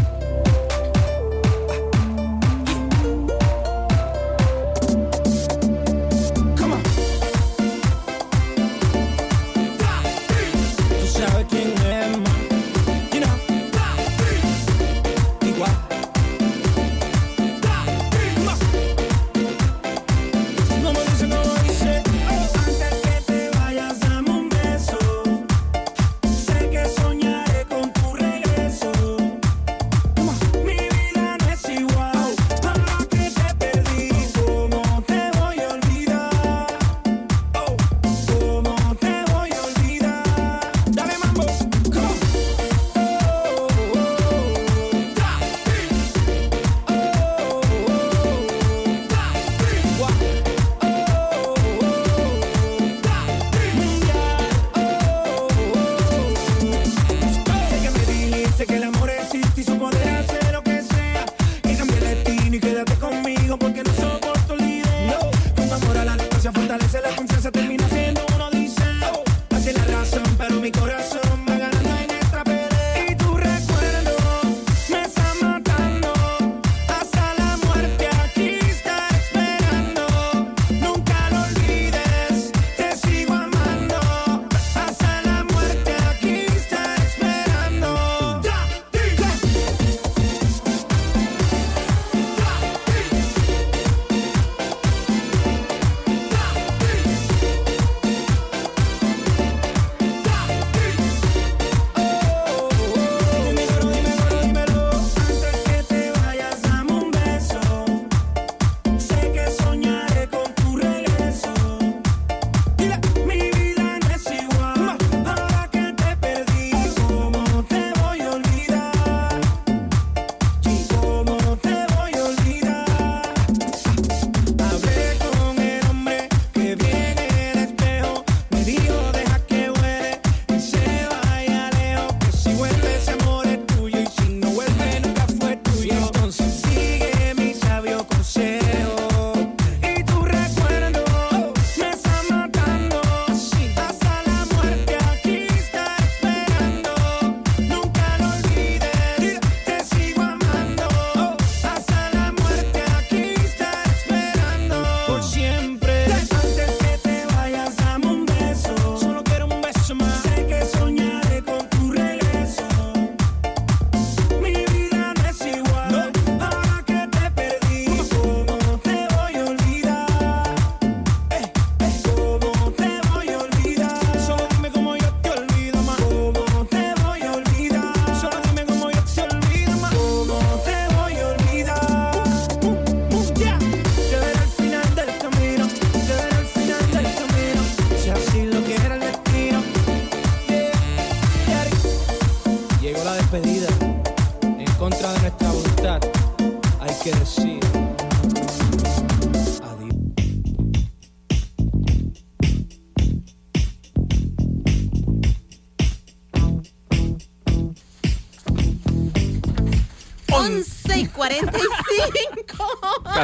Tú 11.43 11.82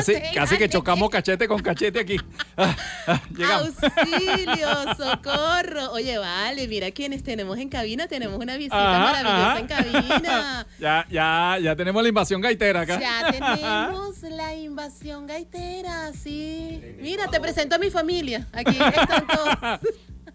11 0.09 0.13
y 0.13 0.35
45. 0.35 0.35
Casi, 0.35 0.59
que 0.59 0.69
chocamos 0.69 1.11
cachete 1.11 1.49
con 1.49 1.61
cachete 1.61 2.01
aquí. 2.01 2.17
Ah, 2.61 2.77
ah, 3.07 3.23
llegamos. 3.37 3.73
Auxilio, 3.81 4.69
socorro. 4.97 5.93
Oye, 5.93 6.19
vale, 6.19 6.67
mira 6.67 6.91
quienes 6.91 7.23
tenemos 7.23 7.57
en 7.59 7.69
cabina, 7.69 8.09
tenemos 8.09 8.37
una 8.41 8.57
visita 8.57 8.77
Ajá, 8.77 9.23
maravillosa 9.23 9.51
ajá. 9.53 9.59
en 9.61 9.67
cabina. 9.69 10.67
Ya, 10.81 11.07
ya, 11.09 11.59
ya 11.63 11.77
tenemos 11.77 12.03
la 12.03 12.09
invasión 12.09 12.41
gaitera 12.41 12.81
acá. 12.81 12.99
Ya 12.99 13.31
tenemos 13.31 14.23
la 14.23 14.55
invasión 14.55 15.27
gaitera, 15.29 16.13
sí. 16.13 16.83
Mira, 17.01 17.29
te 17.29 17.39
presento 17.41 17.77
a 17.77 17.79
mi 17.79 17.91
familia. 17.91 18.49
Aquí 18.53 18.77
están 18.77 19.27
todos. 19.27 19.81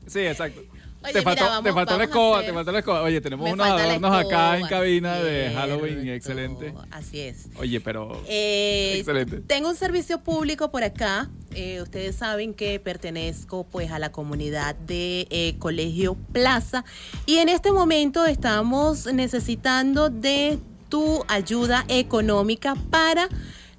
Sí, 0.08 0.20
exacto. 0.20 0.62
Oye, 1.04 1.14
te 1.14 1.22
faltó, 1.22 1.42
mira, 1.44 1.50
vamos- 1.50 1.64
te 1.64 1.74
faltó 1.74 1.98
la 1.98 2.04
escoba, 2.06 2.38
hacer- 2.38 2.50
te 2.50 2.54
faltó 2.54 2.72
la 2.72 2.80
escoba. 2.80 3.02
Oye, 3.04 3.22
tenemos 3.22 3.46
Me 3.46 3.54
unos 3.54 3.68
adornos 3.68 4.14
acá 4.16 4.58
en 4.58 4.68
cabina 4.68 5.16
de. 5.20 5.52
Halloween, 5.54 6.08
excelente. 6.10 6.74
Así 6.92 7.20
es. 7.20 7.48
Oye, 7.58 7.80
pero 7.82 8.22
Eh, 8.28 8.96
Excelente. 9.00 9.42
Tengo 9.42 9.70
un 9.70 9.76
servicio 9.76 10.20
público 10.22 10.72
por 10.72 10.84
acá. 10.84 11.30
Eh, 11.56 11.82
ustedes 11.82 12.16
saben 12.16 12.54
que 12.54 12.80
pertenezco 12.80 13.64
pues 13.66 13.92
a 13.92 14.00
la 14.00 14.12
comunidad 14.12 14.76
de 14.76 15.28
eh, 15.30 15.56
Colegio 15.60 16.16
Plaza 16.32 16.84
y 17.28 17.38
en 17.38 17.50
este 17.50 17.72
momento 17.72 18.26
estamos 18.26 19.06
necesitando 19.14 20.10
de 20.10 20.58
tu 20.90 21.24
ayuda 21.28 21.86
económica 21.90 22.76
para 22.90 23.30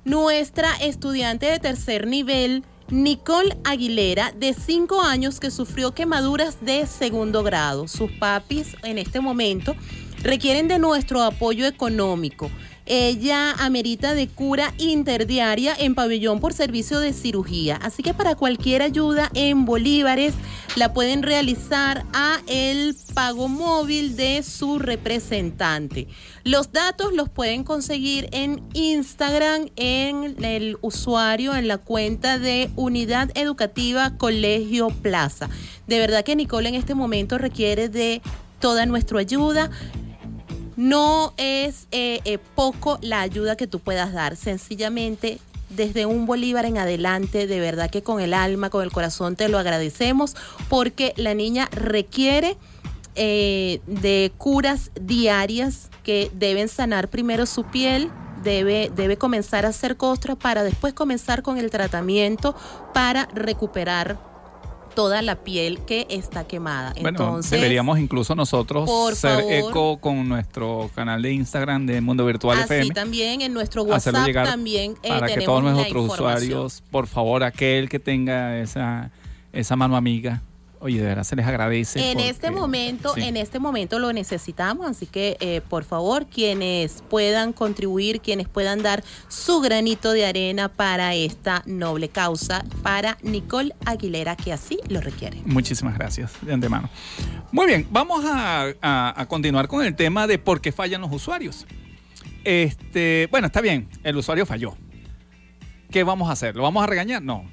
nuestra 0.05 0.71
estudiante 0.81 1.47
de 1.47 1.59
tercer 1.59 2.07
nivel. 2.07 2.63
Nicole 2.91 3.57
Aguilera, 3.65 4.33
de 4.33 4.53
5 4.53 5.01
años, 5.01 5.41
que 5.41 5.51
sufrió 5.51 5.93
quemaduras 5.95 6.59
de 6.61 6.87
segundo 6.87 7.43
grado. 7.43 7.89
Sus 7.89 8.11
papis 8.13 8.77
en 8.83 8.99
este 8.99 9.21
momento 9.21 9.75
requieren 10.23 10.69
de 10.69 10.79
nuestro 10.79 11.23
apoyo 11.23 11.67
económico. 11.67 12.51
Ella 12.87 13.53
amerita 13.53 14.15
de 14.15 14.29
cura 14.29 14.75
interdiaria 14.79 15.75
en 15.79 15.95
pabellón 15.95 16.41
por 16.41 16.53
servicio 16.53 17.01
de 17.01 17.13
cirugía. 17.13 17.77
Así 17.77 18.03
que 18.03 18.13
para 18.13 18.35
cualquier 18.35 18.83
ayuda 18.83 19.31
en 19.35 19.65
bolívares 19.65 20.35
la 20.77 20.93
pueden 20.93 21.23
realizar 21.23 22.05
a 22.13 22.41
el 22.47 22.97
pago 23.15 23.49
móvil 23.49 24.17
de 24.17 24.43
su 24.43 24.79
representante. 24.79 26.09
Los 26.43 26.73
datos 26.73 27.15
los 27.15 27.31
pueden 27.31 27.65
conseguir 27.65 28.29
en 28.33 28.63
Instagram 28.75 29.71
en 29.77 30.45
el 30.45 30.77
usuario 30.83 31.55
en 31.57 31.69
la 31.69 31.79
cuenta 31.79 32.39
de 32.39 32.71
Unidad 32.77 33.31
Educativa 33.35 34.19
Colegio 34.19 34.89
Plaza. 34.89 35.49
De 35.87 35.99
verdad 35.99 36.25
que 36.25 36.37
Nicole 36.37 36.69
en 36.69 36.75
este 36.75 36.95
momento 36.95 37.39
requiere 37.39 37.89
de 37.89 38.21
toda 38.61 38.87
nuestra 38.87 39.21
ayuda. 39.21 39.71
No 40.77 41.33
es 41.37 41.87
eh, 41.93 42.21
eh, 42.25 42.39
poco 42.55 42.99
la 43.01 43.21
ayuda 43.21 43.57
que 43.57 43.67
tú 43.67 43.79
puedas 43.79 44.13
dar, 44.13 44.37
sencillamente 44.37 45.39
desde 45.71 46.07
un 46.07 46.27
bolívar 46.27 46.67
en 46.67 46.79
adelante, 46.79 47.47
de 47.47 47.61
verdad 47.61 47.91
que 47.91 48.03
con 48.03 48.21
el 48.21 48.35
alma, 48.35 48.71
con 48.71 48.83
el 48.83 48.93
corazón 48.93 49.37
te 49.37 49.49
lo 49.49 49.59
agradecemos 49.59 50.37
porque 50.69 51.15
la 51.17 51.35
niña 51.35 51.69
requiere 51.73 52.57
eh, 53.17 53.81
de 53.87 54.33
curas 54.39 54.91
diarias 55.01 55.91
que 56.03 56.31
deben 56.35 56.69
sanar 56.69 57.09
primero 57.09 57.47
su 57.47 57.65
piel. 57.65 58.11
Debe, 58.43 58.93
debe 58.95 59.17
comenzar 59.17 59.65
a 59.65 59.71
hacer 59.71 59.97
costra 59.97 60.35
para 60.35 60.65
después 60.65 60.93
comenzar 60.93 61.43
con 61.43 61.57
el 61.57 61.71
tratamiento 61.71 62.55
para 62.93 63.27
recuperar 63.33 64.34
toda 64.95 65.23
la 65.23 65.37
piel 65.37 65.81
que 65.81 66.07
está 66.09 66.45
quemada. 66.45 66.93
bueno, 67.01 67.09
Entonces, 67.09 67.51
deberíamos 67.51 67.99
incluso 67.99 68.35
nosotros 68.35 68.89
por 68.89 69.17
ser 69.17 69.41
favor. 69.41 69.53
eco 69.53 69.97
con 69.99 70.29
nuestro 70.29 70.91
canal 70.95 71.21
de 71.23 71.33
Instagram 71.33 71.87
de 71.87 72.01
Mundo 72.01 72.25
Virtual 72.25 72.59
Así 72.59 72.75
FM. 72.75 72.95
también 72.95 73.41
en 73.41 73.53
nuestro 73.53 73.83
WhatsApp 73.83 74.25
llegar 74.27 74.47
también 74.47 74.95
eh, 75.03 75.09
para 75.09 75.27
que 75.27 75.43
todos 75.43 75.63
nuestros 75.63 76.13
usuarios, 76.13 76.83
por 76.91 77.07
favor, 77.07 77.43
aquel 77.43 77.89
que 77.89 77.99
tenga 77.99 78.59
esa, 78.59 79.11
esa 79.53 79.77
mano 79.77 79.97
amiga, 79.97 80.43
oye, 80.85 81.01
de 81.01 81.07
verdad 81.07 81.25
se 81.25 81.35
les 81.35 81.47
agradece. 81.47 82.11
En 82.13 82.21
este 82.21 82.51
momento, 82.51 83.15
sí. 83.15 83.23
en 83.23 83.37
este 83.37 83.59
momento 83.59 83.99
lo 83.99 84.13
necesitamos, 84.13 84.87
así 84.87 85.07
que 85.07 85.37
eh, 85.41 85.61
por 85.69 85.85
favor 85.85 86.27
quienes 86.27 87.03
puedan 87.09 87.53
contribuir, 87.53 88.21
quienes 88.21 88.49
puedan 88.49 88.83
dar 88.83 89.03
su 89.29 89.61
granito 89.61 90.13
de 90.13 90.27
arena 90.27 90.69
para 90.69 91.15
esta 91.15 91.63
noble 91.67 92.11
causa, 92.11 92.65
para 92.83 93.17
Nicole 93.23 93.75
Aguilera 93.87 94.37
que 94.37 94.53
así 94.53 94.79
lo 94.89 95.01
requiere. 95.01 95.41
Muchísimas 95.47 95.95
gracias 95.95 96.33
de 96.43 96.53
antemano. 96.53 96.91
Muy 97.51 97.67
bien, 97.67 97.87
vamos 97.91 98.25
a, 98.27 98.67
a- 98.83 99.21
a 99.21 99.27
continuar 99.27 99.67
con 99.69 99.85
el 99.85 99.97
tema 99.97 100.27
de 100.27 100.39
por 100.39 100.61
qué 100.61 100.71
fallan 100.71 101.01
los 101.01 101.11
usuarios. 101.13 101.67
Este, 102.45 103.27
bueno, 103.31 103.47
está 103.47 103.61
bien, 103.61 103.89
el 104.03 104.17
usuario 104.17 104.45
falló. 104.45 104.77
¿Qué 105.91 106.05
vamos 106.05 106.29
a 106.29 106.33
hacer? 106.33 106.55
¿Lo 106.57 106.63
vamos 106.63 106.83
a 106.83 106.87
regañar? 106.87 107.23
No. 107.23 107.45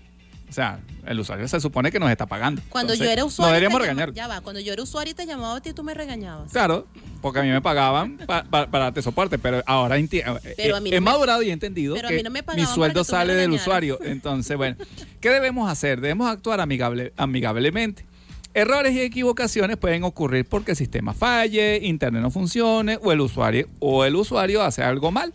O 0.51 0.53
sea, 0.53 0.79
el 1.07 1.17
usuario 1.17 1.47
se 1.47 1.61
supone 1.61 1.91
que 1.93 1.97
nos 1.99 2.11
está 2.11 2.25
pagando. 2.25 2.61
Cuando 2.67 2.91
Entonces, 2.91 3.07
yo 3.07 3.11
era 3.13 3.21
No 3.21 3.27
usuario, 3.27 3.53
deberíamos 3.53 3.79
te 3.81 3.87
llama- 3.87 4.01
regañar. 4.01 4.13
ya 4.13 4.27
va, 4.27 4.41
cuando 4.41 4.59
yo 4.59 4.73
era 4.73 4.83
usuario 4.83 5.11
y 5.11 5.13
te 5.13 5.25
llamaba 5.25 5.55
a 5.55 5.61
ti, 5.61 5.71
tú 5.71 5.81
me 5.81 5.93
regañabas. 5.93 6.51
Claro, 6.51 6.87
porque 7.21 7.39
a 7.39 7.43
mí 7.43 7.49
me 7.49 7.61
pagaban 7.61 8.17
pa- 8.27 8.43
pa- 8.43 8.67
para 8.67 8.83
darte 8.85 9.01
soporte, 9.01 9.39
pero 9.39 9.63
ahora 9.65 9.97
enti- 9.97 10.21
Pero 10.57 10.75
a 10.75 10.79
eh, 10.79 10.81
mí 10.81 10.89
no 10.89 10.97
he 10.97 10.99
me- 10.99 11.05
madurado 11.09 11.41
y 11.41 11.49
he 11.49 11.53
entendido 11.53 11.95
pero 11.95 12.09
a 12.09 12.11
que 12.11 12.17
mí 12.17 12.23
no 12.23 12.29
me 12.31 12.43
mi 12.55 12.65
sueldo 12.65 13.05
sale 13.05 13.33
del 13.33 13.51
usuario. 13.51 13.97
Entonces, 14.03 14.57
bueno, 14.57 14.75
¿qué 15.21 15.29
debemos 15.29 15.71
hacer? 15.71 16.01
Debemos 16.01 16.29
actuar 16.29 16.59
amigable, 16.59 17.13
amigablemente. 17.15 18.05
Errores 18.53 18.91
y 18.93 18.99
equivocaciones 18.99 19.77
pueden 19.77 20.03
ocurrir 20.03 20.45
porque 20.45 20.71
el 20.71 20.77
sistema 20.77 21.13
falle, 21.13 21.79
internet 21.81 22.21
no 22.21 22.29
funcione 22.29 22.99
o 23.01 23.13
el 23.13 23.21
usuario 23.21 23.69
o 23.79 24.03
el 24.03 24.17
usuario 24.17 24.61
hace 24.61 24.83
algo 24.83 25.09
mal. 25.13 25.33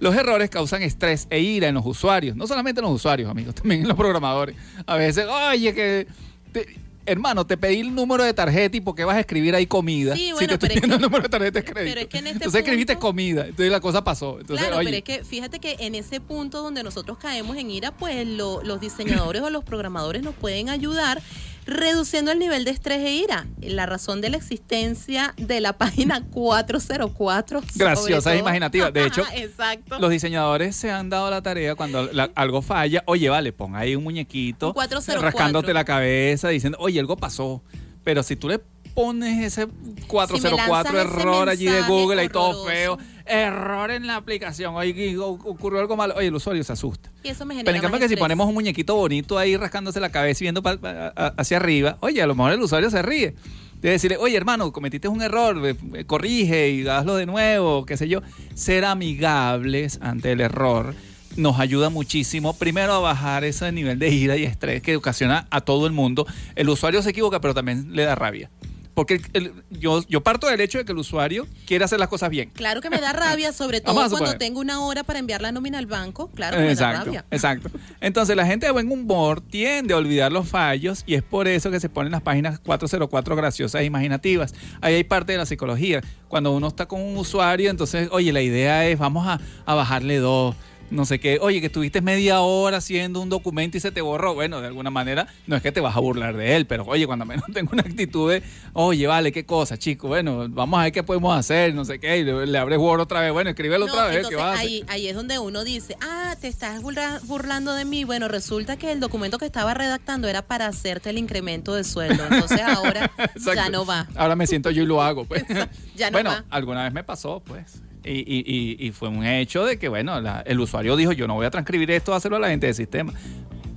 Los 0.00 0.14
errores 0.16 0.48
causan 0.50 0.82
estrés 0.82 1.26
e 1.30 1.40
ira 1.40 1.68
en 1.68 1.74
los 1.74 1.84
usuarios, 1.86 2.36
no 2.36 2.46
solamente 2.46 2.80
en 2.80 2.84
los 2.86 2.94
usuarios, 2.94 3.30
amigos, 3.30 3.54
también 3.56 3.82
en 3.82 3.88
los 3.88 3.96
programadores. 3.96 4.54
A 4.86 4.96
veces, 4.96 5.26
oye, 5.26 5.74
que 5.74 6.06
te- 6.52 6.78
hermano, 7.06 7.46
te 7.46 7.56
pedí 7.56 7.80
el 7.80 7.94
número 7.94 8.22
de 8.22 8.34
tarjeta 8.34 8.76
y 8.76 8.80
por 8.82 8.94
qué 8.94 9.02
vas 9.04 9.16
a 9.16 9.20
escribir 9.20 9.54
ahí 9.54 9.66
comida. 9.66 10.14
Sí, 10.14 10.26
si 10.26 10.32
bueno, 10.32 10.46
te 10.48 10.54
estoy 10.54 10.68
pero 10.68 10.74
es 10.74 10.80
pidiendo 10.82 10.94
el 10.96 11.00
que- 11.00 11.06
número 11.06 11.22
de 11.22 11.28
tarjeta 11.30 11.58
de 11.60 11.64
crédito. 11.64 11.90
pero 11.94 12.00
es 12.02 12.06
que 12.08 12.18
en 12.18 12.26
este 12.26 12.36
entonces 12.36 12.60
escribiste 12.60 12.96
comida, 12.96 13.42
entonces 13.46 13.72
la 13.72 13.80
cosa 13.80 14.04
pasó. 14.04 14.38
Entonces, 14.40 14.66
claro, 14.66 14.78
oye, 14.80 14.84
pero 14.90 14.96
es 14.98 15.02
que 15.04 15.24
fíjate 15.24 15.58
que 15.58 15.76
en 15.80 15.94
ese 15.94 16.20
punto 16.20 16.60
donde 16.62 16.82
nosotros 16.82 17.16
caemos 17.16 17.56
en 17.56 17.70
ira, 17.70 17.92
pues 17.96 18.26
lo- 18.26 18.62
los 18.62 18.80
diseñadores 18.80 19.40
o 19.42 19.48
los 19.50 19.64
programadores 19.64 20.22
nos 20.22 20.34
pueden 20.34 20.68
ayudar 20.68 21.22
reduciendo 21.68 22.32
el 22.32 22.38
nivel 22.38 22.64
de 22.64 22.70
estrés 22.70 22.98
e 23.04 23.12
ira. 23.12 23.46
La 23.60 23.84
razón 23.86 24.20
de 24.20 24.30
la 24.30 24.38
existencia 24.38 25.34
de 25.36 25.60
la 25.60 25.74
página 25.74 26.24
404. 26.32 27.60
sobre 27.60 27.72
Graciosa 27.76 28.30
e 28.30 28.38
todo. 28.38 28.40
imaginativa. 28.48 28.90
De 28.90 29.04
hecho, 29.06 29.22
Exacto. 29.34 29.98
los 29.98 30.10
diseñadores 30.10 30.74
se 30.76 30.90
han 30.90 31.10
dado 31.10 31.30
la 31.30 31.42
tarea 31.42 31.74
cuando 31.74 32.04
la- 32.12 32.30
algo 32.34 32.62
falla, 32.62 33.02
oye, 33.06 33.28
vale, 33.28 33.52
pon 33.52 33.76
ahí 33.76 33.94
un 33.94 34.04
muñequito 34.04 34.68
Un 34.68 34.72
404. 34.74 35.22
rascándote 35.22 35.74
la 35.74 35.84
cabeza 35.84 36.48
diciendo, 36.48 36.78
oye, 36.80 36.98
algo 37.00 37.16
pasó. 37.16 37.62
Pero 38.02 38.22
si 38.22 38.36
tú 38.36 38.48
le 38.48 38.58
pones 38.94 39.44
ese 39.44 39.68
404 40.06 40.92
lanzas 40.92 40.94
ese 41.14 41.20
error 41.22 41.48
allí 41.48 41.66
de 41.66 41.82
Google 41.82 42.24
y 42.24 42.28
todo 42.28 42.48
horroroso. 42.62 42.66
feo, 42.68 42.98
error 43.28 43.90
en 43.90 44.06
la 44.06 44.16
aplicación, 44.16 44.74
oye, 44.74 45.16
ocurrió 45.18 45.80
algo 45.80 45.96
malo, 45.96 46.14
oye, 46.16 46.28
el 46.28 46.34
usuario 46.34 46.62
se 46.64 46.72
asusta. 46.72 47.10
Y 47.22 47.28
eso 47.28 47.44
me 47.44 47.54
genera 47.54 47.66
Pero 47.66 47.76
en 47.76 47.82
cambio 47.82 48.00
que 48.00 48.08
si 48.08 48.16
ponemos 48.16 48.46
un 48.48 48.54
muñequito 48.54 48.94
bonito 48.96 49.38
ahí 49.38 49.56
rascándose 49.56 50.00
la 50.00 50.10
cabeza 50.10 50.42
y 50.42 50.46
viendo 50.46 50.62
pa- 50.62 50.76
pa- 50.78 51.12
a- 51.16 51.34
hacia 51.36 51.56
arriba, 51.58 51.98
oye, 52.00 52.20
a 52.22 52.26
lo 52.26 52.34
mejor 52.34 52.52
el 52.52 52.60
usuario 52.62 52.90
se 52.90 53.02
ríe. 53.02 53.34
De 53.80 53.90
decirle, 53.90 54.16
oye 54.16 54.36
hermano, 54.36 54.72
cometiste 54.72 55.06
un 55.06 55.22
error, 55.22 55.76
corrige 56.06 56.70
y 56.70 56.88
hazlo 56.88 57.14
de 57.14 57.26
nuevo, 57.26 57.86
qué 57.86 57.96
sé 57.96 58.08
yo. 58.08 58.22
Ser 58.54 58.84
amigables 58.84 59.98
ante 60.02 60.32
el 60.32 60.40
error 60.40 60.94
nos 61.36 61.60
ayuda 61.60 61.88
muchísimo, 61.88 62.54
primero 62.56 62.92
a 62.94 62.98
bajar 62.98 63.44
ese 63.44 63.70
nivel 63.70 63.98
de 64.00 64.08
ira 64.10 64.36
y 64.36 64.42
estrés 64.42 64.82
que 64.82 64.96
ocasiona 64.96 65.46
a 65.50 65.60
todo 65.60 65.86
el 65.86 65.92
mundo. 65.92 66.26
El 66.56 66.68
usuario 66.68 67.00
se 67.02 67.10
equivoca, 67.10 67.40
pero 67.40 67.54
también 67.54 67.94
le 67.94 68.02
da 68.02 68.16
rabia. 68.16 68.50
Porque 68.98 69.14
el- 69.14 69.46
el- 69.46 69.52
yo, 69.70 70.02
yo 70.08 70.22
parto 70.22 70.48
del 70.48 70.60
hecho 70.60 70.78
de 70.78 70.84
que 70.84 70.90
el 70.90 70.98
usuario 70.98 71.46
quiere 71.66 71.84
hacer 71.84 72.00
las 72.00 72.08
cosas 72.08 72.30
bien. 72.30 72.50
Claro 72.52 72.80
que 72.80 72.90
me 72.90 72.98
da 72.98 73.12
rabia, 73.12 73.52
sobre 73.52 73.80
todo 73.80 73.94
cuando 73.94 74.16
suponer. 74.16 74.38
tengo 74.38 74.58
una 74.58 74.80
hora 74.80 75.04
para 75.04 75.20
enviar 75.20 75.40
la 75.40 75.52
nómina 75.52 75.78
al 75.78 75.86
banco. 75.86 76.32
Claro 76.34 76.56
que 76.56 76.62
me 76.64 76.66
da 76.66 76.72
Exacto, 76.72 77.04
rabia. 77.04 77.24
exacto. 77.30 77.70
Entonces 78.00 78.34
la 78.34 78.44
gente 78.44 78.66
de 78.66 78.72
buen 78.72 78.90
humor 78.90 79.40
tiende 79.40 79.94
a 79.94 79.98
olvidar 79.98 80.32
los 80.32 80.48
fallos 80.48 81.04
y 81.06 81.14
es 81.14 81.22
por 81.22 81.46
eso 81.46 81.70
que 81.70 81.78
se 81.78 81.88
ponen 81.88 82.10
las 82.10 82.22
páginas 82.22 82.58
404 82.58 83.36
graciosas 83.36 83.80
e 83.80 83.84
imaginativas. 83.84 84.52
Ahí 84.80 84.94
hay 84.94 85.04
parte 85.04 85.30
de 85.30 85.38
la 85.38 85.46
psicología. 85.46 86.02
Cuando 86.26 86.50
uno 86.50 86.66
está 86.66 86.86
con 86.86 87.00
un 87.00 87.16
usuario, 87.16 87.70
entonces, 87.70 88.08
oye, 88.10 88.32
la 88.32 88.42
idea 88.42 88.84
es, 88.88 88.98
vamos 88.98 89.28
a, 89.28 89.38
a 89.64 89.74
bajarle 89.74 90.16
dos. 90.18 90.56
No 90.90 91.04
sé 91.04 91.20
qué, 91.20 91.38
oye, 91.42 91.60
que 91.60 91.66
estuviste 91.66 92.00
media 92.00 92.40
hora 92.40 92.78
haciendo 92.78 93.20
un 93.20 93.28
documento 93.28 93.76
y 93.76 93.80
se 93.80 93.92
te 93.92 94.00
borró. 94.00 94.32
Bueno, 94.34 94.62
de 94.62 94.68
alguna 94.68 94.88
manera, 94.88 95.28
no 95.46 95.54
es 95.54 95.60
que 95.62 95.70
te 95.70 95.80
vas 95.80 95.94
a 95.94 96.00
burlar 96.00 96.34
de 96.34 96.56
él, 96.56 96.66
pero 96.66 96.84
oye, 96.86 97.06
cuando 97.06 97.26
menos 97.26 97.44
tengo 97.52 97.70
una 97.74 97.82
actitud 97.82 98.30
de, 98.32 98.42
oye, 98.72 99.06
vale, 99.06 99.30
qué 99.30 99.44
cosa, 99.44 99.76
chico, 99.78 100.08
bueno, 100.08 100.46
vamos 100.48 100.80
a 100.80 100.84
ver 100.84 100.92
qué 100.92 101.02
podemos 101.02 101.36
hacer, 101.38 101.74
no 101.74 101.84
sé 101.84 101.98
qué, 101.98 102.18
y 102.18 102.24
le, 102.24 102.46
le 102.46 102.58
abres 102.58 102.78
Word 102.78 103.00
otra 103.02 103.20
vez, 103.20 103.32
bueno, 103.32 103.50
escríbelo 103.50 103.86
No, 103.86 103.92
otra 103.92 104.04
vez, 104.06 104.12
¿qué 104.12 104.16
entonces 104.18 104.38
vas 104.38 104.46
a 104.46 104.52
hacer? 104.54 104.66
ahí, 104.66 104.84
ahí 104.88 105.08
es 105.08 105.14
donde 105.14 105.38
uno 105.38 105.62
dice, 105.62 105.94
ah, 106.00 106.34
te 106.40 106.48
estás 106.48 106.80
burla- 106.80 107.20
burlando 107.24 107.74
de 107.74 107.84
mí. 107.84 108.04
Bueno, 108.04 108.26
resulta 108.28 108.78
que 108.78 108.90
el 108.90 109.00
documento 109.00 109.36
que 109.36 109.44
estaba 109.44 109.74
redactando 109.74 110.26
era 110.26 110.40
para 110.40 110.66
hacerte 110.68 111.10
el 111.10 111.18
incremento 111.18 111.74
de 111.74 111.84
sueldo. 111.84 112.24
Entonces 112.30 112.62
ahora 112.62 113.10
ya 113.54 113.68
no 113.68 113.84
va. 113.84 114.06
Ahora 114.14 114.36
me 114.36 114.46
siento 114.46 114.70
yo 114.70 114.82
y 114.82 114.86
lo 114.86 115.02
hago, 115.02 115.26
pues. 115.26 115.44
Ya 115.96 116.10
no 116.10 116.14
bueno, 116.14 116.30
va. 116.30 116.44
alguna 116.48 116.84
vez 116.84 116.92
me 116.94 117.02
pasó, 117.04 117.42
pues. 117.44 117.82
Y, 118.10 118.24
y- 118.26 118.76
y- 118.86 118.90
fue 118.92 119.08
un 119.08 119.24
hecho 119.24 119.64
de 119.64 119.78
que, 119.78 119.88
bueno, 119.88 120.20
la- 120.20 120.40
el 120.40 120.58
usuario 120.60 120.96
dijo, 120.96 121.12
yo 121.12 121.26
no 121.28 121.34
voy 121.34 121.46
a 121.46 121.50
transcribir 121.50 121.90
esto, 121.90 122.14
hacerlo 122.14 122.36
a 122.38 122.40
la 122.40 122.48
gente 122.48 122.66
del 122.66 122.74
sistema. 122.74 123.12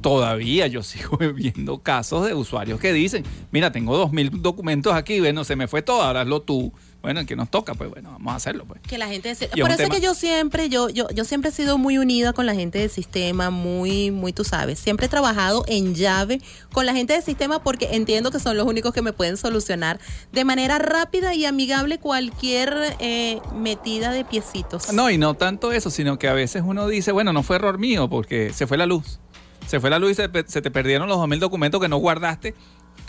todavía 0.02 0.66
yo 0.68 0.82
sigo 0.84 1.18
viendo 1.36 1.80
casos 1.80 2.26
de 2.26 2.34
usuarios 2.34 2.80
que 2.80 2.92
dicen, 2.94 3.24
mira, 3.52 3.72
tengo 3.72 3.96
dos 3.98 4.12
mil 4.12 4.42
documentos 4.42 4.94
aquí, 4.94 5.20
bueno, 5.20 5.44
se 5.44 5.56
me 5.56 5.68
fue 5.68 5.82
todo, 5.82 6.02
ahora 6.02 6.22
hazlo 6.22 6.42
tú. 6.42 6.74
Bueno, 7.02 7.20
el 7.20 7.26
que 7.26 7.36
nos 7.36 7.50
toca, 7.50 7.74
pues 7.74 7.90
bueno, 7.90 8.12
vamos 8.12 8.34
a 8.34 8.36
hacerlo. 8.36 8.66
Pues. 8.66 8.80
Que 8.82 8.98
la 9.00 9.08
gente 9.08 9.32
es 9.32 9.40
por 9.40 9.48
eso 9.60 9.68
es 9.70 9.78
tema- 9.78 9.96
que 9.96 10.02
yo 10.02 10.14
siempre, 10.14 10.70
yo, 10.70 10.90
yo, 10.90 11.08
yo 11.10 11.26
siempre 11.26 11.50
he 11.50 11.54
sido 11.54 11.80
muy 11.80 11.98
unida 11.98 12.32
con 12.34 12.46
la 12.46 12.54
gente 12.54 12.78
del 12.78 12.92
sistema, 12.92 13.50
muy, 13.50 14.12
muy, 14.12 14.34
tú 14.34 14.44
sabes. 14.44 14.78
Siempre 14.78 15.08
he 15.08 15.10
trabajado 15.10 15.64
en 15.68 15.96
llave 15.96 16.42
con 16.72 16.86
la 16.86 16.94
gente 16.94 17.14
del 17.14 17.24
sistema 17.24 17.64
porque 17.64 17.90
entiendo 17.94 18.30
que 18.30 18.40
son 18.40 18.56
los 18.56 18.68
únicos 18.68 18.94
que 18.94 19.02
me 19.02 19.14
pueden 19.14 19.38
solucionar 19.38 20.00
de 20.32 20.46
manera 20.46 20.78
rápida 20.78 21.34
y 21.34 21.46
amigable 21.46 21.98
cualquier 21.98 22.96
eh, 23.00 23.40
metida 23.56 24.12
de 24.12 24.24
piecitos. 24.24 24.94
No, 24.94 25.10
y 25.10 25.18
no 25.18 25.34
tanto 25.34 25.72
eso, 25.72 25.90
sino 25.90 26.20
que 26.20 26.28
a 26.28 26.34
veces 26.34 26.62
uno 26.64 26.88
dice, 26.88 27.12
bueno, 27.12 27.34
no 27.34 27.42
fue 27.42 27.56
error 27.56 27.80
mío 27.80 28.10
porque 28.10 28.54
se 28.54 28.68
fue 28.68 28.78
la 28.78 28.86
luz. 28.86 29.20
Se 29.68 29.80
fue 29.80 29.90
la 29.90 29.98
luz 30.00 30.12
y 30.12 30.16
se, 30.16 30.28
te 30.62 30.72
perdieron 30.72 31.08
los 31.08 31.18
dos 31.18 31.28
mil 31.28 31.40
documentos 31.40 31.80
que 31.82 31.88
no 31.88 31.98
guardaste, 31.98 32.54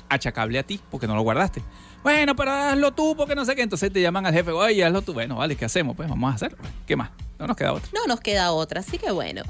achacable 0.08 0.58
a 0.58 0.62
ti 0.62 0.80
porque 0.90 1.06
no 1.06 1.14
lo 1.14 1.22
guardaste. 1.22 1.62
Bueno, 2.02 2.34
pero 2.34 2.50
hazlo 2.52 2.92
tú 2.92 3.14
porque 3.16 3.34
no 3.34 3.44
sé 3.44 3.54
qué. 3.54 3.62
Entonces 3.62 3.92
te 3.92 4.00
llaman 4.00 4.26
al 4.26 4.32
jefe, 4.34 4.50
oye, 4.50 4.84
hazlo 4.84 5.02
tú. 5.02 5.12
Bueno, 5.12 5.36
vale, 5.36 5.56
¿qué 5.56 5.64
hacemos? 5.64 5.96
Pues 5.96 6.08
vamos 6.08 6.32
a 6.32 6.34
hacerlo. 6.34 6.58
¿Qué 6.86 6.96
más? 6.96 7.10
No 7.38 7.46
nos 7.46 7.56
queda 7.56 7.72
otra. 7.72 7.88
No 7.94 8.06
nos 8.06 8.20
queda 8.20 8.52
otra, 8.52 8.80
así 8.80 8.98
que 8.98 9.10
bueno. 9.10 9.42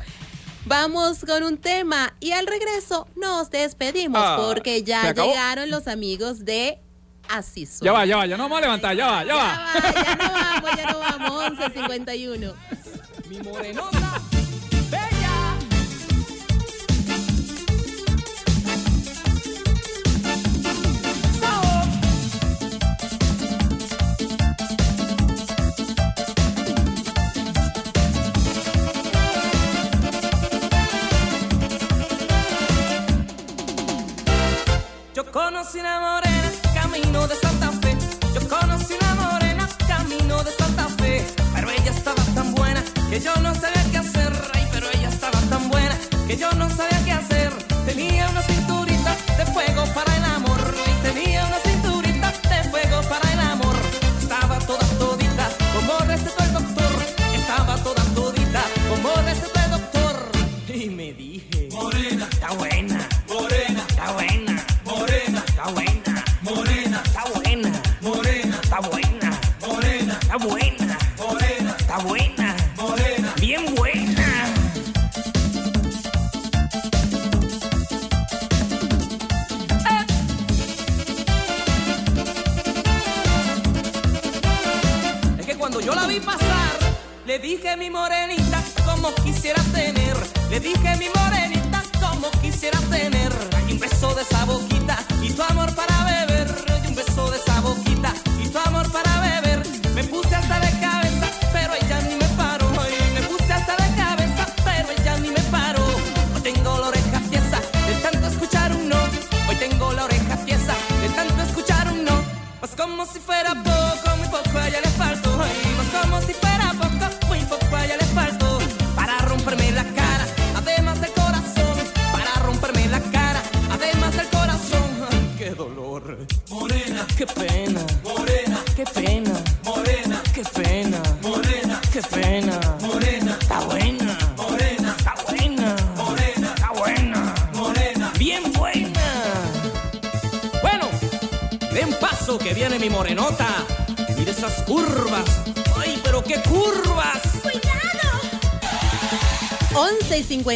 Vamos 0.64 1.24
con 1.26 1.42
un 1.42 1.56
tema 1.58 2.14
y 2.20 2.30
al 2.32 2.46
regreso 2.46 3.08
nos 3.16 3.50
despedimos 3.50 4.22
Ah, 4.24 4.36
porque 4.40 4.78
¿se 4.78 4.84
ya 4.84 5.12
llegaron 5.12 5.70
los 5.70 5.88
amigos 5.88 6.44
de 6.44 6.78
Así 7.28 7.66
Soy. 7.66 7.86
Ya 7.86 7.92
va, 7.92 8.04
ya 8.04 8.16
va, 8.16 8.26
ya 8.26 8.36
no 8.36 8.44
vamos 8.44 8.58
a 8.58 8.60
levantar, 8.62 8.96
ya 8.96 9.06
va, 9.06 9.24
ya 9.24 9.34
va. 9.34 9.66
Ya 9.74 10.14
no 10.16 10.32
vamos, 10.32 10.70
ya 10.76 10.92
no 10.92 10.98
vamos, 10.98 11.58
11.51. 11.58 12.54
Mi 13.28 13.38
morenota, 13.40 14.20
conocí 35.32 35.80
una 35.80 35.98
morena, 35.98 36.52
camino 36.74 37.26
de 37.26 37.34
Santa 37.36 37.72
Fe. 37.80 37.96
Yo 38.34 38.48
conocí 38.48 38.94
una 39.00 39.14
morena, 39.14 39.66
camino 39.88 40.44
de 40.44 40.50
Santa 40.52 40.88
Fe. 40.98 41.26
Pero 41.54 41.70
ella 41.70 41.90
estaba 41.90 42.22
tan 42.34 42.54
buena 42.54 42.84
que 43.10 43.18
yo 43.18 43.34
no 43.36 43.54
sabía 43.54 43.84
qué 43.90 43.98
hacer. 43.98 44.32
Ay, 44.52 44.68
pero 44.72 44.86
ella 44.94 45.08
estaba 45.08 45.40
tan 45.50 45.70
buena 45.70 45.96
que 46.26 46.36
yo 46.36 46.52
no 46.52 46.68
sabía 46.68 47.04
qué 47.04 47.12
hacer. 47.12 47.31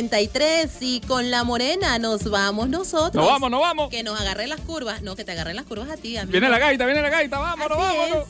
53 0.00 0.76
y 0.82 1.00
con 1.00 1.30
la 1.30 1.42
morena 1.42 1.98
nos 1.98 2.28
vamos 2.30 2.68
nosotros. 2.68 3.14
Nos 3.14 3.26
vamos, 3.26 3.50
nos 3.50 3.60
vamos. 3.60 3.88
Que 3.88 4.02
nos 4.02 4.20
agarre 4.20 4.46
las 4.46 4.60
curvas. 4.60 5.00
No, 5.00 5.16
que 5.16 5.24
te 5.24 5.32
agarren 5.32 5.56
las 5.56 5.64
curvas 5.64 5.88
a 5.88 5.96
ti, 5.96 6.18
amigo. 6.18 6.32
Viene 6.32 6.50
la 6.50 6.58
gaita, 6.58 6.84
viene 6.84 7.00
la 7.00 7.08
gaita, 7.08 7.38
vámonos, 7.38 7.78
Así 7.78 7.96
vámonos. 7.96 8.26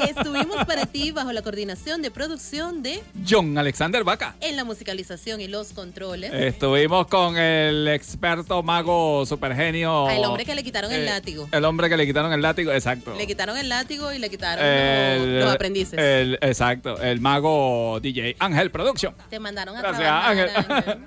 es. 0.00 0.10
Estuvimos 0.16 0.64
para 0.66 0.86
bajo 1.10 1.32
la 1.32 1.42
coordinación 1.42 2.00
de 2.02 2.10
producción 2.10 2.82
de 2.82 3.02
John 3.28 3.58
Alexander 3.58 4.04
Vaca. 4.04 4.36
en 4.40 4.56
la 4.56 4.64
musicalización 4.64 5.40
y 5.40 5.48
los 5.48 5.72
controles. 5.72 6.32
Estuvimos 6.32 7.06
con 7.08 7.36
el 7.36 7.88
experto 7.88 8.62
mago 8.62 9.26
supergenio. 9.26 10.06
Al 10.08 10.24
hombre 10.24 10.44
que 10.44 10.54
le 10.54 10.62
quitaron 10.62 10.92
el 10.92 11.02
eh, 11.02 11.06
látigo. 11.06 11.48
El 11.50 11.64
hombre 11.64 11.88
que 11.88 11.96
le 11.96 12.06
quitaron 12.06 12.32
el 12.32 12.40
látigo, 12.42 12.72
exacto. 12.72 13.14
Le 13.16 13.26
quitaron 13.26 13.56
el 13.58 13.68
látigo 13.68 14.12
y 14.12 14.18
le 14.18 14.30
quitaron 14.30 14.64
El- 14.64 15.34
los, 15.36 15.44
los 15.46 15.54
aprendices. 15.54 15.98
el- 15.98 16.38
exacto, 16.40 17.00
el 17.00 17.20
mago 17.20 17.98
DJ 18.00 18.36
Ángel 18.38 18.70
Production. 18.70 19.14
Te 19.30 19.40
mandaron 19.40 19.76
a 19.76 19.80
Gracias, 19.80 20.00
trabajar. 20.02 20.30
Ángel. 20.30 20.50
Ángel. 20.56 20.98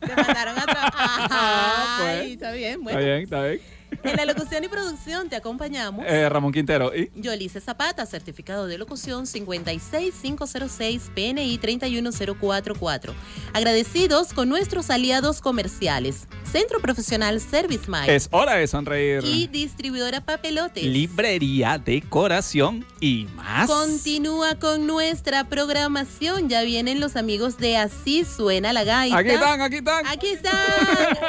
Te 0.00 0.16
mandaron 0.16 0.58
a 0.58 0.62
trabajar. 0.66 0.90
Ah, 1.30 1.96
pues. 2.00 2.32
Está 2.32 2.52
bien. 2.52 2.82
Bueno, 2.82 2.98
Está 2.98 3.10
bien, 3.10 3.22
está 3.22 3.42
bien. 3.44 3.60
En 4.04 4.16
la 4.16 4.24
locución 4.24 4.62
y 4.64 4.68
producción 4.68 5.28
te 5.28 5.36
acompañamos. 5.36 6.04
Eh, 6.06 6.28
Ramón 6.28 6.52
Quintero. 6.52 6.92
¿Y? 6.94 7.10
Yolice 7.14 7.60
Zapata, 7.60 8.06
certificado 8.06 8.66
de 8.66 8.78
locución 8.78 9.26
56506 9.26 11.10
PNI 11.14 11.58
31044. 11.58 13.14
Agradecidos 13.52 14.32
con 14.32 14.48
nuestros 14.48 14.90
aliados 14.90 15.40
comerciales. 15.40 16.26
Centro 16.50 16.80
Profesional 16.80 17.40
Service 17.40 17.84
Mike 17.90 18.14
Es 18.14 18.28
hora 18.30 18.54
de 18.54 18.66
sonreír. 18.66 19.24
y 19.24 19.48
distribuidora 19.48 20.20
Papelotes. 20.24 20.84
Librería, 20.84 21.78
decoración 21.78 22.86
y 23.00 23.26
más. 23.34 23.68
Continúa 23.68 24.54
con 24.56 24.86
nuestra 24.86 25.44
programación. 25.48 26.48
Ya 26.48 26.62
vienen 26.62 27.00
los 27.00 27.16
amigos 27.16 27.58
de 27.58 27.76
Así 27.76 28.24
Suena 28.24 28.72
la 28.72 28.84
Gaita. 28.84 29.16
Aquí 29.18 29.30
están, 29.30 29.60
aquí 29.60 29.76
están. 29.76 30.06
Aquí 30.06 30.26
están. 30.28 30.54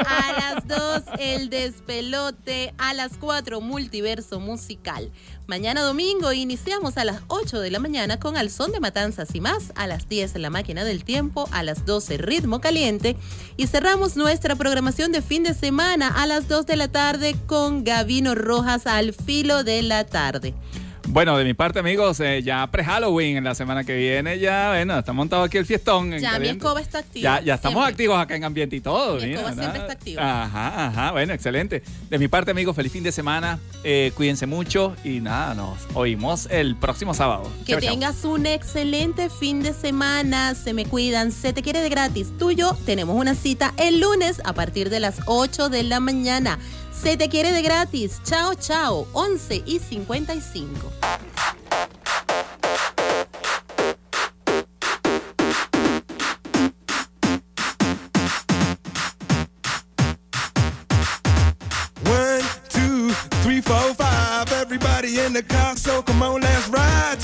A 0.06 0.54
las 0.56 0.68
2 0.68 1.04
el 1.20 1.50
despelote, 1.50 2.65
a 2.78 2.94
las 2.94 3.18
4 3.18 3.62
multiverso 3.62 4.40
musical. 4.40 5.12
Mañana 5.48 5.82
domingo 5.82 6.34
iniciamos 6.34 6.98
a 6.98 7.06
las 7.06 7.22
8 7.28 7.60
de 7.60 7.72
la 7.72 7.80
mañana 7.80 8.20
con 8.20 8.38
Al 8.38 8.50
Son 8.50 8.72
de 8.72 8.80
Matanzas 8.80 9.36
y 9.36 9.42
más, 9.42 9.72
a 9.76 9.88
las 9.88 10.10
10 10.10 10.36
la 10.36 10.50
máquina 10.50 10.84
del 10.84 11.04
tiempo, 11.04 11.48
a 11.52 11.64
las 11.64 11.86
12 11.86 12.18
ritmo 12.18 12.62
caliente 12.62 13.16
y 13.58 13.68
cerramos 13.68 14.16
nuestra 14.16 14.56
programación 14.56 15.12
de 15.12 15.22
fin 15.22 15.44
de 15.44 15.54
semana 15.54 16.08
a 16.08 16.26
las 16.26 16.48
2 16.48 16.66
de 16.66 16.76
la 16.76 16.88
tarde 16.88 17.36
con 17.46 17.84
Gavino 17.84 18.36
Rojas 18.36 18.88
al 18.88 19.14
filo 19.14 19.64
de 19.64 19.82
la 19.82 20.06
tarde. 20.06 20.54
Bueno, 21.08 21.38
de 21.38 21.44
mi 21.46 21.54
parte, 21.54 21.80
amigos, 21.80 22.20
eh, 22.20 22.42
ya 22.44 22.66
pre-Halloween, 22.68 23.38
en 23.38 23.44
la 23.44 23.54
semana 23.56 23.84
que 23.84 23.96
viene, 23.96 24.40
ya, 24.40 24.70
bueno, 24.70 24.98
está 24.98 25.14
montado 25.14 25.44
aquí 25.44 25.58
el 25.58 25.66
fiestón. 25.66 26.12
en 26.14 26.20
Ya 26.20 26.40
mi 26.40 26.48
escoba 26.50 26.82
está 26.82 27.00
activa. 27.00 27.40
Ya, 27.40 27.46
ya 27.46 27.54
estamos 27.56 27.76
siempre. 27.78 27.92
activos 27.94 28.20
acá 28.20 28.36
en 28.36 28.44
ambiente 28.44 28.76
y 28.76 28.82
todo. 28.82 29.16
Mi 29.18 29.28
mira, 29.28 29.40
escoba 29.42 29.54
siempre 29.56 29.82
está 29.82 29.94
activa. 29.94 30.44
Ajá, 30.44 30.88
ajá, 30.88 31.12
bueno, 31.12 31.32
excelente. 31.34 31.84
De 32.10 32.18
mi 32.18 32.28
parte, 32.28 32.52
amigos, 32.52 32.76
feliz 32.76 32.92
fin 32.92 33.04
de 33.04 33.12
semana. 33.12 33.60
eh, 33.84 34.12
cuídense 34.16 34.48
mucho 34.48 34.96
y 35.04 35.20
nada, 35.22 35.54
nos 35.54 35.78
oímos 35.94 36.48
el 36.50 36.76
próximo 36.76 37.14
sábado. 37.14 37.50
Que 37.66 37.78
tengas 37.78 38.26
un 38.26 38.48
excelente 38.48 39.30
fin 39.30 39.62
de 39.62 39.74
semana. 39.74 40.56
Se 40.56 40.74
me 40.74 40.86
cuidan. 40.86 41.32
Se 41.32 41.54
te 41.54 41.62
quiere 41.62 41.82
de 41.82 41.90
gratis. 41.90 42.30
Tú 42.40 42.50
y 42.52 42.56
yo 42.56 42.76
tenemos 42.86 43.16
una 43.16 43.36
cita 43.36 43.74
el 43.78 44.00
lunes 44.00 44.42
a 44.44 44.54
partir 44.54 44.90
de 44.90 45.00
las 45.00 45.18
8 45.28 45.70
de 45.70 45.84
la 45.84 46.00
mañana. 46.00 46.58
Se 47.06 47.18
te 47.18 47.30
quiere 47.30 47.52
de 47.52 47.62
gratis. 47.62 48.20
Chao, 48.24 48.56
chao. 48.56 49.06
11 49.14 49.62
y 49.64 49.78
55. 49.78 50.92
One, 62.06 62.42
two, 62.70 63.12
three, 63.44 63.62
four, 63.62 63.94
five. 63.94 64.52
Everybody 64.52 65.20
in 65.20 65.34
the 65.34 65.44
car, 65.44 65.76
so 65.78 66.02
come 66.02 66.24
on, 66.24 66.42
let's 66.42 66.68
ride 66.70 67.24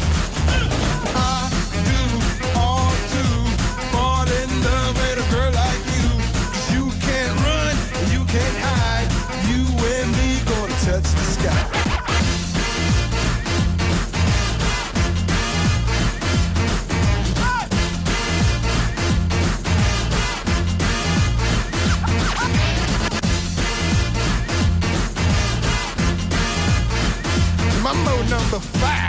Number 28.31 28.59
five. 28.61 29.00